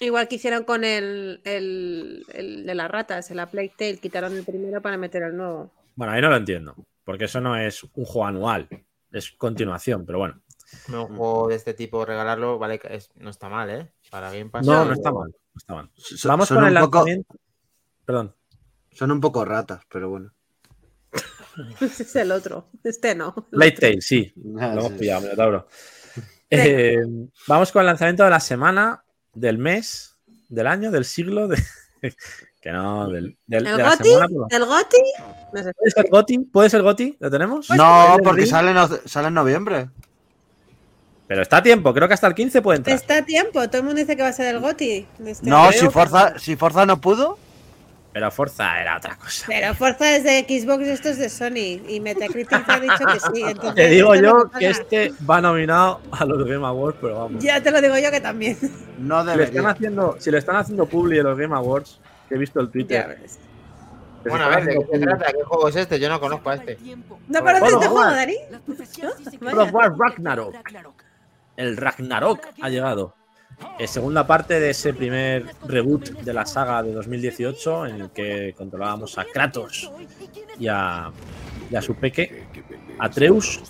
[0.00, 4.34] Igual que hicieron con el, el, el de las ratas, el A Plague Tale, quitaron
[4.36, 5.72] el primero para meter el nuevo.
[5.94, 6.74] Bueno, ahí no lo entiendo.
[7.04, 8.66] Porque eso no es un juego anual.
[9.12, 10.40] Es continuación, pero bueno.
[10.88, 13.92] Un juego de este tipo, regalarlo, vale, es- no está mal, ¿eh?
[14.10, 14.66] Para Game Pass.
[14.66, 15.28] No, no está mal.
[15.30, 15.90] No está mal.
[15.96, 17.34] Son- Vamos con el un poco- lanzamiento.
[18.04, 18.34] Perdón.
[18.92, 20.32] Son un poco ratas, pero bueno.
[21.80, 22.68] Ese es el otro.
[22.82, 23.34] Este no.
[23.50, 24.32] Late Tail, sí.
[24.58, 24.98] Ah, Lo hemos sí.
[24.98, 25.68] pillado, Minotauro.
[26.50, 26.98] Eh,
[27.48, 30.16] vamos con el lanzamiento de la semana, del mes,
[30.48, 31.56] del año, del siglo, de...
[32.60, 34.08] que no, del, del- ¿El de la Goti?
[34.10, 34.46] semana.
[34.50, 35.02] ¿El Goti?
[35.52, 35.72] No sé.
[35.74, 36.38] ¿Puede ser Goti?
[36.38, 37.16] ¿Puede ser Goti?
[37.18, 37.70] ¿Lo tenemos?
[37.70, 38.72] No, ¿El porque sale,
[39.06, 39.90] sale en noviembre.
[41.34, 42.94] Pero está a tiempo, creo que hasta el 15 puede entrar.
[42.94, 43.66] Está a tiempo.
[43.66, 45.04] Todo el mundo dice que va a ser el Goti.
[45.26, 47.36] este No, si Forza, si Forza no pudo,
[48.12, 49.44] Pero Forza era otra cosa.
[49.48, 51.82] Pero Forza es de Xbox y esto es de Sony.
[51.88, 53.42] Y Metacritic ha dicho que sí.
[53.42, 57.42] entonces Te digo lo yo que este va nominado a los Game Awards, pero vamos.
[57.42, 58.56] Ya te lo digo yo que también.
[58.98, 62.36] no Si le, están haciendo, si le están haciendo publi en los Game Awards, que
[62.36, 63.18] he visto el Ya Twitter.
[64.28, 65.18] Bueno, a ver, ¿de qué haciendo se publi.
[65.18, 65.32] trata?
[65.32, 65.98] ¿Qué juego es este?
[65.98, 66.78] Yo no conozco a este.
[67.26, 68.10] ¿No conoces este juego.
[68.10, 68.36] Dani?
[69.40, 70.54] God of War Ragnarok.
[71.56, 73.14] El Ragnarok ha llegado.
[73.78, 78.52] Es segunda parte de ese primer reboot de la saga de 2018 en el que
[78.56, 79.90] controlábamos a Kratos
[80.58, 81.10] y a,
[81.70, 82.44] y a su peque,
[82.98, 83.62] Atreus.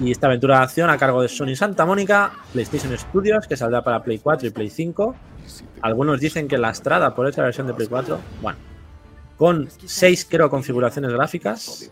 [0.00, 3.82] Y esta aventura de acción a cargo de Sony Santa Mónica, PlayStation Studios, que saldrá
[3.82, 5.14] para Play 4 y Play 5.
[5.80, 8.20] Algunos dicen que lastrada por esa versión de Play 4.
[8.42, 8.58] Bueno,
[9.36, 11.90] con seis, creo, configuraciones gráficas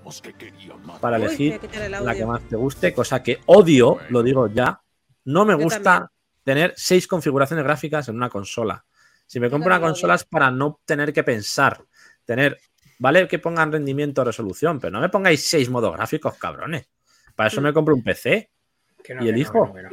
[1.01, 1.61] para elegir
[2.03, 4.81] la que más te guste, cosa que odio, lo digo ya.
[5.25, 6.09] No me Yo gusta también.
[6.43, 8.85] tener seis configuraciones gráficas en una consola.
[9.27, 11.83] Si me compro una consola es para no tener que pensar,
[12.25, 12.59] tener,
[12.99, 16.89] vale que pongan rendimiento o resolución, pero no me pongáis seis modos gráficos, cabrones.
[17.35, 18.51] Para eso me compro un PC.
[19.03, 19.75] Que no, ¿Y el que no, hijo?
[19.75, 19.91] que no,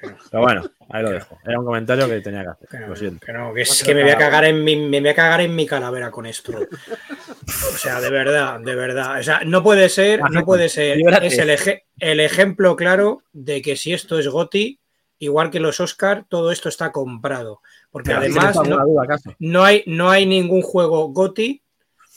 [0.00, 1.38] Pero bueno, ahí lo dejo.
[1.44, 2.68] Era un comentario que tenía que hacer.
[2.68, 3.26] Que no, Lo siento.
[3.26, 5.40] que no, que es que me voy a cagar en mi, me voy a cagar
[5.40, 6.52] en mi calavera con esto.
[6.56, 9.18] O sea, de verdad, de verdad.
[9.18, 10.98] O sea, no puede ser, no puede ser.
[11.22, 14.80] Es el, el ejemplo claro de que si esto es GOTI,
[15.18, 17.60] igual que los Oscar, todo esto está comprado.
[17.90, 21.62] Porque Pero, ¿tienes además duda, no hay, no hay ningún juego GOTI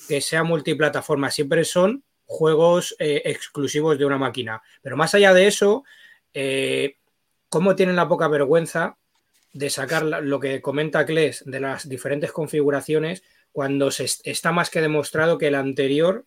[0.07, 1.31] que sea multiplataforma.
[1.31, 4.61] Siempre son juegos eh, exclusivos de una máquina.
[4.81, 5.83] Pero más allá de eso,
[6.33, 6.97] eh,
[7.53, 8.97] ¿cómo tienen la poca vergüenza
[9.53, 13.21] de sacar lo que comenta Kles de las diferentes configuraciones
[13.51, 16.25] cuando se est- está más que demostrado que el anterior,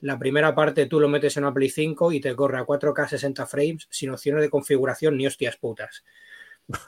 [0.00, 3.06] la primera parte tú lo metes en una Play 5 y te corre a 4K
[3.06, 6.04] 60 frames sin opciones de configuración ni hostias putas.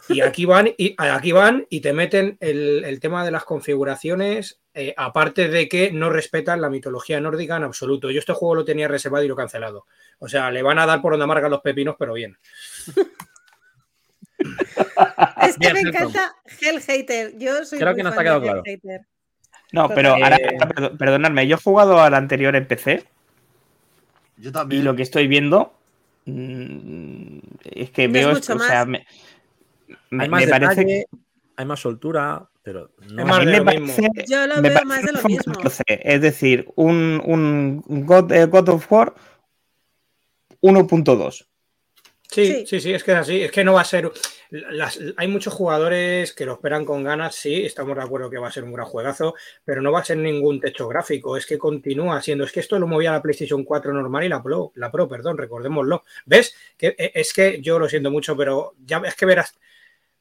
[0.09, 4.94] Y aquí van y aquí van y te meten el, tema de las configuraciones, eh,
[4.96, 8.10] aparte de que no respetan la mitología nórdica en absoluto.
[8.10, 9.84] Yo este juego lo tenía reservado y lo cancelado.
[10.20, 12.38] O sea, le van a dar por donde amargan los pepinos, pero bien.
[15.43, 17.36] Es que me encanta Hell Hater.
[17.39, 18.62] Yo soy Creo muy que nos fan ha quedado de claro.
[18.65, 19.01] Hater.
[19.73, 23.05] No, pero ahora, Eh, perdo- perdonadme, yo he jugado al anterior en PC
[24.36, 24.85] Yo y también.
[24.85, 25.74] lo que estoy viendo
[26.27, 28.89] mm, es que No veo, es esto, mucho o sea, más.
[28.89, 29.06] me,
[30.11, 31.06] me- Hay más me parece detalle,
[31.56, 33.97] hay más soltura, pero no Es más a mí de me lo mismo.
[33.97, 35.55] parece, Yo lo veo más de lo mismo.
[35.55, 39.15] 14, es decir, un, un God, eh, God of War
[40.62, 41.47] 1.2.
[42.30, 42.66] Sí, Sí.
[42.66, 43.42] sí, sí, es que es así.
[43.42, 44.10] Es que no va a ser.
[44.51, 48.48] las- hay muchos jugadores que lo esperan con ganas, sí, estamos de acuerdo que va
[48.48, 49.34] a ser un gran juegazo,
[49.64, 51.36] pero no va a ser ningún techo gráfico.
[51.36, 52.44] Es que continúa siendo.
[52.44, 55.38] Es que esto lo movía la PlayStation 4 normal y la Pro, la Pro, perdón,
[55.38, 56.05] recordémoslo.
[56.26, 56.55] ¿Ves?
[56.76, 59.59] Que, eh, es que yo lo siento mucho, pero ya es que verás.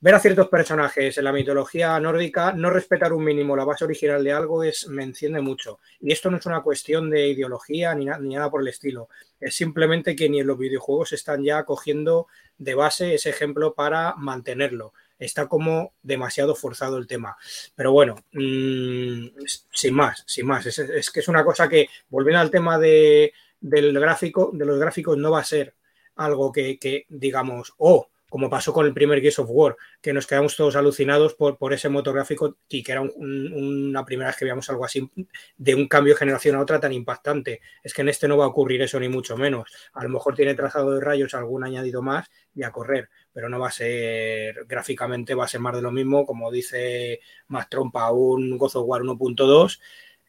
[0.03, 4.21] Ver a ciertos personajes en la mitología nórdica, no respetar un mínimo la base original
[4.23, 5.79] de algo es, me enciende mucho.
[6.01, 9.07] Y esto no es una cuestión de ideología ni, na- ni nada por el estilo.
[9.39, 12.27] Es simplemente que ni en los videojuegos están ya cogiendo
[12.57, 14.93] de base ese ejemplo para mantenerlo.
[15.19, 17.37] está como demasiado forzado el tema.
[17.75, 19.27] Pero bueno, mm,
[19.71, 20.65] sin más, sin más.
[20.65, 23.31] Es, es, que es una cosa que, volviendo al tema de,
[23.61, 25.75] del gráfico, de los gráficos, no va a ser
[26.15, 30.25] algo que, que digamos, oh, como pasó con el primer Gears of War, que nos
[30.25, 34.67] quedamos todos alucinados por, ese motor gráfico y que era una primera vez que veíamos
[34.71, 35.07] algo así
[35.55, 37.61] de un cambio de generación a otra tan impactante.
[37.83, 39.69] Es que en este no va a ocurrir eso ni mucho menos.
[39.93, 43.59] A lo mejor tiene trazado de rayos algún añadido más y a correr, pero no
[43.59, 47.19] va a ser gráficamente, va a ser más de lo mismo, como dice
[47.49, 49.79] más trompa, un God of War 1.2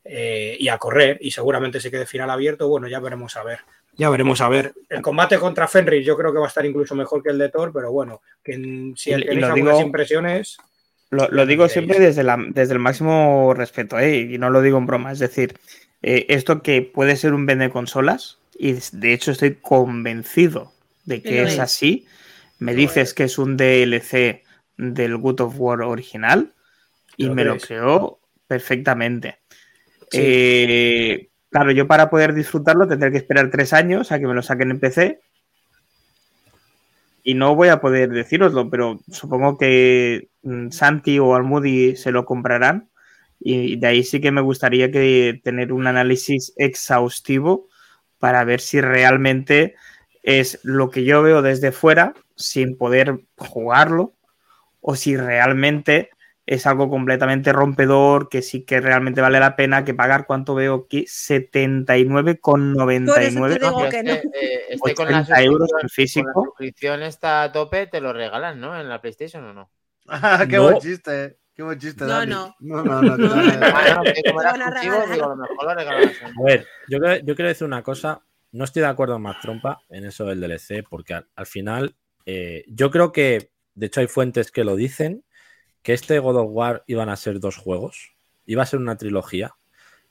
[0.04, 2.68] eh, y a correr y seguramente se quede final abierto.
[2.68, 3.60] Bueno, ya veremos a ver.
[3.96, 4.74] Ya veremos a ver.
[4.88, 7.48] El combate contra Fenris yo creo que va a estar incluso mejor que el de
[7.48, 8.54] Thor, pero bueno, que
[8.96, 10.58] si Y- tenéis algunas digo- impresiones,
[11.10, 14.16] Lo, lo digo siempre desde, la- desde el máximo respeto, ¿eh?
[14.18, 15.12] y no lo digo en broma.
[15.12, 15.56] Es decir,
[16.02, 20.72] eh, esto que puede ser un vende consolas, y de hecho estoy convencido
[21.04, 21.58] de que es es.
[21.60, 22.06] así.
[22.58, 23.14] Me dices es.
[23.14, 24.42] que es un DLC
[24.76, 26.52] del God of War original,
[27.16, 28.18] y ¿Te lo me lo creo
[28.48, 29.38] perfectamente.
[30.10, 30.18] Sí.
[30.20, 34.42] Eh, claro, yo para poder disfrutarlo tendré que esperar tres años a que me lo
[34.42, 35.20] saquen en PC.
[37.22, 42.24] Y no voy a poder deciroslo, pero supongo que mm, Santi o Almudi se lo
[42.24, 42.90] comprarán.
[43.38, 47.68] Y de ahí sí que me gustaría que tener un análisis exhaustivo
[48.18, 49.76] para ver si realmente
[50.24, 54.12] es lo que yo veo desde fuera sin poder jugarlo
[54.80, 56.10] o si realmente
[56.46, 60.84] es algo completamente rompedor, que sí que realmente vale la pena que pagar, ¿cuánto veo
[60.86, 61.04] aquí?
[61.06, 64.22] 79,99 Por eso te No, eh,
[64.70, 66.44] este con, la 80 euros en con la físico.
[66.44, 68.78] suscripción está a tope, te lo regalan, ¿no?
[68.78, 69.70] En la PlayStation o no.
[70.08, 70.64] Ah, qué No.
[70.64, 71.38] buen chiste.
[71.54, 72.30] Qué buen chiste, No, Dani.
[72.32, 72.54] no.
[72.60, 73.34] No, no, no.
[73.34, 74.02] a
[76.44, 78.20] ver, yo, creo- yo quiero decir una cosa.
[78.52, 81.96] No estoy de acuerdo Mac Trompa en eso del DLC, porque al, al final
[82.26, 85.24] eh, yo creo que, de hecho, hay fuentes que lo dicen,
[85.84, 88.14] que este God of War iban a ser dos juegos,
[88.46, 89.54] iba a ser una trilogía,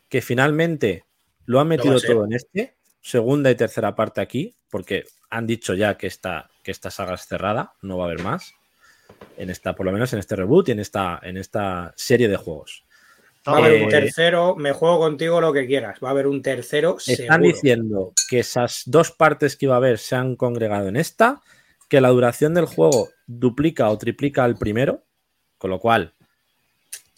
[0.07, 1.03] que finalmente
[1.45, 5.97] lo han metido todo en este, segunda y tercera parte aquí, porque han dicho ya
[5.97, 8.53] que esta, que esta saga es cerrada, no va a haber más.
[9.35, 12.37] En esta, por lo menos en este reboot y en esta, en esta serie de
[12.37, 12.85] juegos.
[13.47, 16.27] va a haber un Eh, tercero, me juego contigo lo que quieras, va a haber
[16.27, 17.39] un tercero Están seguro.
[17.39, 21.41] diciendo que esas dos partes que iba a haber se han congregado en esta,
[21.89, 25.03] que la duración del juego duplica o triplica al primero,
[25.63, 26.13] con lo cual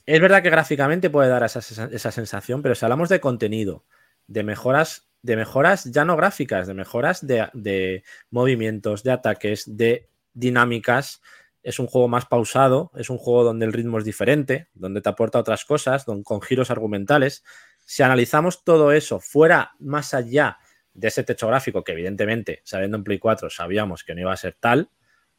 [0.05, 3.85] es verdad que gráficamente puede dar esa, esa sensación, pero si hablamos de contenido,
[4.27, 10.09] de mejoras, de mejoras ya no gráficas, de mejoras de, de movimientos, de ataques, de
[10.35, 11.23] dinámicas,
[11.63, 15.09] es un juego más pausado, es un juego donde el ritmo es diferente, donde te
[15.09, 17.43] aporta otras cosas, con giros argumentales.
[17.83, 20.59] Si analizamos todo eso fuera más allá
[20.93, 24.37] de ese techo gráfico, que evidentemente, sabiendo en Play 4, sabíamos que no iba a
[24.37, 24.91] ser tal,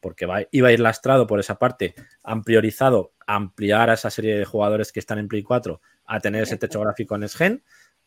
[0.07, 1.93] porque va- iba a ir lastrado por esa parte,
[2.23, 6.43] han priorizado ampliar a esa serie de jugadores que están en Play 4 a tener
[6.43, 7.61] ese techo gráfico en Sgen,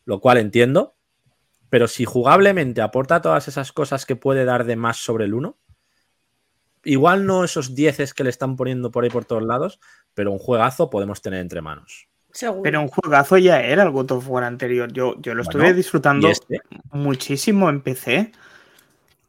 [0.06, 0.96] lo cual entiendo,
[1.68, 5.58] pero si jugablemente aporta todas esas cosas que puede dar de más sobre el 1,
[6.84, 9.78] igual no esos 10 que le están poniendo por ahí por todos lados,
[10.14, 12.08] pero un juegazo podemos tener entre manos.
[12.32, 12.62] Seguro.
[12.62, 14.90] Pero un juegazo ya era el God of War anterior.
[14.90, 16.60] Yo, yo lo estuve Bueno, disfrutando ¿Y este?
[16.92, 18.32] muchísimo en PC.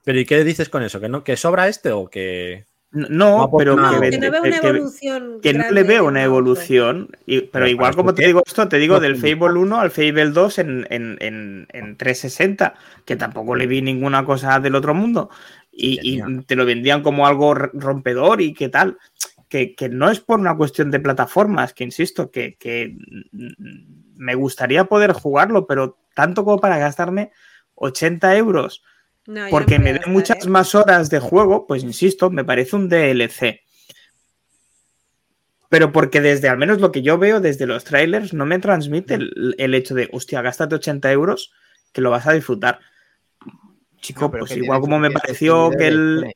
[0.04, 1.00] ¿Pero y qué dices con eso?
[1.00, 2.66] ¿Que, no, que sobra este o que.?
[2.94, 5.40] No, pero no, que, que no veo que- una que- evolución.
[5.42, 7.08] que no le veo una evolución.
[7.26, 9.16] y- pero Pero igual, como te digo esto, te digo No, del.
[9.16, 12.74] Fable 1 al Fable 2 en, en, en, en 360,
[13.06, 15.30] que tampoco le vi ninguna cosa del otro mundo.
[15.72, 18.98] Y, y te lo vendían como algo rompedor y qué tal.
[19.48, 22.98] Que, que no es por una cuestión de plataformas, que insisto, que, que
[24.16, 27.32] me gustaría poder jugarlo, pero tanto como para gastarme
[27.76, 28.84] 80 euros
[29.28, 30.50] No, porque me dé muchas ¿eh?
[30.50, 33.62] más horas de juego, pues insisto, me parece un DLC.
[35.70, 39.14] Pero porque desde, al menos lo que yo veo desde los trailers, no me transmite
[39.14, 41.54] el, el hecho de, hostia, gástate 80 euros,
[41.94, 42.80] que lo vas a disfrutar.
[44.02, 46.18] Chico, No, pues igual como me pareció que el...
[46.20, 46.36] Tiene,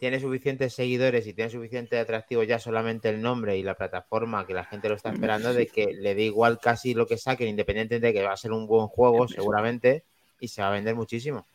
[0.00, 4.54] tiene suficientes seguidores y tiene suficiente atractivo ya solamente el nombre y la plataforma que
[4.54, 8.06] la gente lo está esperando de que le dé igual casi lo que saquen, independientemente
[8.06, 10.04] de que va a ser un buen juego seguramente
[10.40, 11.46] y se va a vender muchísimo.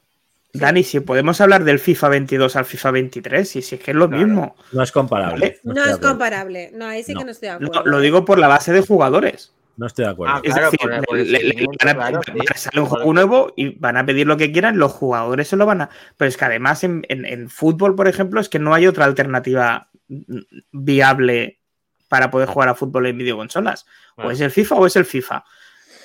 [0.54, 3.98] Dani, si podemos hablar del FIFA 22 al FIFA 23, y si es que es
[3.98, 4.26] lo Claro.
[4.26, 4.56] mismo.
[4.72, 5.60] No es comparable.
[5.64, 6.72] No es comparable.
[6.74, 7.20] No, ahí sí No.
[7.20, 7.92] que no estoy de Lo, acuerdo.
[7.92, 8.02] lo ¿eh?
[8.04, 9.54] digo por la base de jugadores.
[9.78, 10.34] No estoy de acuerdo.
[10.36, 12.22] Ah, Es Claro, decir, por el- por el le- le- le seguimiento, van a, claro,
[12.28, 12.54] van sí.
[12.54, 15.56] a salir un juego nuevo y van a pedir lo que quieran, los jugadores se
[15.56, 15.90] lo van a.
[16.18, 19.06] Pero es que además en, en- en fútbol, por ejemplo, es que no hay otra
[19.06, 19.90] alternativa
[20.72, 21.60] viable
[22.08, 23.86] para poder jugar a fútbol en videoconsolas.
[24.14, 24.32] O Bueno.
[24.32, 25.44] es el FIFA o es el FIFA.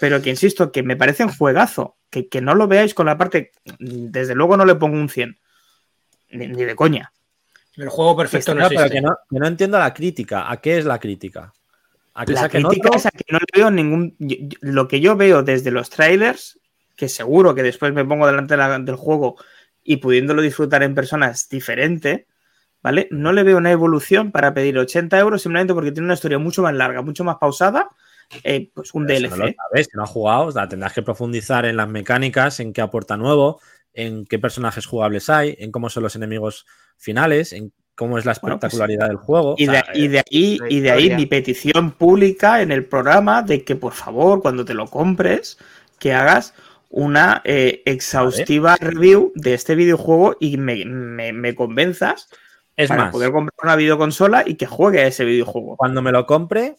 [0.00, 1.96] Pero que insisto, que me parece un juegazo.
[2.14, 3.50] Que, que no lo veáis con la parte.
[3.80, 5.36] Desde luego no le pongo un 100.
[6.30, 7.10] Ni, ni de coña.
[7.76, 8.98] El juego perfecto no Claro, pero existe.
[9.00, 10.48] que no, que no entiendo la crítica.
[10.48, 11.52] ¿A qué es la crítica?
[12.14, 12.98] ¿A que La crítica otro?
[13.00, 14.14] es a que no le veo ningún.
[14.20, 16.60] yo- yo- Lo que yo veo desde los trailers,
[16.96, 19.34] que seguro que después me pongo delante de la- del juego
[19.82, 22.28] y pudiéndolo disfrutar en persona es diferente,
[22.80, 23.08] ¿vale?
[23.10, 26.62] No le veo una evolución para pedir 80 euros simplemente porque tiene una historia mucho
[26.62, 27.88] más larga, mucho más pausada.
[28.42, 29.30] Eh, pues un Pero DLC.
[29.38, 32.72] no lo sabes, no has jugado, o sea, tendrás que profundizar en las mecánicas, en
[32.72, 33.60] qué aporta nuevo,
[33.92, 38.34] en qué personajes jugables hay, en cómo son los enemigos finales, en cómo es la
[38.40, 39.54] Bueno, pues, espectacularidad del juego.
[39.56, 42.84] Y O de, sea, y de ahí, y de ahí mi petición pública en el
[42.86, 45.58] programa de que por favor, cuando te lo compres,
[46.00, 46.54] que hagas
[46.90, 52.28] una eh, exhaustiva review de este videojuego y me, me- me convenzas
[52.76, 55.76] es para más, poder comprar una videoconsola y que juegue a ese videojuego.
[55.76, 56.76] cuando me lo compre,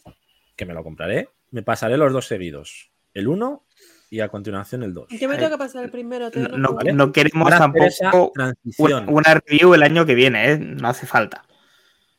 [0.54, 2.92] que me lo compraré, me pasaré los dos seguidos.
[3.14, 3.64] El 1
[4.10, 5.08] y a continuación el 2.
[5.18, 6.26] Yo me tengo que pasar el primero.
[6.26, 6.76] No, todavía no- juego.
[6.76, 6.92] ¿vale?
[6.92, 9.06] no queremos Para tampoco una, transición.
[9.08, 10.58] una review el año que viene, ¿eh?
[10.58, 11.46] no hace falta.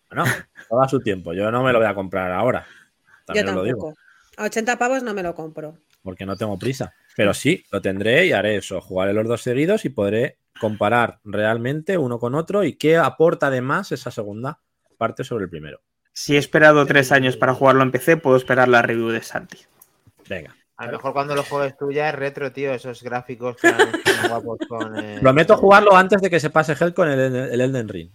[0.09, 0.23] Bueno,
[0.68, 1.34] todo a su tiempo.
[1.34, 2.65] Yo no me lo voy a comprar ahora.
[2.65, 3.77] Yo También os lo digo.
[3.93, 3.99] tampoco.
[4.38, 5.77] A 80 pavos no me lo compro.
[6.01, 6.95] porque no tengo prisa.
[7.15, 8.81] Pero sí, lo tendré y haré eso.
[8.81, 13.91] Jugaré los dos seguidos y podré comparar realmente uno con otro y qué aporta además
[13.91, 14.59] esa segunda
[14.97, 15.81] parte sobre el primero.
[16.19, 19.60] Si he esperado tres años para jugarlo en PC, puedo esperar la review de Santi.
[20.27, 20.56] Venga.
[20.76, 23.72] A lo mejor cuando lo juegues tú ya es retro, tío, esos gráficos que
[24.27, 24.95] guapos con.
[25.60, 28.10] Jugarlo antes de que se pase Hell con el, Elden Ring.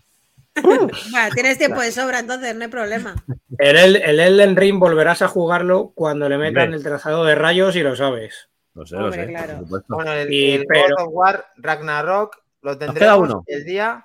[0.64, 0.88] Uh.
[1.32, 3.14] Tienes tiempo de sobra, entonces no hay problema.
[3.56, 7.94] El, Elden Ring volverás a jugarlo cuando le metan el trazado de rayos y lo
[7.94, 8.48] sabes.
[8.74, 9.28] Lo sé, lo sé.
[9.28, 9.64] Claro.
[9.86, 10.96] Bueno, el, y, el pero...
[10.96, 13.44] Of War Ragnarok lo tendremos uno.
[13.46, 14.04] el día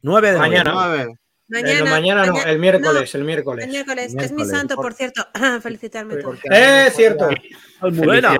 [0.00, 1.14] 9 de mañana.
[1.48, 3.64] Mañana, eh, no, mañana no, el miércoles, no, el miércoles.
[3.64, 5.26] El miércoles, que es mi santo, por cierto.
[5.62, 6.38] Felicitarme todos.
[6.50, 7.28] Eh, es cierto.
[7.80, 8.38] Almudena.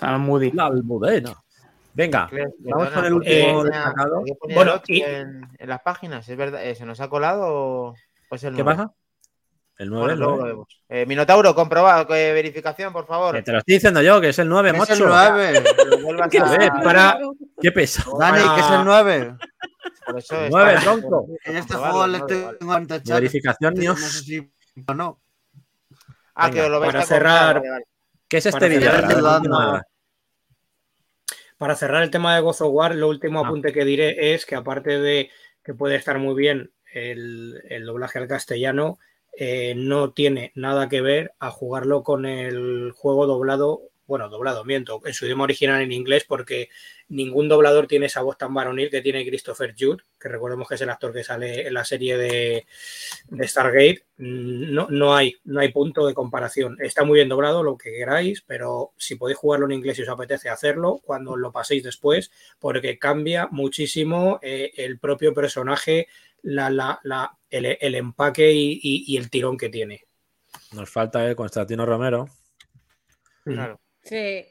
[0.00, 0.54] Almudena.
[0.54, 1.42] La Almudena.
[1.92, 4.22] Venga, Creo, vamos con el último eh, destacado.
[4.52, 5.00] Bueno, y...
[5.00, 7.94] en, en, las páginas, es verdad, eh, ¿se nos ha colado?
[8.28, 8.92] Pues el ¿Qué pasa?
[9.78, 13.42] El 9 bueno, Eh, Minotauro, comproba, eh, verificación, por favor.
[13.42, 14.92] te lo estoy diciendo yo, que es el 9, mocho.
[14.92, 15.64] Es el 9.
[16.30, 16.82] ¿Qué, a...
[16.82, 17.18] para...
[17.60, 18.18] Qué pesado.
[18.18, 19.36] Dani, que es el 9.
[20.06, 21.26] Por eso es Nueve, para- tronco.
[21.44, 22.34] En este juego le vale.
[22.58, 23.06] tengo chat.
[23.08, 24.50] verificación ni No os- sé si
[24.86, 25.20] o no.
[26.34, 27.84] Ah, que lo vais para a cerrar- vale, vale.
[28.28, 28.64] ¿Qué es este
[29.68, 29.86] hora.
[31.58, 33.46] Para cerrar el tema de God of War, lo último Ah.
[33.46, 35.30] apunte que diré es que aparte de
[35.64, 38.98] que puede estar muy bien el, el doblaje al castellano,
[39.38, 45.00] eh, no tiene nada que ver a jugarlo con el juego doblado, bueno, doblado, miento,
[45.04, 46.68] en su idioma original en inglés, porque
[47.08, 50.80] ningún doblador tiene esa voz tan varonil que tiene Christopher Jude, que recordemos que es
[50.80, 52.66] el actor que sale en la serie de,
[53.28, 54.04] de Stargate.
[54.18, 56.76] Mm, No, no hay, no hay punto de comparación.
[56.80, 60.08] Está muy bien doblado, lo que queráis, pero si podéis jugarlo en inglés y os
[60.08, 66.08] apetece hacerlo, cuando lo paséis después, porque cambia muchísimo eh, el propio personaje,
[66.42, 70.04] la, la- la- el, el empaque y, y- y el tirón que tiene.
[70.72, 72.28] Nos falta eh, Constantino Romero.
[73.44, 73.80] Claro.
[74.02, 74.44] Sí.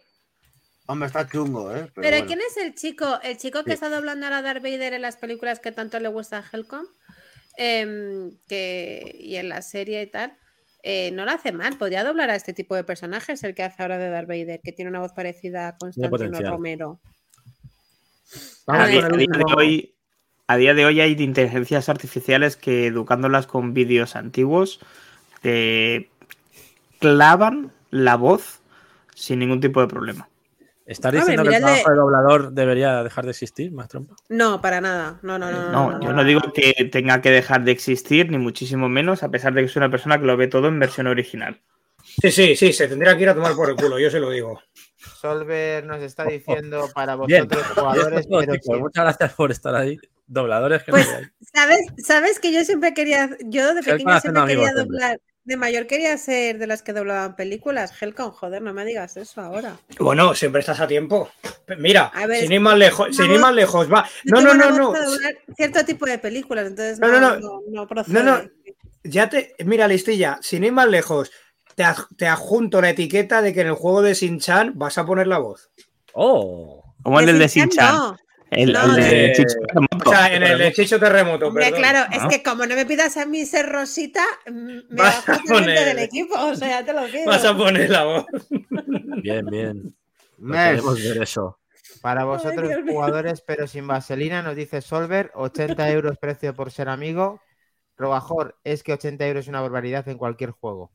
[0.88, 1.82] Hombre, está chungo, ¿eh?
[1.82, 2.26] Pero, Pero bueno.
[2.28, 3.20] ¿quién es el chico?
[3.24, 3.74] El chico que Sí.
[3.76, 6.86] está doblando a Darth Vader en las películas que tanto le gusta a Helcom
[7.58, 10.38] em, que, y en la serie y tal.
[10.88, 13.82] eh, no lo hace mal, podría doblar a este tipo de personajes, el que hace
[13.82, 16.40] ahora de Darth Vader, que tiene una voz parecida a Constantino.
[16.52, 17.00] Romero.
[18.68, 19.96] Vamos A día, a de hoy,
[20.46, 24.80] a día de hoy hay inteligencias artificiales que educándolas con vídeos antiguos
[25.42, 26.10] te
[27.00, 28.60] clavan la voz
[29.16, 30.30] sin ningún tipo de problema.
[30.86, 34.16] ¿Estás diciendo que el trabajo de doblador debería dejar de existir, más trompa?
[34.30, 35.20] No, para nada.
[35.24, 35.72] No, no, no.
[35.72, 36.18] No, no, yo no.
[36.18, 39.68] no digo que tenga que dejar de existir, ni muchísimo menos, a pesar de que
[39.68, 41.60] soy una persona que lo ve todo en versión original.
[42.04, 44.30] Sí, sí, sí, se tendría que ir a tomar por el culo, yo se lo
[44.30, 44.62] digo.
[45.20, 47.48] Solver nos está diciendo para Bien.
[47.48, 48.74] vosotros jugadores, Todo, pero sí.
[48.74, 49.98] Muchas gracias por estar ahí.
[50.28, 51.26] Dobladores que Pues, no hay.
[51.52, 55.22] ¿Sabes, sabes que yo siempre quería, yo de pequeña haciendo siempre quería amigos, siempre.
[55.46, 57.94] De mayor quería ser de las que doblaban películas.
[58.02, 59.78] Helcom, joder, no me digas eso ahora.
[60.00, 61.30] Bueno, siempre estás a tiempo.
[61.78, 64.08] Mira, A ver, sin ir más lejos, sin ir más lejos, va.
[64.26, 64.94] No, no, no, no.
[65.56, 67.62] cierto tipo de películas, entonces No, no, no, no, no.
[67.70, 68.14] no procede.
[68.14, 68.50] No, no.
[69.04, 69.56] Ya te.
[69.64, 71.32] Mira, listilla, sin ir más lejos,
[71.76, 75.06] te, ad- te adjunto la etiqueta de que en el juego de Sin-Chan vas a
[75.06, 75.70] poner la voz.
[76.14, 76.84] ¡Oh!
[77.04, 77.94] Como el del de Shin-Chan.
[77.96, 78.18] no.
[78.56, 79.58] El, No, el de Chicho
[80.06, 81.74] O sea, en el de Chicho Terremoto, perdón.
[81.80, 82.16] claro, Ah.
[82.16, 85.86] es que como no me pidas a mí ser Rosita, mm, me Vas a poner-
[85.86, 87.26] del equipo, o sea, ya te lo digo.
[87.26, 88.26] Vas a poner la voz.
[89.22, 89.96] Bien, bien.
[90.52, 91.60] Queremos ver eso.
[92.02, 97.42] Para vosotros jugadores, pero sin vaselina, nos dice Solver, 80 euros precio por ser amigo.
[97.98, 100.92] Robajor, es que 80 euros es una barbaridad en cualquier juego.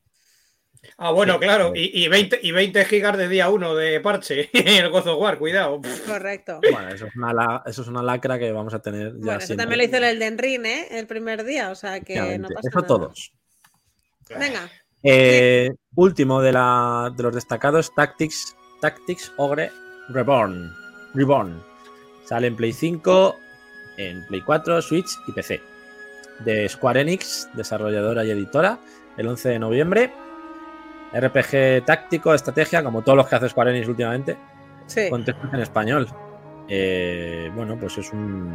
[0.96, 1.40] Ah, bueno, Sí.
[1.40, 5.06] claro, y, y 20, y 20 gigas de día 1 de parche en el God
[5.08, 5.80] of War, cuidado.
[6.06, 6.60] Correcto.
[6.72, 9.32] Bueno, eso es una, la- eso es una lacra que vamos a tener ya Bueno,
[9.38, 9.62] eso siempre.
[9.64, 10.88] también lo hizo el Elden Ring, ¿eh?
[10.98, 12.86] El primer día, o sea que no pasa Eso nada.
[12.86, 13.32] todos.
[14.30, 14.70] Venga,
[15.02, 19.70] Eh, último de, la, de los destacados, Tactics, Tactics Ogre
[20.10, 20.72] Reborn.
[21.14, 21.62] Reborn.
[22.26, 23.36] Sale en Play 5,
[23.98, 25.60] en Play 4, Switch y PC.
[26.44, 28.78] De Square Enix, desarrolladora y editora,
[29.16, 30.12] el 11 de noviembre.
[31.12, 34.38] RPG táctico, estrategia, como todos los que hace Square Enix últimamente,
[34.86, 35.10] sí.
[35.10, 36.08] con textos en español.
[36.68, 38.54] Eh, bueno, pues es un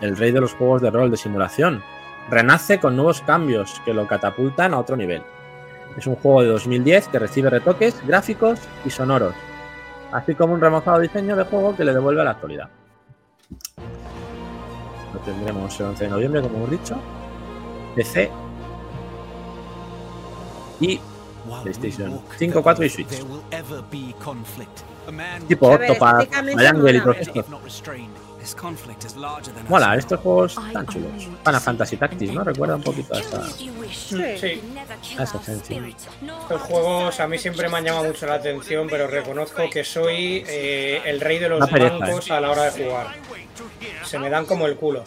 [0.00, 1.82] el rey de los juegos de rol de simulación.
[2.30, 5.22] Renace con nuevos cambios que lo catapultan a otro nivel.
[5.96, 9.34] Es un juego de 2010 que recibe retoques gráficos y sonoros,
[10.12, 12.68] así como un remozado diseño de juego que le devuelve a la actualidad.
[15.12, 16.96] Lo tendremos el 11 de noviembre, como hemos dicho.
[17.96, 18.30] PC
[20.80, 21.00] y
[21.62, 23.08] PlayStation 5, 4 y Switch.
[25.48, 27.02] Tipo Octopath, Triangle y mola.
[27.02, 27.44] todos estos.
[29.68, 31.10] Mola, estos juegos tan chulos.
[31.44, 32.44] Final Fantasy Tactics, ¿no?
[32.44, 33.70] Recuerda un poquito a esa, Sí.
[35.18, 35.82] a esa esencia.
[36.42, 40.44] Estos juegos a mí siempre me han llamado mucho la atención, pero reconozco que soy
[40.46, 41.98] eh, el rey de los pereza, ¿eh?
[42.00, 43.06] bancos a la hora de jugar.
[44.04, 45.04] Se me dan como el culo.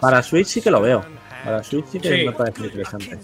[0.00, 1.04] Para Switch sí que lo veo.
[1.44, 2.26] Para Switch sí que Sí.
[2.26, 3.18] me parece interesante.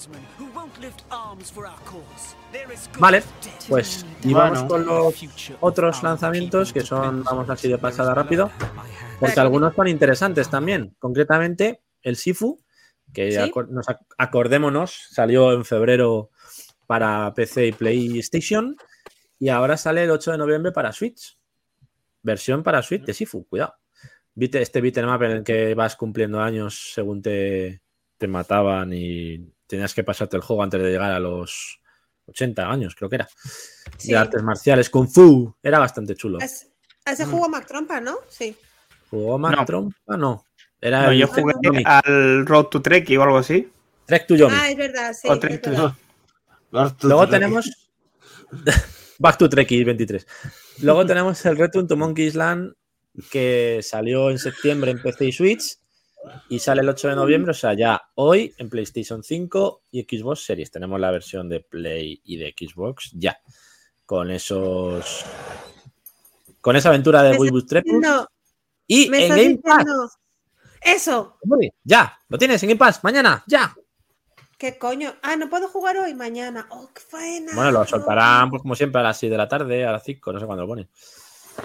[2.98, 3.22] Vale,
[3.68, 5.14] pues y vamos con los
[5.60, 8.50] otros lanzamientos que son, vamos así de pasada rápido,
[9.20, 10.94] porque algunos son interesantes también.
[10.98, 12.58] Concretamente, el Sifu,
[13.12, 13.30] que
[13.70, 16.30] nos ac- acordémonos, salió en febrero
[16.86, 18.76] para PC y PlayStation
[19.38, 21.36] y ahora sale el 8 de noviembre para Switch.
[22.22, 23.74] Versión para Switch de Sifu, cuidado.
[24.34, 27.80] Viste este beat'em up en el que vas cumpliendo años según te,
[28.18, 31.80] te mataban y tenías que pasarte el juego antes de llegar a los
[32.26, 33.28] 80 años, creo que era.
[33.98, 34.10] Sí.
[34.10, 35.54] De artes marciales, Kung Fu.
[35.62, 36.38] Era bastante chulo.
[36.40, 36.68] Es-
[37.04, 38.18] ese juego Mac Trompa, ¿no?
[38.28, 38.56] Sí.
[39.10, 39.64] ¿Jugó Mac No.
[39.64, 40.16] Trompa?
[40.16, 40.44] No.
[40.80, 41.82] Era No, el yo jugué Yomi.
[41.86, 43.68] al Road to Trek o algo así.
[44.06, 44.54] Trek to Yomi.
[44.58, 45.28] Ah, es verdad, sí.
[45.28, 45.96] O Trek to-.
[47.02, 47.70] Luego tenemos
[49.18, 50.26] Back to Trek 23.
[50.82, 52.74] Luego tenemos el Return to Monkey Island
[53.30, 55.78] que salió en septiembre en PC y Switch
[56.48, 60.44] y sale el 8 de noviembre, o sea, ya hoy en PlayStation 5 y Xbox
[60.44, 60.70] Series.
[60.70, 63.38] Tenemos la versión de Play y de Xbox ya
[64.04, 65.24] con esos
[66.60, 68.04] con esa aventura de Wii Trepus
[68.86, 70.18] y me en Game Pass.
[70.80, 71.38] Eso.
[71.84, 73.74] Ya, lo tienes en Game Pass mañana, ya.
[74.58, 75.14] ¿Qué coño?
[75.22, 76.66] Ah, no puedo jugar hoy, mañana.
[76.70, 77.52] Oh, qué faena.
[77.54, 80.32] Bueno, lo soltarán pues como siempre a las 6 de la tarde, a las 5,
[80.32, 80.88] no sé cuándo lo ponen.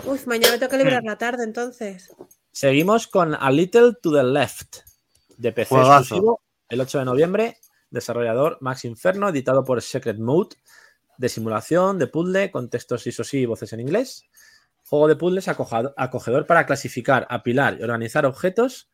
[0.05, 2.11] Uf, mañana me tengo que librar la tarde entonces.
[2.51, 4.77] Seguimos con A Little to the Left,
[5.37, 5.99] de PC Juegazo.
[5.99, 7.57] exclusivo, el 8 de noviembre,
[7.89, 10.57] desarrollador Max Inferno, editado por Secret Mode,
[11.17, 14.25] de simulación, de puzzle, con textos eso sí y voces en inglés.
[14.83, 18.89] Juego de puzzles acogedor para clasificar, apilar y organizar objetos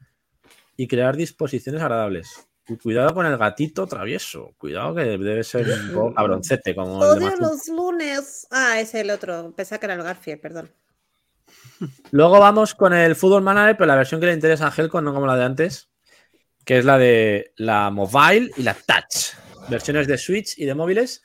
[0.76, 2.48] y crear disposiciones agradables.
[2.84, 4.54] Cuidado con el gatito travieso.
[4.58, 8.48] Cuidado que debe ser un poco cabroncete como el de Odio los lunes.
[8.52, 9.54] Ah, es el otro.
[9.56, 10.70] Pensaba que era el Garfield, perdón.
[12.12, 15.14] Luego vamos con el Football Manager, pero la versión que le interesa a Helcon, no
[15.14, 15.90] como la de antes,
[16.66, 19.36] que es la de la Mobile y la Touch.
[19.70, 21.24] Versiones de Switch y de móviles,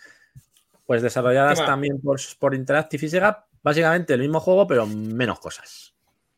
[0.85, 3.47] pues desarrolladas también por, por Interactive y Sega.
[3.63, 5.95] Básicamente el mismo juego, pero menos cosas.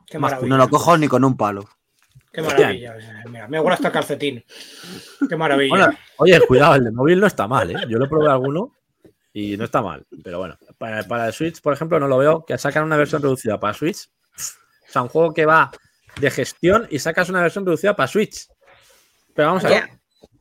[0.06, 0.48] Qué Más maravilla.
[0.50, 1.66] No lo cojo ni con un palo.
[2.30, 2.94] Qué maravilla.
[3.26, 4.44] Mira, me gusta hasta calcetín.
[5.26, 5.96] Qué maravilla.
[6.18, 7.76] Oye, cuidado, el de móvil no está mal, ¿eh?
[7.88, 8.74] Yo lo probé alguno
[9.34, 10.06] y no está mal.
[10.22, 12.44] Pero bueno, para, para el Switch, por ejemplo, no lo veo.
[12.46, 14.08] Que sacan una versión reducida para Switch.
[14.36, 15.72] O sea, un juego que va
[16.20, 18.46] de gestión y sacas una versión reducida para Switch.
[19.34, 19.90] Pero vamos a ver.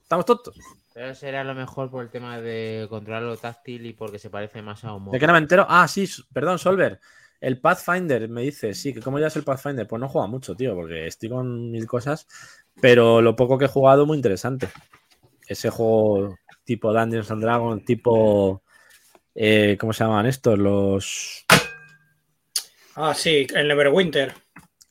[0.01, 0.55] Estamos tontos.
[0.93, 4.83] Pero será lo mejor por el tema de controlarlo táctil y porque se parece más
[4.83, 5.19] a un ¿De móvil.
[5.19, 5.65] qué no me entero?
[5.67, 6.99] Ah, sí, perdón, Solver.
[7.41, 10.55] El Pathfinder me dice, sí, que como ya es el Pathfinder, pues no juega mucho,
[10.55, 12.27] tío, porque estoy con mil cosas,
[12.79, 14.69] pero lo poco que he jugado, muy interesante.
[15.47, 18.62] Ese juego tipo Dungeons and Dragons, tipo.
[19.35, 20.57] Eh, ¿Cómo se llaman estos?
[20.57, 21.45] Los.
[22.95, 24.33] Ah, sí, el Neverwinter.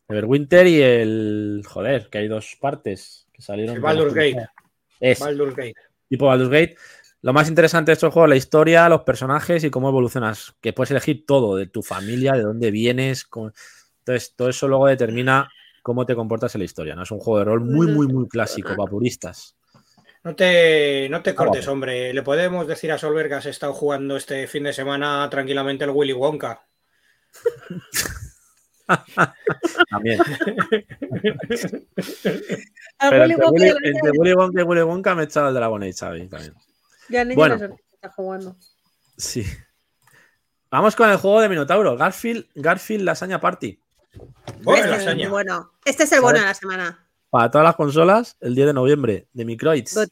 [0.08, 1.62] Everwinter y el.
[1.66, 3.76] Joder, que hay dos partes que salieron.
[3.76, 4.48] El Baldur's Gate.
[5.00, 5.74] Es, Baldur's Gate.
[6.08, 6.76] tipo Baldur's Gate.
[7.22, 10.54] Lo más interesante de estos juegos, la historia, los personajes y cómo evolucionas.
[10.60, 13.28] Que puedes elegir todo, de tu familia, de dónde vienes.
[14.00, 15.48] Entonces, todo eso luego determina
[15.82, 16.96] cómo te comportas en la historia.
[16.96, 17.04] ¿no?
[17.04, 19.56] Es un juego de rol muy, muy, muy clásico para puristas.
[20.24, 21.72] No te, no te cortes, guapo.
[21.72, 22.12] hombre.
[22.14, 25.90] Le podemos decir a Solver que has estado jugando este fin de semana tranquilamente el
[25.90, 26.64] Willy Wonka.
[29.90, 30.20] También.
[33.00, 36.30] Pero entre Wonka Willy, Wonka y Willy Wonka me he echado el Dragon Age, ¿sabes?
[36.30, 36.54] También.
[37.08, 37.56] Ya ni Bueno.
[37.56, 38.56] está jugando.
[39.16, 39.44] Sí.
[40.70, 41.96] Vamos con el juego de Minotauro.
[41.96, 43.78] Garfield, Garfield Lasaña Party.
[44.62, 45.24] Bueno, este, es lasaña.
[45.24, 45.72] el bueno.
[45.84, 47.06] este es el bueno de la semana.
[47.32, 50.06] Para todas las consolas, el 10 de noviembre, de Microids.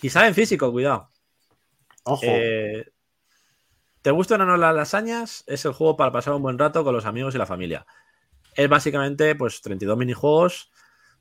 [0.00, 1.10] Y sale en físico, cuidado.
[2.04, 2.22] Ojo.
[2.24, 2.90] Eh,
[4.00, 5.44] ¿Te gustan o no las lasañas?
[5.46, 7.84] Es el juego para pasar un buen rato con los amigos y la familia.
[8.56, 10.70] Es básicamente pues 32 minijuegos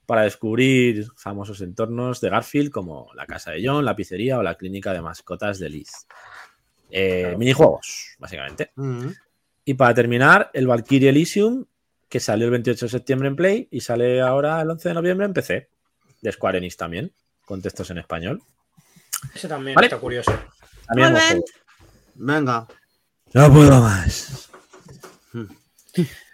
[0.05, 4.55] para descubrir famosos entornos de Garfield como la casa de John, la pizzería o la
[4.55, 5.91] clínica de mascotas de Liz.
[6.89, 8.71] Eh, Minijuegos, básicamente.
[9.65, 11.65] Y para terminar, el Valkyrie Elysium,
[12.13, 15.25] que salió el 28 de septiembre en Play y sale ahora el 11 de noviembre
[15.25, 15.67] en PC.
[16.21, 17.11] De Square Enix también,
[17.43, 18.39] con textos en español.
[19.33, 19.87] Ese también Vale.
[19.87, 20.31] está curioso.
[20.85, 21.43] También.
[22.13, 22.67] Venga.
[23.33, 24.47] No puedo más.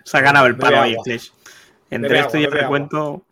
[0.03, 0.97] Se ha ganado el palo ahí.
[1.01, 1.31] Flesh.
[1.31, 1.55] Bebe
[1.91, 3.25] Entre agua, esto y el recuento.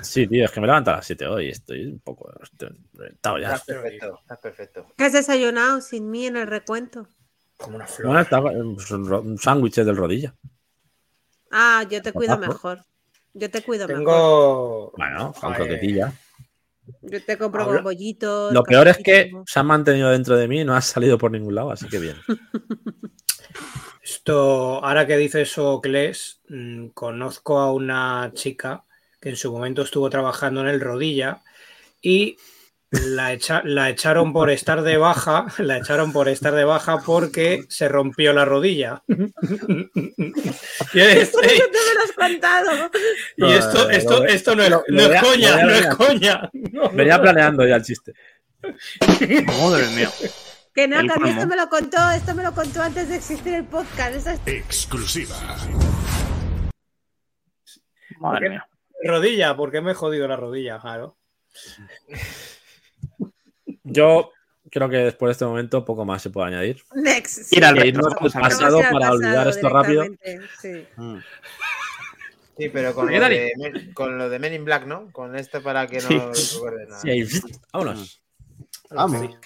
[0.00, 1.50] Sí, tío, es que me levanto a las 7 hoy.
[1.50, 3.48] Estoy un poco estoy reventado ya.
[3.48, 4.86] Estás perfecto, estás perfecto.
[4.96, 7.06] ¿Qué has desayunado sin mí en el recuento?
[7.58, 8.06] Como una flor.
[8.06, 10.34] Bueno, está pues, un sándwich del rodilla.
[11.50, 12.84] Ah, yo te cuido mejor.
[13.34, 14.04] Yo te cuido mejor.
[14.04, 14.92] Tengo.
[14.96, 15.56] Bueno, con Joder.
[15.56, 16.12] croquetilla.
[17.02, 18.52] Yo te compro con bollitos.
[18.52, 21.30] Lo peor es que se han mantenido dentro de mí y no ha salido por
[21.30, 22.16] ningún lado, así que bien.
[24.02, 28.84] Esto, ahora que dice eso, Kles, mm, conozco a una chica
[29.20, 31.42] que en su momento estuvo trabajando en el rodilla
[32.00, 32.36] y
[32.90, 37.64] la, echa- la echaron por estar de baja, la echaron por estar de baja porque
[37.68, 39.02] se rompió la rodilla.
[39.08, 42.90] y, esto, ¿Por qué te me lo has contado?
[43.36, 46.50] y esto, esto, esto no es, no coña, no es coña.
[46.52, 48.12] No, Venía planeando ya el chiste.
[49.46, 50.10] Madre mía.
[50.74, 53.64] Que no, que esto me lo contó, esto me lo contó antes de existir el
[53.64, 54.14] podcast.
[54.26, 55.34] Es- Exclusiva.
[58.20, 58.66] Madre mía.
[59.02, 60.78] rodilla, ¿por qué me he jodido la rodilla?
[60.80, 61.16] Claro.
[63.96, 64.32] Yo
[64.70, 66.82] creo que después de este momento poco más se puede añadir.
[66.94, 67.52] Next.
[67.52, 67.76] Ir al
[68.40, 70.04] pasado para olvidar esto rápido.
[70.60, 70.86] sí.
[70.96, 71.18] Mm.
[72.58, 75.12] Sí, pero con lo, de, Men- con lo de Men in Black, ¿no?
[75.12, 76.54] Con esto para que no Sí.
[76.54, 77.00] recuerde nada.
[77.02, 77.26] Sí,
[77.70, 78.22] vámonos.
[78.88, 79.36] Vamos.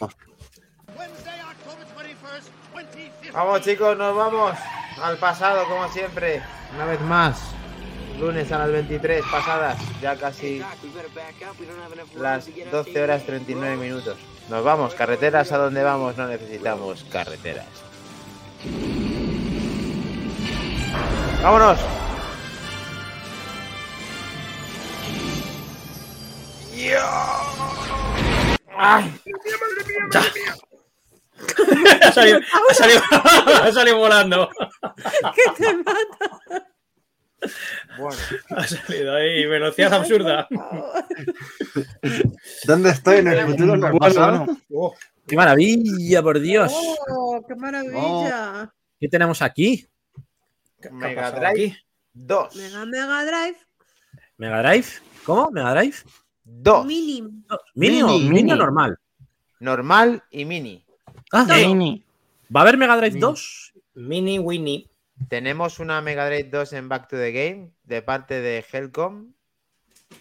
[3.32, 4.56] Vamos chicos, nos vamos
[5.02, 6.40] al pasado como siempre.
[6.74, 7.40] Una vez más.
[8.20, 10.62] Lunes a las 23 pasadas, ya casi
[12.16, 14.18] las 12 horas 39 minutos.
[14.50, 17.68] Nos vamos, carreteras a donde vamos, no necesitamos carreteras.
[21.40, 21.78] ¡Vámonos!
[32.02, 32.40] ha, salido,
[32.70, 33.00] ha, salido,
[33.62, 34.50] ha salido volando.
[35.34, 36.66] ¿Qué te mata?
[37.98, 38.16] Bueno,
[38.50, 40.46] Ha salido ahí, velocidad absurda.
[42.66, 43.18] ¿Dónde estoy?
[43.18, 43.74] ¿En el futuro?
[43.74, 44.44] ¿En el pasado?
[44.46, 44.60] bueno.
[44.74, 44.94] Oh,
[45.26, 46.72] ¡Qué maravilla, por Dios!
[47.08, 48.72] Oh, qué maravilla.
[48.98, 49.86] ¿Qué tenemos aquí?
[50.82, 51.76] ¿qué ha Mega Drive aquí?
[52.14, 52.56] 2.
[52.56, 53.56] Mega Mega Drive
[54.38, 54.86] ¿Mega Drive?
[55.24, 55.50] ¿Cómo?
[55.50, 55.96] ¿Mega Drive?
[56.44, 56.86] 2.
[56.86, 57.22] Mini.
[57.74, 58.52] ¿Mini, o Mini, mini mini.
[58.52, 58.98] o normal?
[59.60, 60.84] Normal y mini.
[61.32, 62.04] Ah, Mini.
[62.54, 63.20] ¿Va a haber Mega Drive Mini.
[63.20, 63.72] 2?
[63.94, 64.89] Mini Winnie.
[65.28, 69.32] Tenemos una Mega Drive 2 en Back to the Game de parte de Helcom.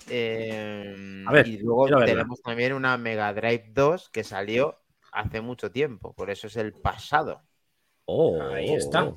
[0.07, 4.77] Eh, A ver, y luego tenemos también una Mega Drive 2 que salió
[5.11, 7.41] hace mucho tiempo, por eso es el pasado.
[8.05, 9.11] Oh, Ahí está.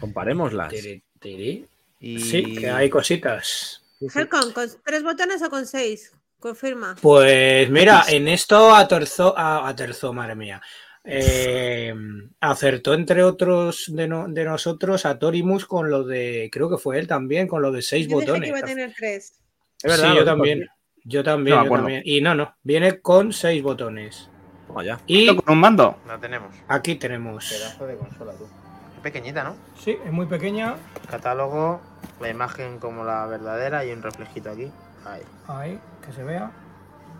[0.00, 0.70] Comparémoslas.
[0.70, 1.66] Tiri, tiri.
[2.00, 2.20] Y...
[2.20, 3.82] Sí, que hay cositas.
[4.00, 6.12] Helcom, ¿con tres botones o con seis?
[6.38, 6.94] Confirma.
[7.00, 10.60] Pues mira, en esto aterzó, a- aterzó, madre mía.
[11.08, 11.94] Eh,
[12.40, 16.98] acertó entre otros de, no- de nosotros a Torimus con lo de, creo que fue
[16.98, 18.48] él también, con lo de seis Yo dije que botones.
[18.48, 19.40] iba a tener tres.
[19.82, 20.66] Es verdad, sí, yo también.
[21.04, 21.84] Yo también, No me yo acuerdo.
[21.84, 22.02] también.
[22.04, 24.28] Y no, no, viene con seis botones.
[24.66, 24.98] Toma ya.
[25.06, 25.96] Y Con un mando.
[26.06, 26.52] No tenemos.
[26.66, 27.48] aquí tenemos.
[27.48, 28.48] Pedazo de consola, tú.
[28.96, 29.54] Qué pequeñita, ¿no?
[29.78, 30.74] Sí, es muy pequeña.
[31.08, 31.80] Catálogo,
[32.20, 34.72] la imagen como la verdadera y un reflejito aquí.
[35.04, 35.22] Ahí.
[35.46, 36.50] Ahí, que se vea.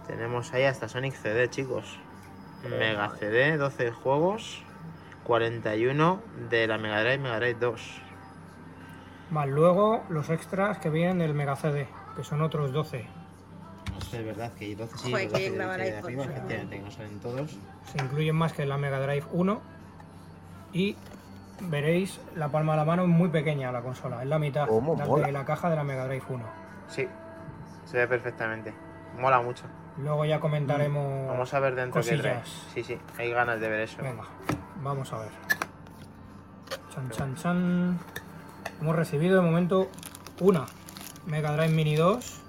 [0.08, 2.00] Tenemos ahí hasta Sonic CD, chicos.
[2.64, 4.62] Mega CD, 12 juegos,
[5.24, 6.20] 41
[6.50, 8.02] de la Mega Drive, Mega Drive 2.
[9.30, 13.06] Más luego los extras que vienen del Mega CD, que son otros 12.
[14.12, 16.24] Es verdad que hay 12 sí, Joder, los qué 12 bien de de iPhone, arriba,
[16.24, 17.58] efectivamente, que no salen todos.
[17.84, 19.60] Se incluyen más que la Mega Drive 1.
[20.72, 20.96] Y
[21.60, 25.32] veréis la palma de la mano es muy pequeña la consola, es la mitad de
[25.32, 26.44] la caja de la Mega Drive 1.
[26.88, 27.08] Sí,
[27.84, 28.74] se ve perfectamente.
[29.18, 29.64] Mola mucho.
[29.98, 31.28] Luego ya comentaremos.
[31.28, 32.40] Vamos a ver dentro qué trae.
[32.40, 32.66] cosillas.
[32.74, 34.02] Sí, sí, hay ganas de ver eso.
[34.02, 34.24] Venga,
[34.82, 35.30] vamos a ver.
[36.94, 37.98] Chan, chan, chan.
[38.80, 39.90] Hemos recibido de momento
[40.40, 40.66] una
[41.26, 42.40] Mega Drive Mini 2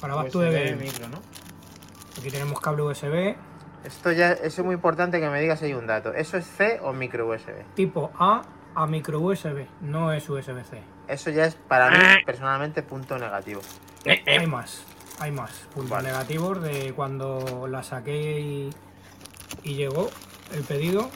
[0.00, 0.76] para Back to the USB, Game.
[0.76, 1.18] Micro, ¿no?
[2.18, 3.36] Aquí tenemos cable USB,
[3.84, 6.12] Esto ya, eso es muy importante que me digas ahí un dato.
[6.12, 7.64] ¿Eso es C o micro USB?
[7.74, 8.42] Tipo A
[8.74, 10.82] a micro USB, no es USB-C.
[11.06, 13.60] Eso ya es para mí personalmente punto negativo.
[14.26, 14.84] Hay más,
[15.20, 16.08] hay más puntos Vale.
[16.08, 18.70] negativos de cuando la saqué y,
[19.62, 20.08] y llegó
[20.52, 21.08] el pedido.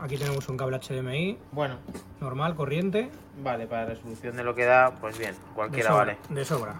[0.00, 1.76] Aquí tenemos un cable HDMI Bueno,
[2.20, 3.10] normal, corriente,
[3.42, 6.18] vale, para resolución de lo que da, pues bien, de cualquiera sobra, vale.
[6.28, 6.78] de sobra.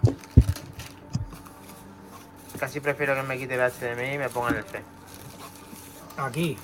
[2.59, 4.81] Casi prefiero que me quite el HDMI y me pongan el C.
[6.17, 6.57] Aquí,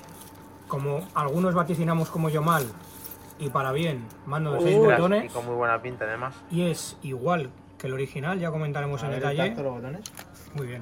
[0.67, 2.65] como algunos vaticinamos como yo mal
[3.39, 6.35] y para bien, mando de 6 Ostras, Y botones con muy buena pinta además.
[6.51, 7.49] y es igual
[7.85, 9.49] que el original, ya comentaremos en detalle.
[9.55, 10.01] los botones.
[10.55, 10.81] Muy bien.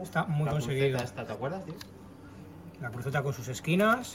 [0.00, 0.98] Está muy La conseguido.
[0.98, 1.74] esta, ¿te acuerdas, tío?
[2.80, 4.14] La cruceta con sus esquinas,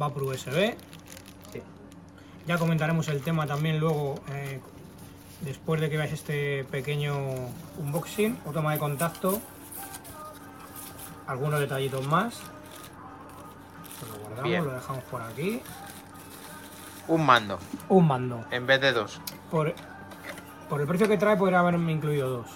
[0.00, 0.74] va por USB.
[1.52, 1.62] Sí.
[2.46, 4.60] Ya comentaremos el tema también luego, eh,
[5.40, 7.16] después de que veáis este pequeño
[7.78, 9.40] unboxing o toma de contacto.
[11.26, 12.40] Algunos detallitos más.
[14.00, 14.64] Pues lo guardamos, Bien.
[14.66, 15.62] lo dejamos por aquí.
[17.08, 18.44] Un mando, Un mando.
[18.50, 19.18] en vez de dos.
[19.50, 19.74] Por,
[20.72, 22.46] por el precio que trae podría haberme incluido dos.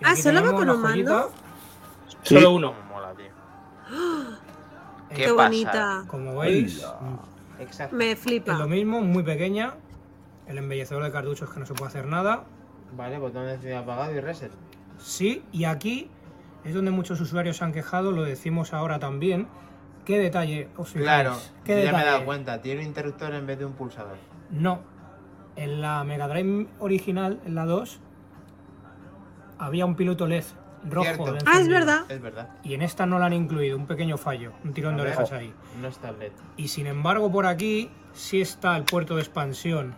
[0.00, 1.32] Y Ah, ¿solo va con un mando?
[2.22, 2.36] Sí.
[2.36, 2.72] Solo uno.
[2.72, 3.26] Cómo mola, tío.
[5.16, 6.04] Qué, bonita.
[6.06, 6.86] Como veis,
[7.58, 7.96] Exacto.
[7.96, 8.66] Me es lo flipa.
[8.66, 9.74] mismo, muy pequeña.
[10.46, 12.44] El embellecedor de cartuchos que no se puede hacer nada.
[12.96, 14.52] Vale, botón de encendido apagado y reset.
[14.98, 16.08] Sí, y aquí
[16.62, 19.48] es donde muchos usuarios se han quejado, lo decimos ahora también.
[20.04, 20.68] ¿Qué detalle?
[20.76, 21.02] os fijáis?
[21.04, 22.62] Claro, ¿Qué ya me he dado cuenta.
[22.62, 24.18] Tiene un interruptor en vez de un pulsador.
[24.50, 24.94] No.
[25.56, 28.00] En la Mega Drive original, en la 2,
[29.58, 30.44] había un piloto LED
[30.88, 31.32] rojo.
[31.32, 32.04] De Ah, es verdad.
[32.08, 32.48] Es verdad.
[32.62, 35.52] Y en esta no la han incluido, un pequeño fallo, un tirón de orejas ahí.
[35.80, 36.32] No es tablet.
[36.56, 39.94] Y sin embargo, por aquí sí está el puerto de expansión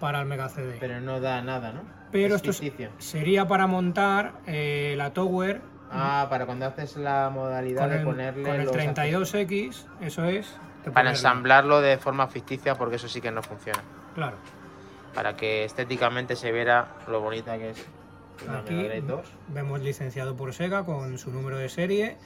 [0.00, 0.76] para el Mega CD.
[0.80, 1.82] Pero no da nada, ¿no?
[2.10, 5.60] Pero es esto es- sería para montar eh, la Tower
[5.90, 10.24] Ah, para cuando haces la modalidad con de el, ponerle con el los 32X, eso
[10.24, 10.46] es.
[10.82, 11.10] Para ponerle.
[11.12, 13.80] ensamblarlo de forma ficticia porque eso sí que no funciona.
[14.14, 14.36] Claro.
[15.14, 17.86] Para que estéticamente se viera lo bonita que es
[18.46, 19.26] la Aquí Mega Drive 2.
[19.48, 22.16] vemos licenciado por Sega con su número de serie.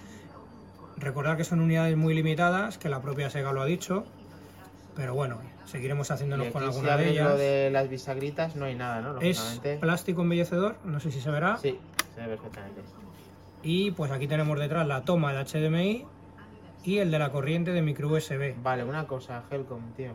[0.97, 4.05] Recordar que son unidades muy limitadas, que la propia Sega lo ha dicho.
[4.95, 7.31] Pero bueno, seguiremos haciéndonos con si alguna de abres ellas.
[7.31, 9.21] lo de las bisagritas no hay nada, ¿no?
[9.21, 11.57] Es plástico embellecedor, no sé si se verá.
[11.57, 11.79] Sí,
[12.15, 12.83] se ve perfectamente.
[13.63, 16.05] Y pues aquí tenemos detrás la toma de HDMI
[16.85, 18.55] y el de la corriente de micro USB.
[18.63, 20.15] Vale, una cosa, Helcom, tío.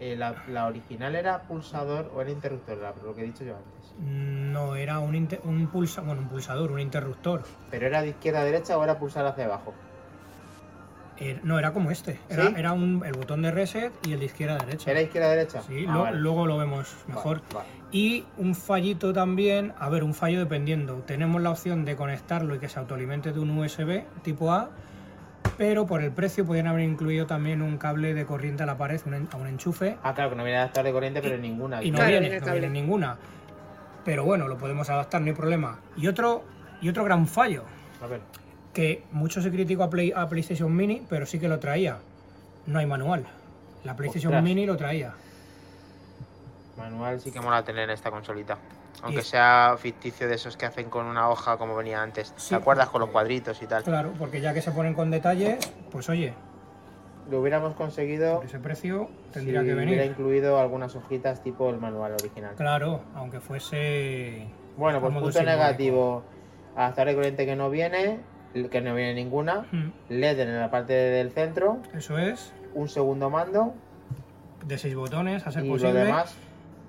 [0.00, 2.76] Eh, la, la original era pulsador o era interruptor?
[2.78, 3.94] La- lo que he dicho yo antes.
[3.98, 7.42] No, era un, inter- un, pulsa bueno, un pulsador, un interruptor.
[7.70, 9.74] ¿Pero era de izquierda a derecha o era pulsar hacia abajo?
[11.20, 12.20] Eh, no, era como este.
[12.28, 12.54] Era, ¿Sí?
[12.56, 14.88] era un, el botón de reset y el de izquierda a derecha.
[14.92, 15.62] ¿Era izquierda a derecha?
[15.62, 16.18] Sí, Ah, lo- vale.
[16.20, 17.40] luego lo vemos mejor.
[17.52, 17.68] Vale, vale.
[17.90, 20.94] Y un fallito también, a ver, un fallo dependiendo.
[21.06, 24.70] Tenemos la opción de conectarlo y que se autoalimente de un USB tipo A,
[25.56, 29.00] pero por el precio podrían haber incluido también un cable de corriente a la pared,
[29.06, 31.82] un a un enchufe, Ah, claro, que no viene adaptador de corriente, pero ninguna.
[31.82, 33.16] y no Claro, viene, viene no viene ninguna.
[34.04, 35.80] Pero bueno, lo podemos adaptar, no hay problema.
[35.96, 36.44] Y otro,
[36.80, 37.64] y otro gran fallo,
[38.02, 38.20] A ver,
[38.72, 41.98] que mucho se criticó a, Play- a PlayStation Mini, pero sí que lo traía.
[42.66, 43.24] No hay manual.
[43.84, 44.44] La PlayStation Ostras.
[44.44, 45.12] Mini lo traía.
[46.76, 48.56] manual sí que mola tener esta consolita.
[49.02, 52.32] Aunque sea ficticio de esos que hacen con una hoja como venía antes.
[52.36, 52.50] Sí.
[52.50, 52.88] ¿Te acuerdas?
[52.88, 53.82] Con los cuadritos y tal.
[53.84, 55.58] Claro, porque ya que se ponen con detalles,
[55.90, 56.34] pues oye,
[57.30, 60.10] Lo hubiéramos conseguido por ese precio tendría si que hubiera venir.
[60.10, 62.54] incluido algunas hojitas tipo el manual original.
[62.56, 64.46] Claro, aunque fuese.
[64.78, 66.22] Bueno, pues punto negativo.
[66.74, 68.20] Adaptador de corriente que no viene,
[68.70, 69.66] que no viene ninguna.
[69.72, 71.78] Mm, LED en la parte del centro.
[71.94, 73.74] Eso es, Un segundo mando.
[74.64, 75.92] de seis botones, a ser Y posible.
[75.92, 76.34] lo demás,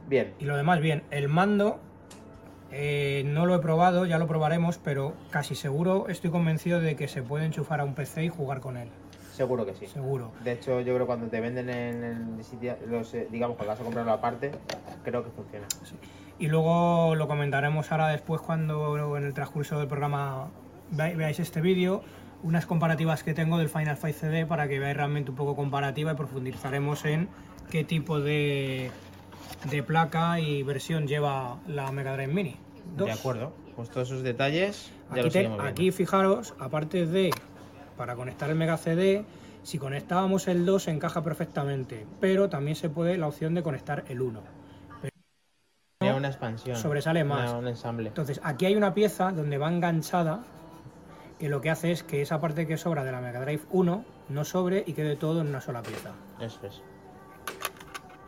[0.07, 0.33] bien.
[0.39, 1.03] Y lo demás, bien.
[1.11, 1.79] El mando
[2.71, 7.07] eh, no lo he probado, ya lo probaremos, pero casi seguro estoy convencido de que
[7.07, 8.89] se puede enchufar a un PC y jugar con él.
[9.33, 9.87] Seguro que sí.
[9.87, 10.31] Seguro.
[10.43, 12.03] De hecho, yo creo que cuando te venden en
[12.37, 14.51] el sitio, los, eh, digamos, cuando vas a comprarlo aparte,
[15.03, 15.65] creo que funciona.
[16.37, 20.47] Y luego lo comentaremos ahora después cuando en el transcurso del programa
[20.91, 22.01] ve- veáis este vídeo,
[22.43, 26.11] unas comparativas que tengo del Final Fight CD para que veáis realmente un poco comparativa
[26.11, 27.29] y profundizaremos en
[27.71, 28.91] qué tipo de,
[29.69, 32.55] de placa y versión lleva la Mega Drive Mini.
[32.97, 33.51] De acuerdo.
[33.75, 37.31] Pues todos esos detalles ya Aquí, los te- aquí fijaros, aparte de
[37.97, 39.25] para conectar el Mega CD,
[39.63, 44.21] si conectábamos el 2 encaja perfectamente, pero también se puede la opción de conectar el
[44.21, 44.41] 1.
[45.99, 46.77] Tiene una expansión.
[46.77, 47.49] sobresale más.
[47.51, 48.07] Una- un ensamble.
[48.07, 50.43] Entonces, aquí hay una pieza donde va enganchada
[51.39, 54.05] que lo que hace es que esa parte que sobra de la Mega Drive 1
[54.29, 56.11] no sobre y quede todo en una sola pieza.
[56.39, 56.81] Eso es.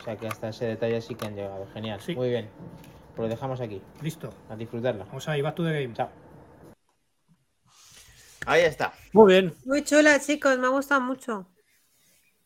[0.01, 1.67] O sea que hasta ese detalle sí que han llegado.
[1.73, 2.01] Genial.
[2.01, 2.15] Sí.
[2.15, 2.49] Muy bien.
[3.15, 3.81] Pues lo dejamos aquí.
[4.01, 4.33] Listo.
[4.49, 5.05] A disfrutarla.
[5.05, 5.93] Vamos ahí, back to the game.
[5.93, 6.09] Chao.
[8.47, 8.93] Ahí está.
[9.13, 9.53] Muy bien.
[9.65, 11.47] Muy chula, chicos, me ha gustado mucho.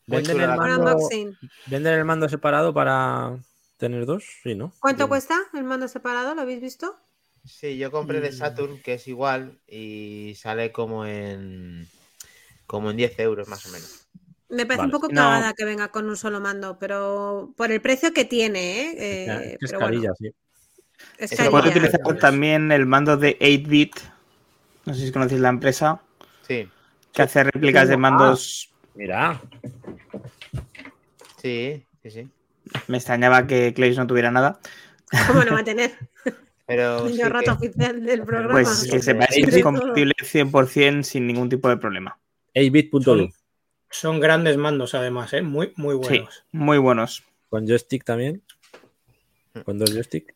[0.06, 1.36] Venden el, mando, unboxing.
[1.66, 3.38] venden el mando separado para
[3.78, 4.72] tener dos, sí, ¿no?
[4.78, 5.08] ¿Cuánto Bien.
[5.08, 6.34] cuesta el mando separado?
[6.34, 6.94] ¿Lo habéis visto?
[7.44, 8.34] Sí, yo compré de Mm.
[8.34, 11.88] Saturn, que es igual, y sale como en
[12.66, 14.06] como en 10 euros más o menos.
[14.48, 14.86] Me parece Vale.
[14.86, 15.20] un poco No.
[15.22, 18.94] cagada que venga con un solo mando, pero por el precio que tiene, ¿eh?
[18.98, 20.30] Eh, es pero carilla, bueno, sí.
[21.18, 23.96] es Se puede utilizar Pues- también el mando de 8-bit.
[24.84, 26.00] No sé si conocéis la empresa.
[26.46, 26.68] Sí,
[27.12, 27.98] Que hace réplicas de Ah.
[27.98, 28.70] mandos.
[28.94, 29.40] Mira,
[31.42, 32.28] sí, sí, sí.
[32.88, 34.58] Me extrañaba que Clays no tuviera nada.
[35.28, 35.92] ¿Cómo lo va a tener?
[36.66, 38.52] Pero sí Niño rato que- oficial del programa.
[38.52, 39.62] Pues que sepáis que es 8-bit.
[39.62, 42.18] compatible 100% sin ningún tipo de problema.
[42.54, 43.30] 8bit.lu.
[43.90, 45.42] Son, grandes mandos, además, ¿eh?
[45.42, 46.44] muy, muy Sí, buenos.
[46.52, 47.22] muy buenos.
[47.48, 48.42] Con joystick también.
[49.64, 50.34] Con dos joystick.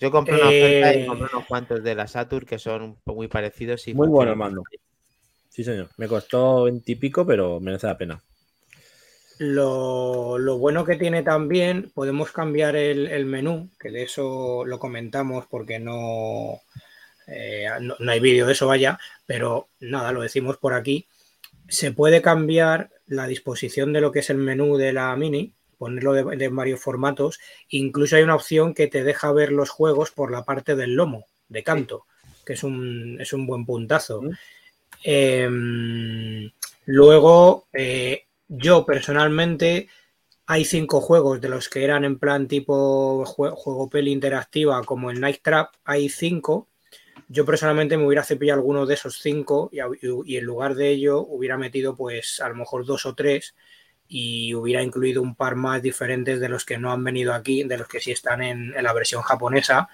[0.00, 3.28] Yo compré una oferta Eh, y compré unos cuantos de la Saturn que son muy
[3.28, 4.62] parecidos y Muy bueno el mando.
[5.48, 5.88] Sí, señor.
[5.96, 8.22] Me costó 20 y pico, pero merece la pena.
[9.38, 14.78] Lo, lo bueno que tiene también, podemos cambiar el, el menú, que de eso lo
[14.78, 16.60] comentamos porque no,
[17.26, 21.06] eh, no, no hay vídeo de eso, vaya, pero nada, lo decimos por aquí.
[21.68, 26.12] Se puede cambiar la disposición de lo que es el menú de la Mini, ponerlo
[26.12, 27.38] de, de varios formatos.
[27.68, 31.26] Incluso hay una opción que te deja ver los juegos por la parte del lomo,
[31.48, 32.06] de canto,
[32.44, 34.22] que es un, es un buen puntazo.
[34.22, 34.30] Mm.
[35.04, 36.50] Em,
[36.86, 39.88] luego, eh, yo personalmente
[40.46, 45.10] hay cinco juegos de los que eran en plan tipo jue- juego peli interactiva como
[45.10, 46.68] el Night Trap, hay cinco.
[47.28, 51.56] Yo personalmente me hubiera cepillado alguno de esos cinco y, en lugar de ello hubiera
[51.58, 53.54] metido pues a lo mejor dos o tres
[54.08, 57.78] y hubiera incluido un par más diferentes de los que no han venido aquí, de
[57.78, 59.88] los que sí están en, la versión japonesa,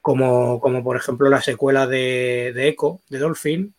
[0.00, 3.74] como, como por ejemplo la secuela de, de Echo, de Dolphin,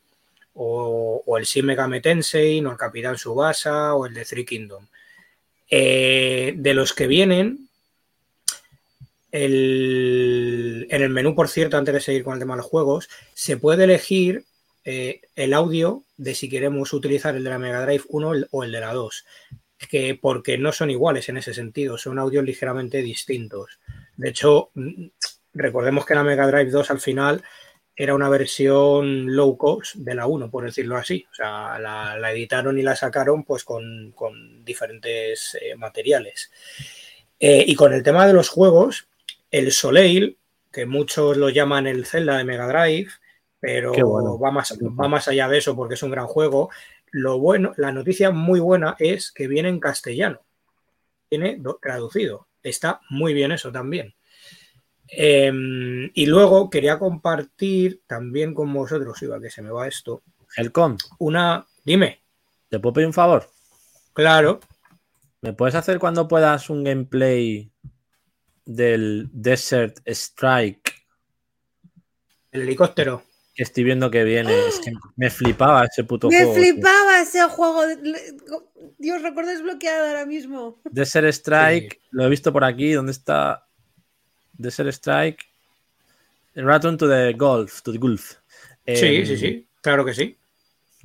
[0.53, 4.85] o, o el Shin Megami Tensei, o el Capitán Subasa, o el de Three Kingdom.
[5.73, 7.69] Eh, de los que vienen,
[9.31, 13.57] en el menú, por cierto, antes de seguir con el tema de los juegos, se
[13.57, 14.45] puede elegir
[14.83, 18.71] eh, el audio de si queremos utilizar el de la Mega Drive 1 o el
[18.71, 19.25] de la 2,
[19.89, 23.79] que porque no son iguales en ese sentido, son audios ligeramente distintos.
[24.17, 25.07] De hecho, mm,
[25.53, 27.43] recordemos que la Mega Drive 2 al final
[27.95, 31.25] era una versión low cost de la 1, por decirlo así.
[31.31, 36.51] O sea, la, la editaron y la sacaron pues con, con diferentes eh, materiales.
[37.39, 39.07] Eh, y con el tema de los juegos,
[39.51, 40.37] el Soleil,
[40.71, 43.11] que muchos lo llaman el Zelda de Mega Drive,
[43.59, 44.39] pero bueno.
[44.39, 46.69] va, más, va más allá de eso porque es un gran juego.
[47.11, 50.39] Lo bueno, la noticia muy buena es que viene en castellano.
[51.29, 52.47] Viene do- traducido.
[52.63, 54.15] Está muy bien eso también.
[55.09, 55.51] Eh,
[56.13, 60.23] y luego quería compartir también con vosotros, iba que se me va esto,
[60.55, 61.65] Helcom, una.
[61.83, 62.21] Dime,
[62.69, 63.49] ¿te puedo pedir un favor?
[64.13, 64.59] claro,
[65.41, 67.71] ¿Me puedes hacer cuando puedas un gameplay
[68.75, 70.93] del Desert Strike?
[72.51, 73.23] el helicóptero.
[73.55, 74.67] Que estoy viendo que viene.
[74.67, 76.53] Es que me flipaba ese puto Me juego.
[76.53, 76.63] tío.
[76.73, 77.81] flipaba ese juego.
[78.97, 80.79] Dios, recuerdo desbloqueado ahora mismo.
[80.89, 82.91] Desert Strike, lo he visto por aquí.
[82.93, 83.67] ¿Dónde está?
[84.53, 85.45] Desert Strike.
[86.55, 87.81] Return to the Golf.
[87.81, 88.31] To the Gulf.
[88.31, 88.35] Sí,
[88.85, 90.37] Eh, sí, sí, claro que sí.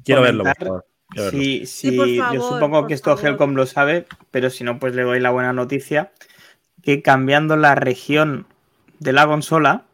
[0.04, 0.86] Quiero verlo, por Comentar- favor.
[1.10, 1.40] Quiero verlo.
[1.40, 3.30] Sí, Sí, yo supongo por que esto favor.
[3.32, 6.12] Helcom lo sabe, pero si no, pues le doy la buena noticia
[6.86, 8.46] que cambiando la región
[9.00, 9.86] de la consola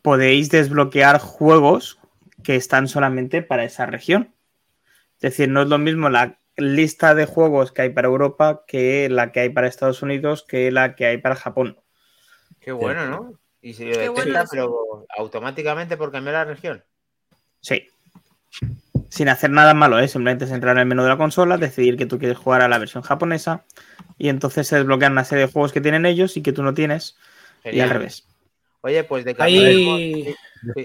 [0.00, 1.98] podéis desbloquear juegos
[2.44, 4.32] que están solamente para esa región.
[5.16, 9.08] Es decir, no es lo mismo la lista de juegos que hay para Europa que
[9.08, 11.80] la que hay para Estados Unidos que la que hay para Japón.
[12.60, 13.32] Qué bueno, ¿no?
[13.60, 16.84] Y Qué detecta, bueno pero automáticamente por cambiar la región.
[17.60, 17.88] Sí.
[19.10, 20.08] Sin hacer nada malo, ¿eh?
[20.08, 22.68] simplemente es entrar en el menú de la consola, decidir que tú quieres jugar a
[22.68, 23.64] la versión japonesa
[24.18, 26.74] y entonces se desbloquean una serie de juegos que tienen ellos y que tú no
[26.74, 27.16] tienes
[27.64, 28.26] y al revés.
[28.82, 30.34] Oye, pues de cambiar el Ahí.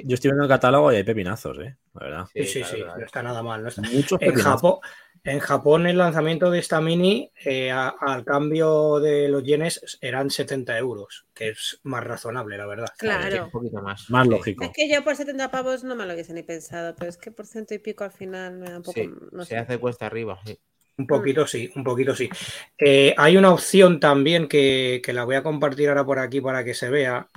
[0.06, 1.76] Yo estoy viendo el catálogo y hay pepinazos, ¿eh?
[1.94, 2.26] La verdad.
[2.34, 3.00] Sí, sí, claro, sí, claro.
[3.00, 3.62] no está nada mal.
[3.64, 4.54] no está- Muchos En pepinazos.
[4.54, 4.80] Japón,
[5.24, 10.30] en Japón el lanzamiento de esta mini eh, a- al cambio de los yenes eran
[10.32, 12.88] 70 euros, que es más razonable, la verdad.
[12.98, 13.46] Claro.
[13.46, 14.10] Un poquito más.
[14.10, 14.64] Más lógico.
[14.64, 17.32] Es que yo por 70 pavos no me lo hubiese ni pensado, pero es que
[17.32, 18.94] por ciento y pico al final me da un poco.
[19.00, 19.58] Sí, no se sé.
[19.58, 20.40] hace cuesta arriba.
[20.46, 20.58] sí.
[20.98, 22.30] Un poquito sí, un poquito sí.
[22.78, 26.64] Eh, hay una opción también que, que la voy a compartir ahora por aquí para
[26.64, 27.28] que se vea.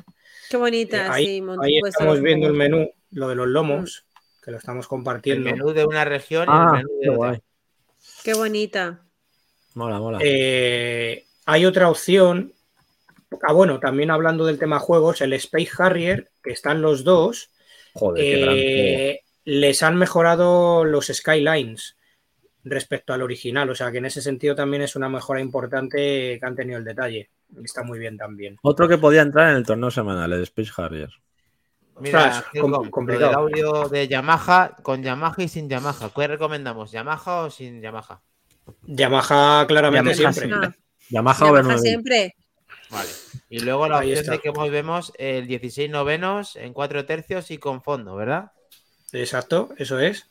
[0.50, 4.06] Qué Eh, bonita, ahí sí, ahí puesto estamos viendo el menú, lo de los lomos,
[4.42, 5.50] que lo estamos El compartiendo.
[5.50, 7.40] menú de una región y Ah, el menú de otra.
[8.24, 9.02] Qué bonita.
[9.74, 10.18] Mola, mola.
[10.22, 12.54] Eh, hay otra opción.
[13.42, 17.50] Ah, bueno, también hablando del tema juegos, el Space Harrier, que están los dos.
[17.92, 18.62] Joder, qué gran juego.
[18.62, 21.98] Eh, les han mejorado los Skylines
[22.64, 23.68] respecto al original.
[23.68, 26.84] O sea que en ese sentido también es una mejora importante que han tenido el
[26.84, 27.28] detalle.
[27.62, 28.56] Está muy bien también.
[28.62, 31.10] Otro que podía entrar en el torneo semanal, el Space Harrier.
[32.00, 33.36] Mira, Helcom, complicado.
[33.36, 36.10] audio de Yamaha, con Yamaha y sin Yamaha.
[36.14, 36.90] ¿Qué recomendamos?
[36.90, 38.20] ¿Yamaha o sin Yamaha?
[38.82, 40.58] Yamaha claramente Yamaha siempre.
[40.58, 40.80] siempre.
[41.10, 41.78] Yamaha, Yamaha V9.
[41.78, 42.36] siempre.
[42.90, 43.08] Vale.
[43.48, 44.32] Y luego la Ahí opción está.
[44.32, 48.52] de que hoy vemos el 16 novenos en 4 tercios y con fondo, ¿verdad?
[49.12, 50.26] Exacto, eso es.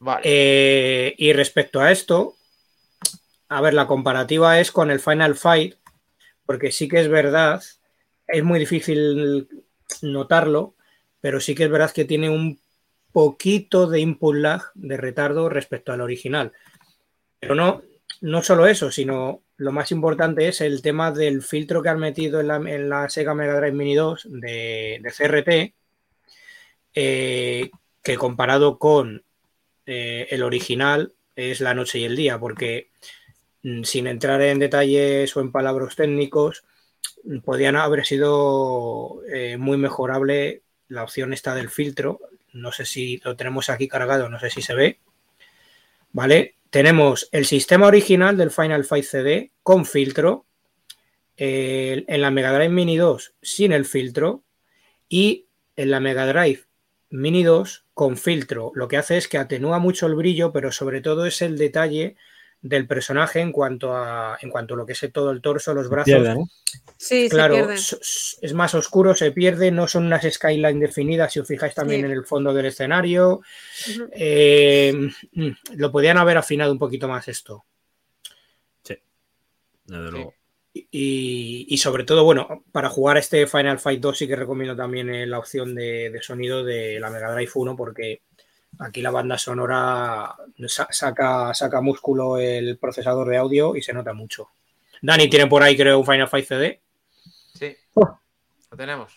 [0.00, 0.22] Vale.
[0.24, 2.34] Eh, y respecto a esto,
[3.48, 5.76] a ver, la comparativa es con el Final Fight,
[6.44, 7.62] porque sí que es verdad,
[8.26, 9.48] es muy difícil
[10.02, 10.74] notarlo,
[11.20, 12.58] pero sí que es verdad que tiene un
[13.12, 16.52] poquito de input lag, de retardo respecto al original.
[17.38, 17.82] Pero no,
[18.20, 22.40] no solo eso, sino lo más importante es el tema del filtro que han metido
[22.40, 25.74] en la, en la Sega Mega Drive Mini 2 de, de CRT,
[26.94, 27.70] eh,
[28.02, 29.22] que comparado con
[29.86, 32.90] eh, el original es la noche y el día, porque
[33.62, 36.64] mm, sin entrar en detalles o en palabras técnicos,
[37.44, 42.20] podían haber sido eh, muy mejorable la opción esta del filtro.
[42.52, 44.98] No sé si lo tenemos aquí cargado, no sé si se ve.
[46.12, 46.56] ¿Vale?
[46.70, 50.44] Tenemos el sistema original del Final Fight CD con filtro,
[51.36, 54.42] en la Mega Drive Mini 2 sin el filtro
[55.08, 55.46] y
[55.76, 56.66] en la Mega Drive
[57.10, 58.72] Mini 2 con filtro.
[58.74, 62.16] Lo que hace es que atenúa mucho el brillo, pero sobre todo es el detalle
[62.62, 65.90] del personaje en cuanto a en cuanto a lo que es todo el torso, los
[65.90, 66.06] brazos.
[66.06, 66.48] Pierde, ¿no?
[66.96, 67.96] Sí, Claro, se
[68.40, 72.06] es más oscuro, se pierde, no son unas skyline definidas, si os fijáis también Sí.
[72.06, 73.40] en el fondo del escenario.
[74.12, 74.94] Eh,
[75.32, 77.64] mm, lo podían haber afinado un poquito más esto.
[79.84, 80.34] Desde luego.
[80.74, 85.10] Y, y sobre todo, bueno, para jugar este Final Fight 2 sí que recomiendo también
[85.12, 88.22] eh, la opción de, de sonido de la Mega Drive 1 porque
[88.78, 90.34] aquí la banda sonora
[90.66, 94.48] sa- saca, saca músculo el procesador de audio y se nota mucho.
[95.00, 96.80] Dani tiene por ahí creo un Final Fight CD
[97.54, 97.76] Sí.
[97.94, 98.18] Oh.
[98.70, 99.12] Lo tenemos.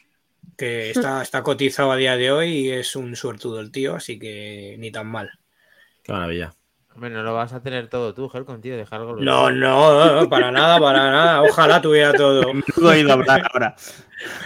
[0.57, 4.17] que está, está cotizado a día de hoy y es un suertudo el tío, así
[4.19, 5.31] que ni tan mal.
[6.03, 6.53] Qué maravilla.
[6.93, 8.77] Hombre, no lo vas a tener todo tú, Helcom, tío.
[8.77, 9.17] Dejar algo.
[9.17, 11.41] No, no, no, para nada, para nada.
[11.41, 12.53] Ojalá tuviera todo.
[12.53, 13.75] Menudo oído hablar ahora.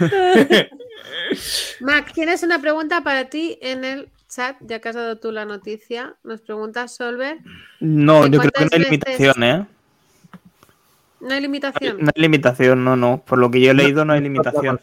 [1.80, 5.44] Mac, tienes una pregunta para ti en el chat, ya que has dado tú la
[5.44, 6.14] noticia.
[6.24, 7.38] Nos pregunta Solver.
[7.80, 9.66] No, ¿Y yo creo que no hay veces- limitación, ¿eh?
[11.20, 11.96] No hay limitación.
[12.00, 13.22] No hay limitación, no, no.
[13.26, 14.80] Por lo que yo he leído, no hay limitación.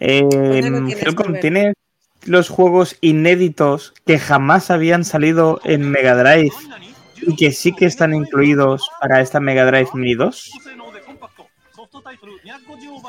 [0.00, 1.42] Eh, Pues Helcom, Albert.
[1.42, 1.74] ¿tienes
[2.24, 6.52] los juegos inéditos que jamás habían salido en Mega Drive
[7.20, 10.50] y que sí que están incluidos para esta Mega Drive Mini 2?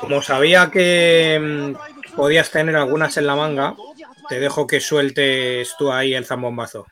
[0.00, 3.74] Como sabía que mm, podías tener algunas en la manga,
[4.28, 6.86] te dejo que sueltes tú ahí el zambombazo.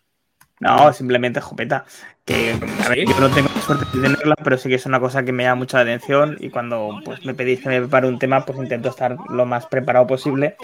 [0.63, 1.85] No, simplemente escopeta.
[2.25, 3.05] Que a ver, ¿Sí?
[3.09, 5.43] yo no tengo la suerte de tenerla, pero sí que es una cosa que me
[5.43, 6.37] llama mucho la atención.
[6.39, 9.67] Y cuando pues, me pedís que me prepare un tema, pues intento estar lo más
[9.67, 10.57] preparado posible.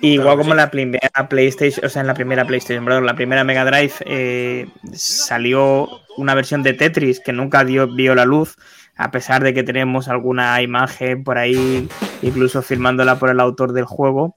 [0.00, 0.56] Y igual Claro como sí.
[0.56, 4.66] la primera PlayStation, o sea, en la primera PlayStation, perdón, la primera Mega Drive eh,
[4.92, 8.56] salió una versión de Tetris que nunca dio, vio la luz,
[8.96, 11.88] a pesar de que tenemos alguna imagen por ahí,
[12.20, 14.36] incluso firmándola por el autor del juego.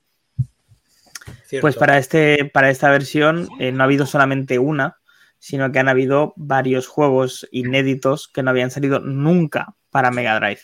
[1.50, 1.62] Cierto.
[1.64, 4.98] Pues para, este, para esta versión eh, no ha habido solamente una,
[5.40, 10.62] sino que han habido varios juegos inéditos que no habían salido nunca para Mega Drive.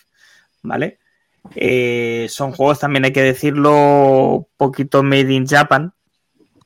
[0.61, 0.99] ¿Vale?
[1.55, 5.93] Eh, son juegos, también hay que decirlo, poquito made in Japan,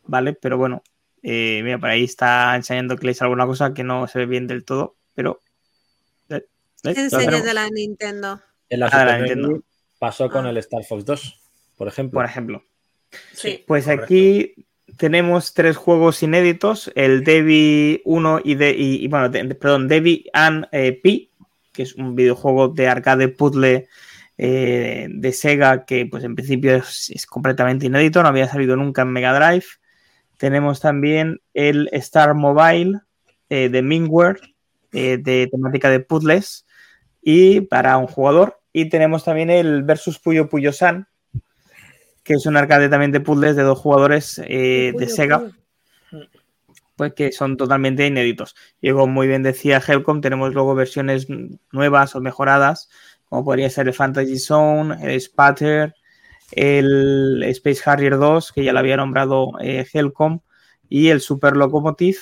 [0.03, 0.33] ¿vale?
[0.33, 0.83] Pero bueno,
[1.23, 4.63] eh, mira, por ahí está enseñando Clays alguna cosa que no se ve bien del
[4.65, 5.39] todo, pero.
[6.29, 6.45] eh,
[6.83, 8.41] eh, Enseñas de la Nintendo.
[8.69, 9.19] En la Ah, Super.
[9.21, 9.63] Nintendo
[9.97, 10.49] pasó con Ah.
[10.49, 11.41] el Star Fox 2,
[11.77, 12.17] por ejemplo.
[12.17, 12.63] por ejemplo.
[13.33, 13.63] Sí.
[13.67, 14.05] Pues correcto.
[14.05, 14.55] aquí
[14.97, 20.25] tenemos tres juegos inéditos, el Debbie 1 y, de, y, y, bueno, de- perdón, Debbie
[20.33, 21.31] and eh, Pi,
[21.71, 23.87] que es un videojuego de arcade puzzle
[24.37, 29.01] eh, de Sega que pues en principio es, es completamente inédito, no había salido nunca
[29.03, 29.65] en Mega Drive.
[30.37, 32.99] Tenemos también el Star Mobile
[33.49, 34.39] eh, de Mingware,
[34.93, 36.65] eh, de temática de puzzles
[37.21, 38.59] y para un jugador.
[38.71, 41.07] Y tenemos también el Versus Puyo Puyo San,
[42.29, 45.49] que es un arcade también de puzzles de dos jugadores eh, de Sega,
[46.95, 48.55] pues que son totalmente inéditos.
[48.79, 51.25] Y como muy bien decía Helcom, tenemos luego versiones
[51.71, 52.87] nuevas o mejoradas,
[53.29, 55.95] como podría ser el Fantasy Zone, el Spatter,
[56.51, 60.41] el Space Harrier 2, que ya lo había nombrado eh, Helcom,
[60.87, 62.19] y el Super Locomotive,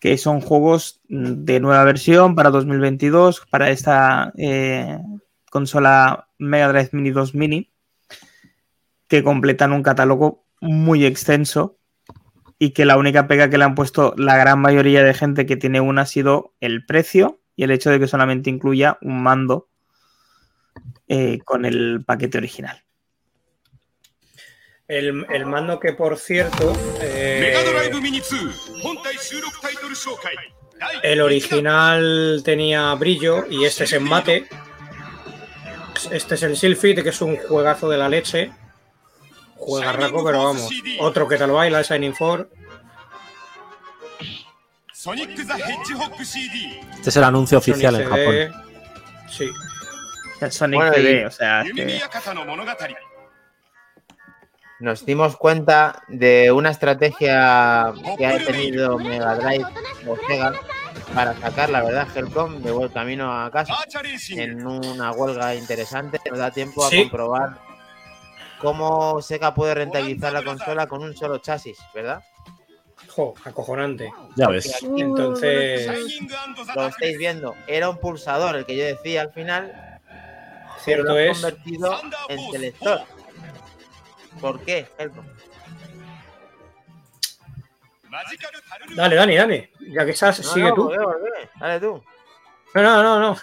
[0.00, 4.98] que son juegos de nueva versión para 2022, para esta eh,
[5.50, 7.70] consola Mega Drive Mini 2 Mini,
[9.08, 11.78] que completan un catálogo muy extenso
[12.58, 15.56] y que la única pega que le han puesto la gran mayoría de gente que
[15.56, 19.68] tiene una ha sido el precio y el hecho de que solamente incluya un mando
[21.08, 22.82] eh, con el paquete original.
[24.86, 25.12] El,
[25.44, 26.72] mando que, por cierto,
[27.02, 27.54] eh,
[31.02, 34.46] el original tenía brillo y este es en mate.
[36.10, 38.50] Este es el Silphid, que es un juegazo de la leche.
[39.58, 40.68] Juega Raco, pero vamos.
[41.00, 42.48] Otro que tal baila, Shining 4.
[46.96, 48.48] Este es el anuncio oficial Sonic en CD.
[48.50, 48.64] Japón.
[49.30, 49.50] Sí.
[50.50, 51.64] Sonic bueno, CD, o sea.
[54.80, 59.66] Nos dimos cuenta de una estrategia que ha tenido Mega Drive
[60.06, 60.52] o Sega
[61.14, 63.74] para sacar, la verdad, Helcom de vuelta camino a casa
[64.30, 66.20] en una huelga interesante.
[66.30, 67.67] Nos da tiempo a comprobar
[68.58, 72.22] cómo Sega puede rentabilizar la consola con un solo chasis, ¿verdad?
[73.08, 74.12] Jo, acojonante.
[74.36, 74.82] Ya ves.
[74.82, 76.20] Entonces.
[76.74, 77.54] Lo estáis viendo.
[77.66, 80.00] Era un pulsador el que yo decía al final.
[80.80, 81.40] Cierto lo es.
[81.40, 83.00] convertido en selector.
[84.40, 85.24] ¿Por qué, Helco?
[88.94, 89.68] Dale, Dani, Dani.
[89.92, 90.84] Ya que estás, sigue tú.
[90.84, 91.50] Volve, volve.
[91.58, 92.02] Dale tú.
[92.74, 93.20] No, no, no.
[93.20, 93.36] no.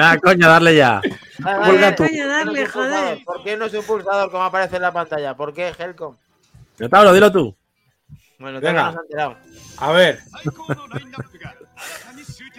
[0.00, 1.02] ah, coño, darle ya.
[1.38, 3.22] Dale, coño, darle, joder.
[3.24, 5.36] ¿Por qué no es un pulsador como aparece en la pantalla?
[5.36, 6.16] ¿Por qué, Helcom?
[6.78, 7.54] Yo, Pablo, dilo tú.
[8.38, 8.92] Bueno, Venga.
[8.92, 9.36] No
[9.78, 10.20] a ver.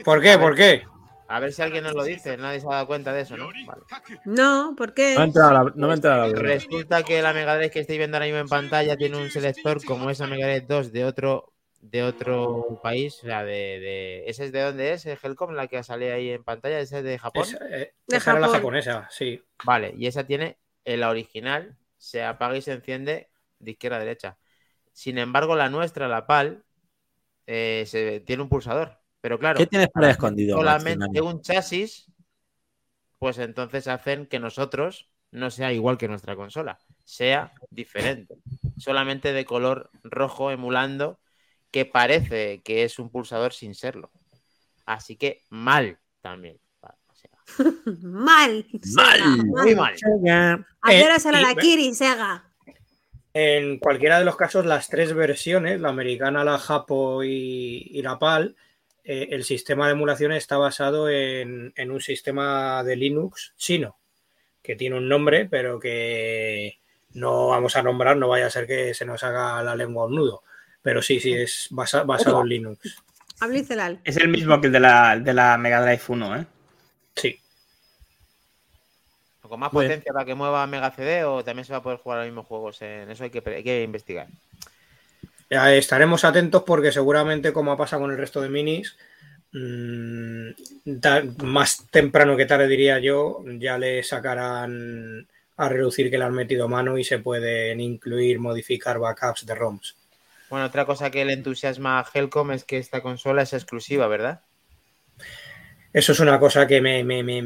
[0.03, 0.37] ¿Por qué?
[0.37, 0.83] ¿Por qué?
[1.27, 3.49] A ver si alguien nos lo dice, nadie se ha dado cuenta de eso, ¿no?
[4.25, 5.13] No, ¿por qué?
[5.13, 8.39] No me entra no me entra Resulta que la Mega que estoy viendo ahora mismo
[8.39, 11.48] en pantalla tiene un selector como esa Mega Drive 2 de otro
[11.81, 15.67] de otro país, o sea, de, de- ese es de dónde es, el Helcom, la
[15.67, 17.45] que sale ahí en pantalla, ese es de Japón.
[17.45, 19.41] Es, eh, De esa era la japonesa, sí.
[19.61, 23.29] Vale, y esa tiene el original, se apaga y se enciende
[23.59, 24.37] de izquierda a derecha.
[24.93, 26.63] Sin embargo, la nuestra, la PAL,
[27.47, 28.99] eh, se, tiene un pulsador.
[29.21, 30.55] Pero claro, ¿Qué tienes por ahí escondido?
[30.55, 32.11] solamente un chasis,
[33.17, 38.37] pues entonces hacen que nosotros no sea igual que nuestra consola, sea diferente.
[38.77, 41.19] Solamente de color rojo, emulando
[41.71, 44.11] que parece que es un pulsador sin serlo.
[44.85, 46.59] Así que mal también.
[46.81, 47.29] Vale, o sea,
[48.01, 48.65] Mal.
[48.95, 49.17] Mal.
[49.19, 49.95] Sega, muy mal.
[50.81, 52.45] ¿A qué Eh, hora sale la Kiri, Sega?
[53.33, 58.17] En cualquiera de los casos, las tres versiones, la americana, la Japo y, y la
[58.17, 58.55] PAL,
[59.03, 63.97] eh, el sistema de emulación está basado en, en un sistema de Linux chino,
[64.63, 66.79] que tiene un nombre, pero que
[67.11, 70.15] no vamos a nombrar, no vaya a ser que se nos haga la lengua un
[70.15, 70.43] nudo.
[70.81, 72.95] Pero sí, sí, es basa- basado en Linux.
[73.65, 73.99] Celal.
[74.03, 76.45] es el mismo que el de la, de la Mega Drive 1, ¿eh?
[77.15, 77.39] Sí.
[79.41, 79.87] Con más Bueno.
[79.89, 82.27] potencia para que mueva Mega CD o también se va a poder jugar a los
[82.31, 82.81] mismos juegos.
[82.81, 84.27] En eso hay que, hay que investigar.
[85.49, 88.95] Ya estaremos atentos porque seguramente, como ha pasado con el resto de minis,
[89.53, 90.49] mm,
[90.85, 95.27] da- más temprano que tarde diría yo, ya le sacarán
[95.57, 99.95] a reducir que le han metido mano y se pueden incluir, modificar backups de ROMs.
[100.49, 104.41] Bueno, otra cosa que le entusiasma a Helcom es que esta consola es exclusiva, ¿verdad?
[105.91, 107.41] Eso es una cosa que me, me, me,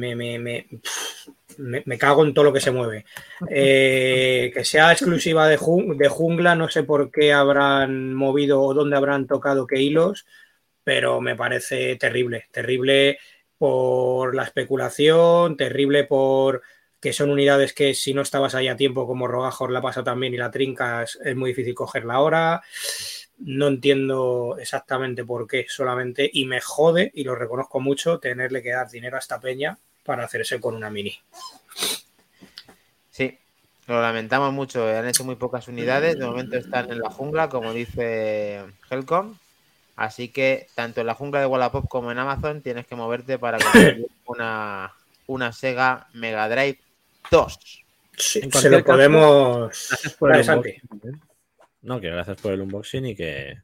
[1.58, 3.06] me, cago en todo lo que se mueve.
[3.50, 9.28] Eh, que sea exclusiva de jungla, no sé por qué habrán movido o dónde habrán
[9.28, 10.26] tocado qué hilos,
[10.84, 12.48] pero me parece terrible.
[12.52, 13.18] Terrible
[13.58, 16.62] por la especulación, terrible por
[17.04, 20.34] que son unidades que si no estabas ahí a tiempo como Rogajos la pasa también
[20.34, 22.62] y la trincas es muy difícil cogerla ahora.
[23.40, 28.72] No entiendo exactamente por qué solamente y me jode y lo reconozco mucho tenerle que
[28.72, 31.20] dar dinero a esta peña para hacerse con una mini.
[33.12, 33.38] Sí,
[33.88, 34.88] lo lamentamos mucho.
[34.88, 36.18] Han hecho muy pocas unidades.
[36.18, 39.36] De momento están en la jungla, como dice Helcom.
[39.98, 43.60] Así que tanto en la jungla de Wallapop como en Amazon tienes que moverte para
[43.60, 44.94] conseguir una,
[45.28, 46.80] una Sega Mega Drive
[47.32, 47.60] 2.
[48.18, 49.88] Sí, se lo caso, podemos.
[49.90, 50.76] Gracias por el Dale, Santi.
[50.92, 51.10] unboxing.
[51.16, 51.20] ¿eh?
[51.82, 53.58] No, que gracias por el unboxing y que,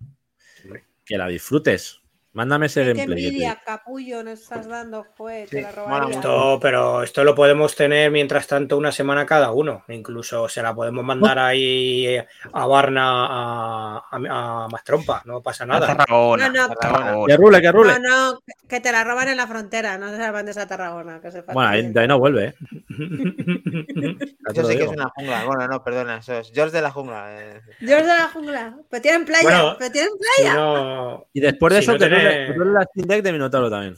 [1.06, 2.02] que la disfrutes.
[2.40, 3.22] Mándame ese Qué gameplay.
[3.22, 6.08] te- envidia, capullo, nos estás dando, te Sí, la.
[6.10, 9.84] Esto, pero esto lo podemos tener mientras tanto una semana cada uno.
[9.90, 12.18] Incluso se la podemos mandar ahí
[12.54, 15.88] a Barna a, a, a Mastrompa, no pasa A nada.
[15.88, 16.48] Tarragona.
[16.48, 16.76] No, no.
[16.76, 17.28] Tarragona.
[17.28, 18.00] Que rule, que rule.
[18.00, 18.40] No, no,
[18.70, 21.20] que te la roban en la frontera, no se la mandes a Tarragona.
[21.20, 22.54] Que se Bueno, ahí, de ahí no vuelve, ¿eh?
[24.54, 25.44] Te lo sí que es una jungla.
[25.46, 27.26] Bueno, no, perdona, eso es George de la jungla.
[27.38, 27.62] eh.
[27.82, 28.78] Dios de la jungla.
[28.90, 30.54] Pero tienen playa, Bueno, pero tienen Si playa.
[30.56, 31.98] no, Y después de Si eso, no
[32.30, 33.96] que, rule la Steam Deck de Minotauro también.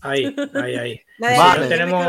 [0.00, 1.00] ahí, ahí, ahí.
[1.18, 1.66] Vale.
[1.68, 2.06] Tenemos-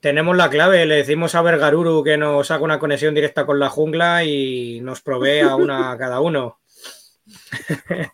[0.00, 0.84] tenemos la clave.
[0.86, 5.00] Le decimos a Vergaruru que nos haga una conexión directa con la jungla y nos
[5.00, 6.58] provee a una a cada uno.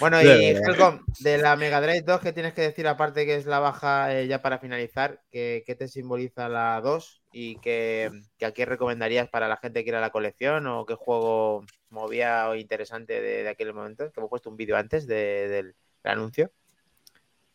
[0.00, 0.26] Bueno, y.
[0.26, 4.14] Helcom, de la Mega Drive 2, ¿qué tienes que decir aparte que es la baja
[4.14, 5.20] eh, ya para finalizar?
[5.30, 7.22] ¿Qué, qué te simboliza la 2?
[7.32, 10.66] ¿Y qué, qué a qué recomendarías para la gente que quiera la colección?
[10.66, 11.64] ¿O qué juego
[11.94, 14.10] movía o interesante de, de aquel momento?
[14.12, 15.66] Que hemos puesto un vídeo antes de- del,
[16.02, 16.52] del anuncio.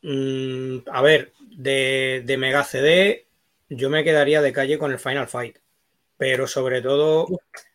[0.02, 3.28] Mm, a ver, de, de Mega CD,
[3.70, 5.58] yo me quedaría de calle con el Final Fight.
[6.18, 7.28] Pero sobre todo,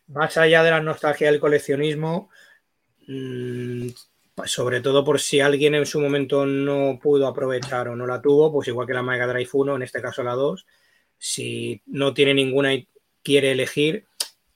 [0.07, 2.29] más allá de la nostalgia del coleccionismo,
[3.07, 3.87] mm,
[4.45, 8.51] sobre todo por si alguien en su momento no pudo aprovechar o no la tuvo,
[8.51, 10.65] pues igual que la Mega Drive 1, en este caso la 2,
[11.17, 12.87] si no tiene ninguna y
[13.23, 14.05] quiere elegir,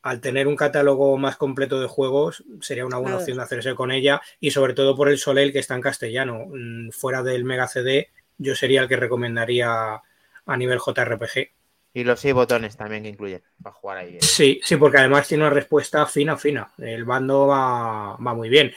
[0.01, 3.19] al tener un catálogo más completo de juegos, sería una buena Claro.
[3.21, 6.45] opción de hacerse con ella y sobre todo por el Soleil que está en castellano.
[6.49, 10.01] Mm, Fuera del Mega CD, yo sería el que recomendaría
[10.45, 11.51] a nivel JRPG.
[11.93, 14.09] Y los seis botones también que incluyen para jugar ahí.
[14.11, 14.21] bien.
[14.21, 16.71] Sí, sí, porque además tiene una respuesta fina, fina.
[16.77, 18.71] El bando va, va muy bien.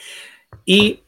[0.65, 1.03] Y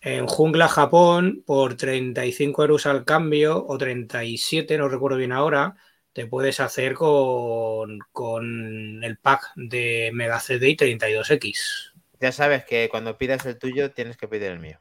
[0.00, 5.76] en Jungla Japón, por 35 euros al cambio, o 37, no recuerdo bien ahora,
[6.16, 11.92] te puedes hacer con, con el pack de Mega CD y 32X.
[12.22, 14.80] Ya sabes que cuando pidas el tuyo tienes que pedir el mío.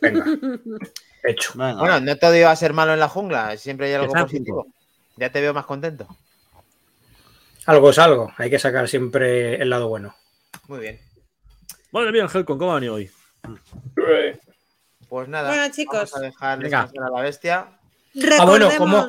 [0.00, 0.24] Venga,
[1.22, 1.52] hecho.
[1.54, 1.74] Venga.
[1.78, 4.66] Bueno, no todo iba a ser malo en la jungla, siempre hay algo positivo.
[5.16, 6.08] Ya te veo más contento.
[7.66, 10.16] Algo es algo, hay que sacar siempre el lado bueno.
[10.66, 11.00] Muy bien.
[11.92, 13.08] Madre mía, Helcon, ¿cómo ha venido hoy?
[15.08, 16.10] Pues nada, Bueno, chicos.
[16.10, 17.58] vamos a dejar descansar a la bestia.
[18.40, 19.08] Ah, bueno, Recordemos- como...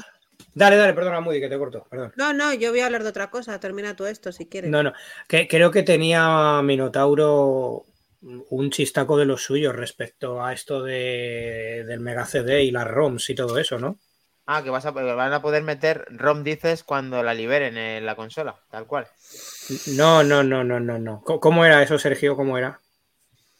[0.55, 2.13] Dale, dale, perdona, Moody, que te corto, perdón.
[2.15, 3.59] No, no, yo voy a hablar de otra cosa.
[3.59, 4.71] Termina tú esto si quieres.
[4.71, 4.93] No, no.
[5.27, 7.83] Que, creo que tenía Minotauro
[8.21, 13.29] un chistaco de los suyos respecto a esto de, del Mega CD y las ROMs
[13.29, 13.99] y todo eso, ¿no?
[14.47, 18.15] Ah, que vas a, van a poder meter ROM dices cuando la liberen en la
[18.15, 19.07] consola, tal cual.
[19.87, 21.21] No, no, no, no, no, no.
[21.23, 22.35] ¿Cómo- ¿Cómo era eso, Sergio?
[22.35, 22.79] ¿Cómo era?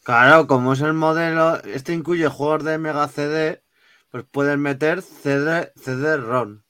[0.04, 3.62] Claro, como es el modelo, este incluye juegos de Mega CD,
[4.10, 6.62] pues pueden meter CD, CD-ROM.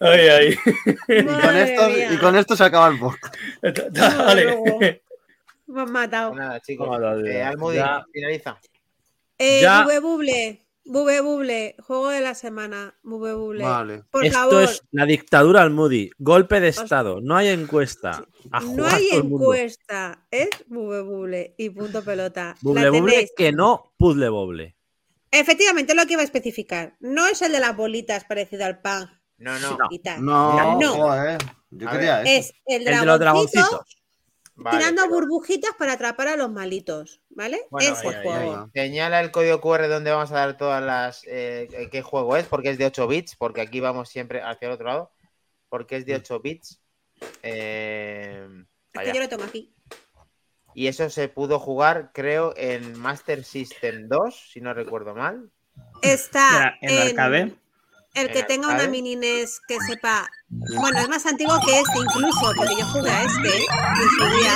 [0.00, 0.58] Ay, ay.
[1.08, 3.34] Y con, esto, y con esto se acaba el podcast.
[3.90, 5.02] Dale.
[5.66, 6.34] Me has matado.
[6.34, 6.88] Nada, chicos.
[7.24, 7.50] Eh,
[8.12, 8.58] finaliza.
[9.38, 9.86] Eh, Ya.
[10.00, 10.63] Buble.
[10.84, 11.76] Bube Buble.
[11.80, 12.94] Juego de la semana.
[13.02, 13.64] Bube Buble.
[13.64, 14.02] Vale.
[14.10, 14.62] Por Esto favor.
[14.64, 16.10] es la dictadura al Moody.
[16.18, 17.20] Golpe de Estado.
[17.22, 18.24] No hay encuesta.
[18.50, 20.26] A No hay encuesta.
[20.30, 21.54] Es Bube Buble.
[21.56, 22.54] Y punto pelota.
[22.60, 23.32] Buble La buble tenéis.
[23.36, 24.76] que no puzzle boble.
[25.30, 26.96] Efectivamente, lo que iba a especificar.
[27.00, 29.10] No es el de las bolitas parecido al pan.
[29.38, 29.76] No, no.
[30.20, 30.20] No.
[30.20, 30.92] No, No.
[30.94, 31.38] joder.
[31.70, 32.30] Yo A quería eso.
[32.30, 34.03] Es el El de los dragoncito dragoncitos.
[34.56, 37.20] Vale, tirando pero- burbujitas para atrapar a los malitos.
[37.30, 37.62] ¿Vale?
[37.70, 38.70] Bueno, Ese ahí, ahí, juego.
[38.72, 41.22] Señala el código QR donde vamos a dar todas las.
[41.26, 44.72] eh, qué juego es, porque es de 8 bits, porque aquí vamos siempre hacia el
[44.74, 45.12] otro lado.
[45.68, 46.80] Porque es de 8 bits.
[47.42, 49.12] Eh, Es vaya.
[49.12, 49.72] que yo lo tengo aquí.
[50.76, 55.50] Y eso se pudo jugar, creo, en Master System 2, si no recuerdo mal.
[56.02, 57.54] Está ¿En arcade?
[58.14, 60.28] El que ¿En tenga una mini NES que sepa.
[60.76, 64.52] Bueno, es más antiguo que este, incluso, porque yo jugué a este en su día.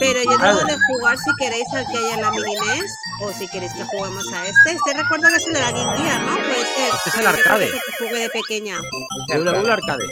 [0.00, 2.92] Pero yo tengo de jugar si queréis al que haya en la mini NES
[3.22, 4.72] o si queréis que juguemos a este.
[4.72, 6.34] Este recuerdo que es el de la Game Gear, ¿no?
[6.34, 6.94] Puede ser.
[6.94, 7.70] Este es el arcade.
[7.70, 8.78] que jugué de pequeña.
[9.28, 10.04] Buble arcade.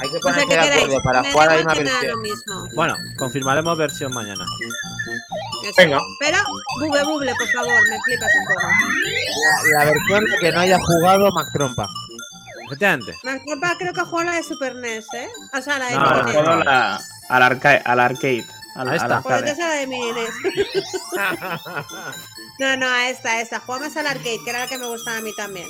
[0.00, 2.68] Hay que O sea, ponerse de acuerdo para jugar a una versión.
[2.74, 4.44] Bueno, confirmaremos versión mañana.
[5.64, 5.74] Eso.
[5.76, 6.00] Venga.
[6.20, 6.38] Pero,
[6.80, 8.66] buble, buble, por favor, me flipas un poco.
[9.78, 11.86] La versión que no haya jugado Mac Trompa.
[12.66, 13.16] Efectivamente.
[13.24, 15.28] Más culpa creo que jugó la de Super NES, ¿eh?
[15.56, 16.64] O sea, la de No, no, NES.
[16.66, 18.38] La- al, arca- al arcade.
[18.38, 18.82] Está.
[18.82, 19.38] al Pues arcade.
[19.38, 20.30] entonces la de Mini NES.
[22.60, 23.60] No, no, a esta, a esta.
[23.60, 25.66] Jugamos al arcade, que era la que me gustaba a mí también.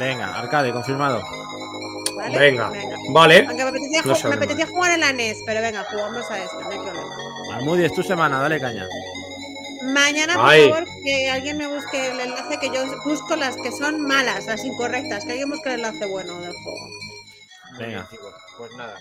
[0.00, 1.22] Venga, arcade, confirmado.
[2.16, 2.36] ¿Vale?
[2.38, 2.72] Venga.
[3.12, 3.46] Vale.
[3.46, 6.58] Aunque me apetecía, No me apetecía jugar en la NES, pero venga, jugamos a esta,
[6.58, 7.14] no hay problema.
[7.54, 8.86] Almudi, es tu semana, dale caña.
[9.82, 10.68] Mañana, por Ay.
[10.68, 14.64] favor, que alguien me busque el enlace, que yo busco las que son malas, las
[14.64, 16.88] incorrectas, que alguien busque el enlace bueno del juego.
[17.78, 18.08] Venga.
[18.10, 18.34] chicos.
[18.58, 18.98] Pues nada.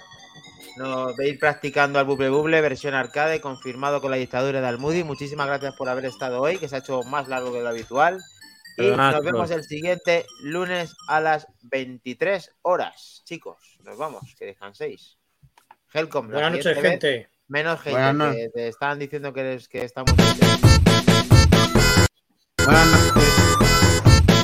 [0.77, 5.03] No, de ir practicando al Buble Buble, versión arcade, confirmado con la dictadura de Almudi.
[5.03, 8.19] Muchísimas gracias por haber estado hoy, que se ha hecho más largo que lo habitual.
[8.77, 13.21] Y Perdonad, nos vemos el siguiente lunes a las 23 horas.
[13.25, 15.17] Chicos, nos vamos, que descanséis.
[15.93, 17.29] Helcom, Buenas noches, gente.
[17.51, 20.13] Menos gente, Buenas no- que te estaban diciendo que, eres, que estamos...
[22.63, 23.13] Buenas noches.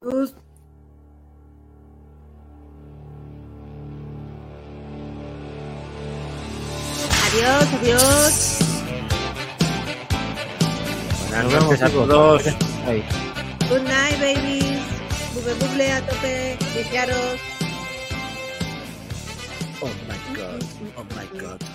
[0.00, 0.34] Us-
[7.26, 8.58] Adiós, adiós.
[11.28, 12.46] Buenas Nos vemos noches a todos.
[12.86, 13.04] Ahí.
[13.68, 14.80] Good night, babies.
[15.34, 16.56] Buble, buble a tope.
[16.74, 17.38] Viciaros.
[19.82, 20.64] Oh my god,
[20.96, 21.71] oh my god.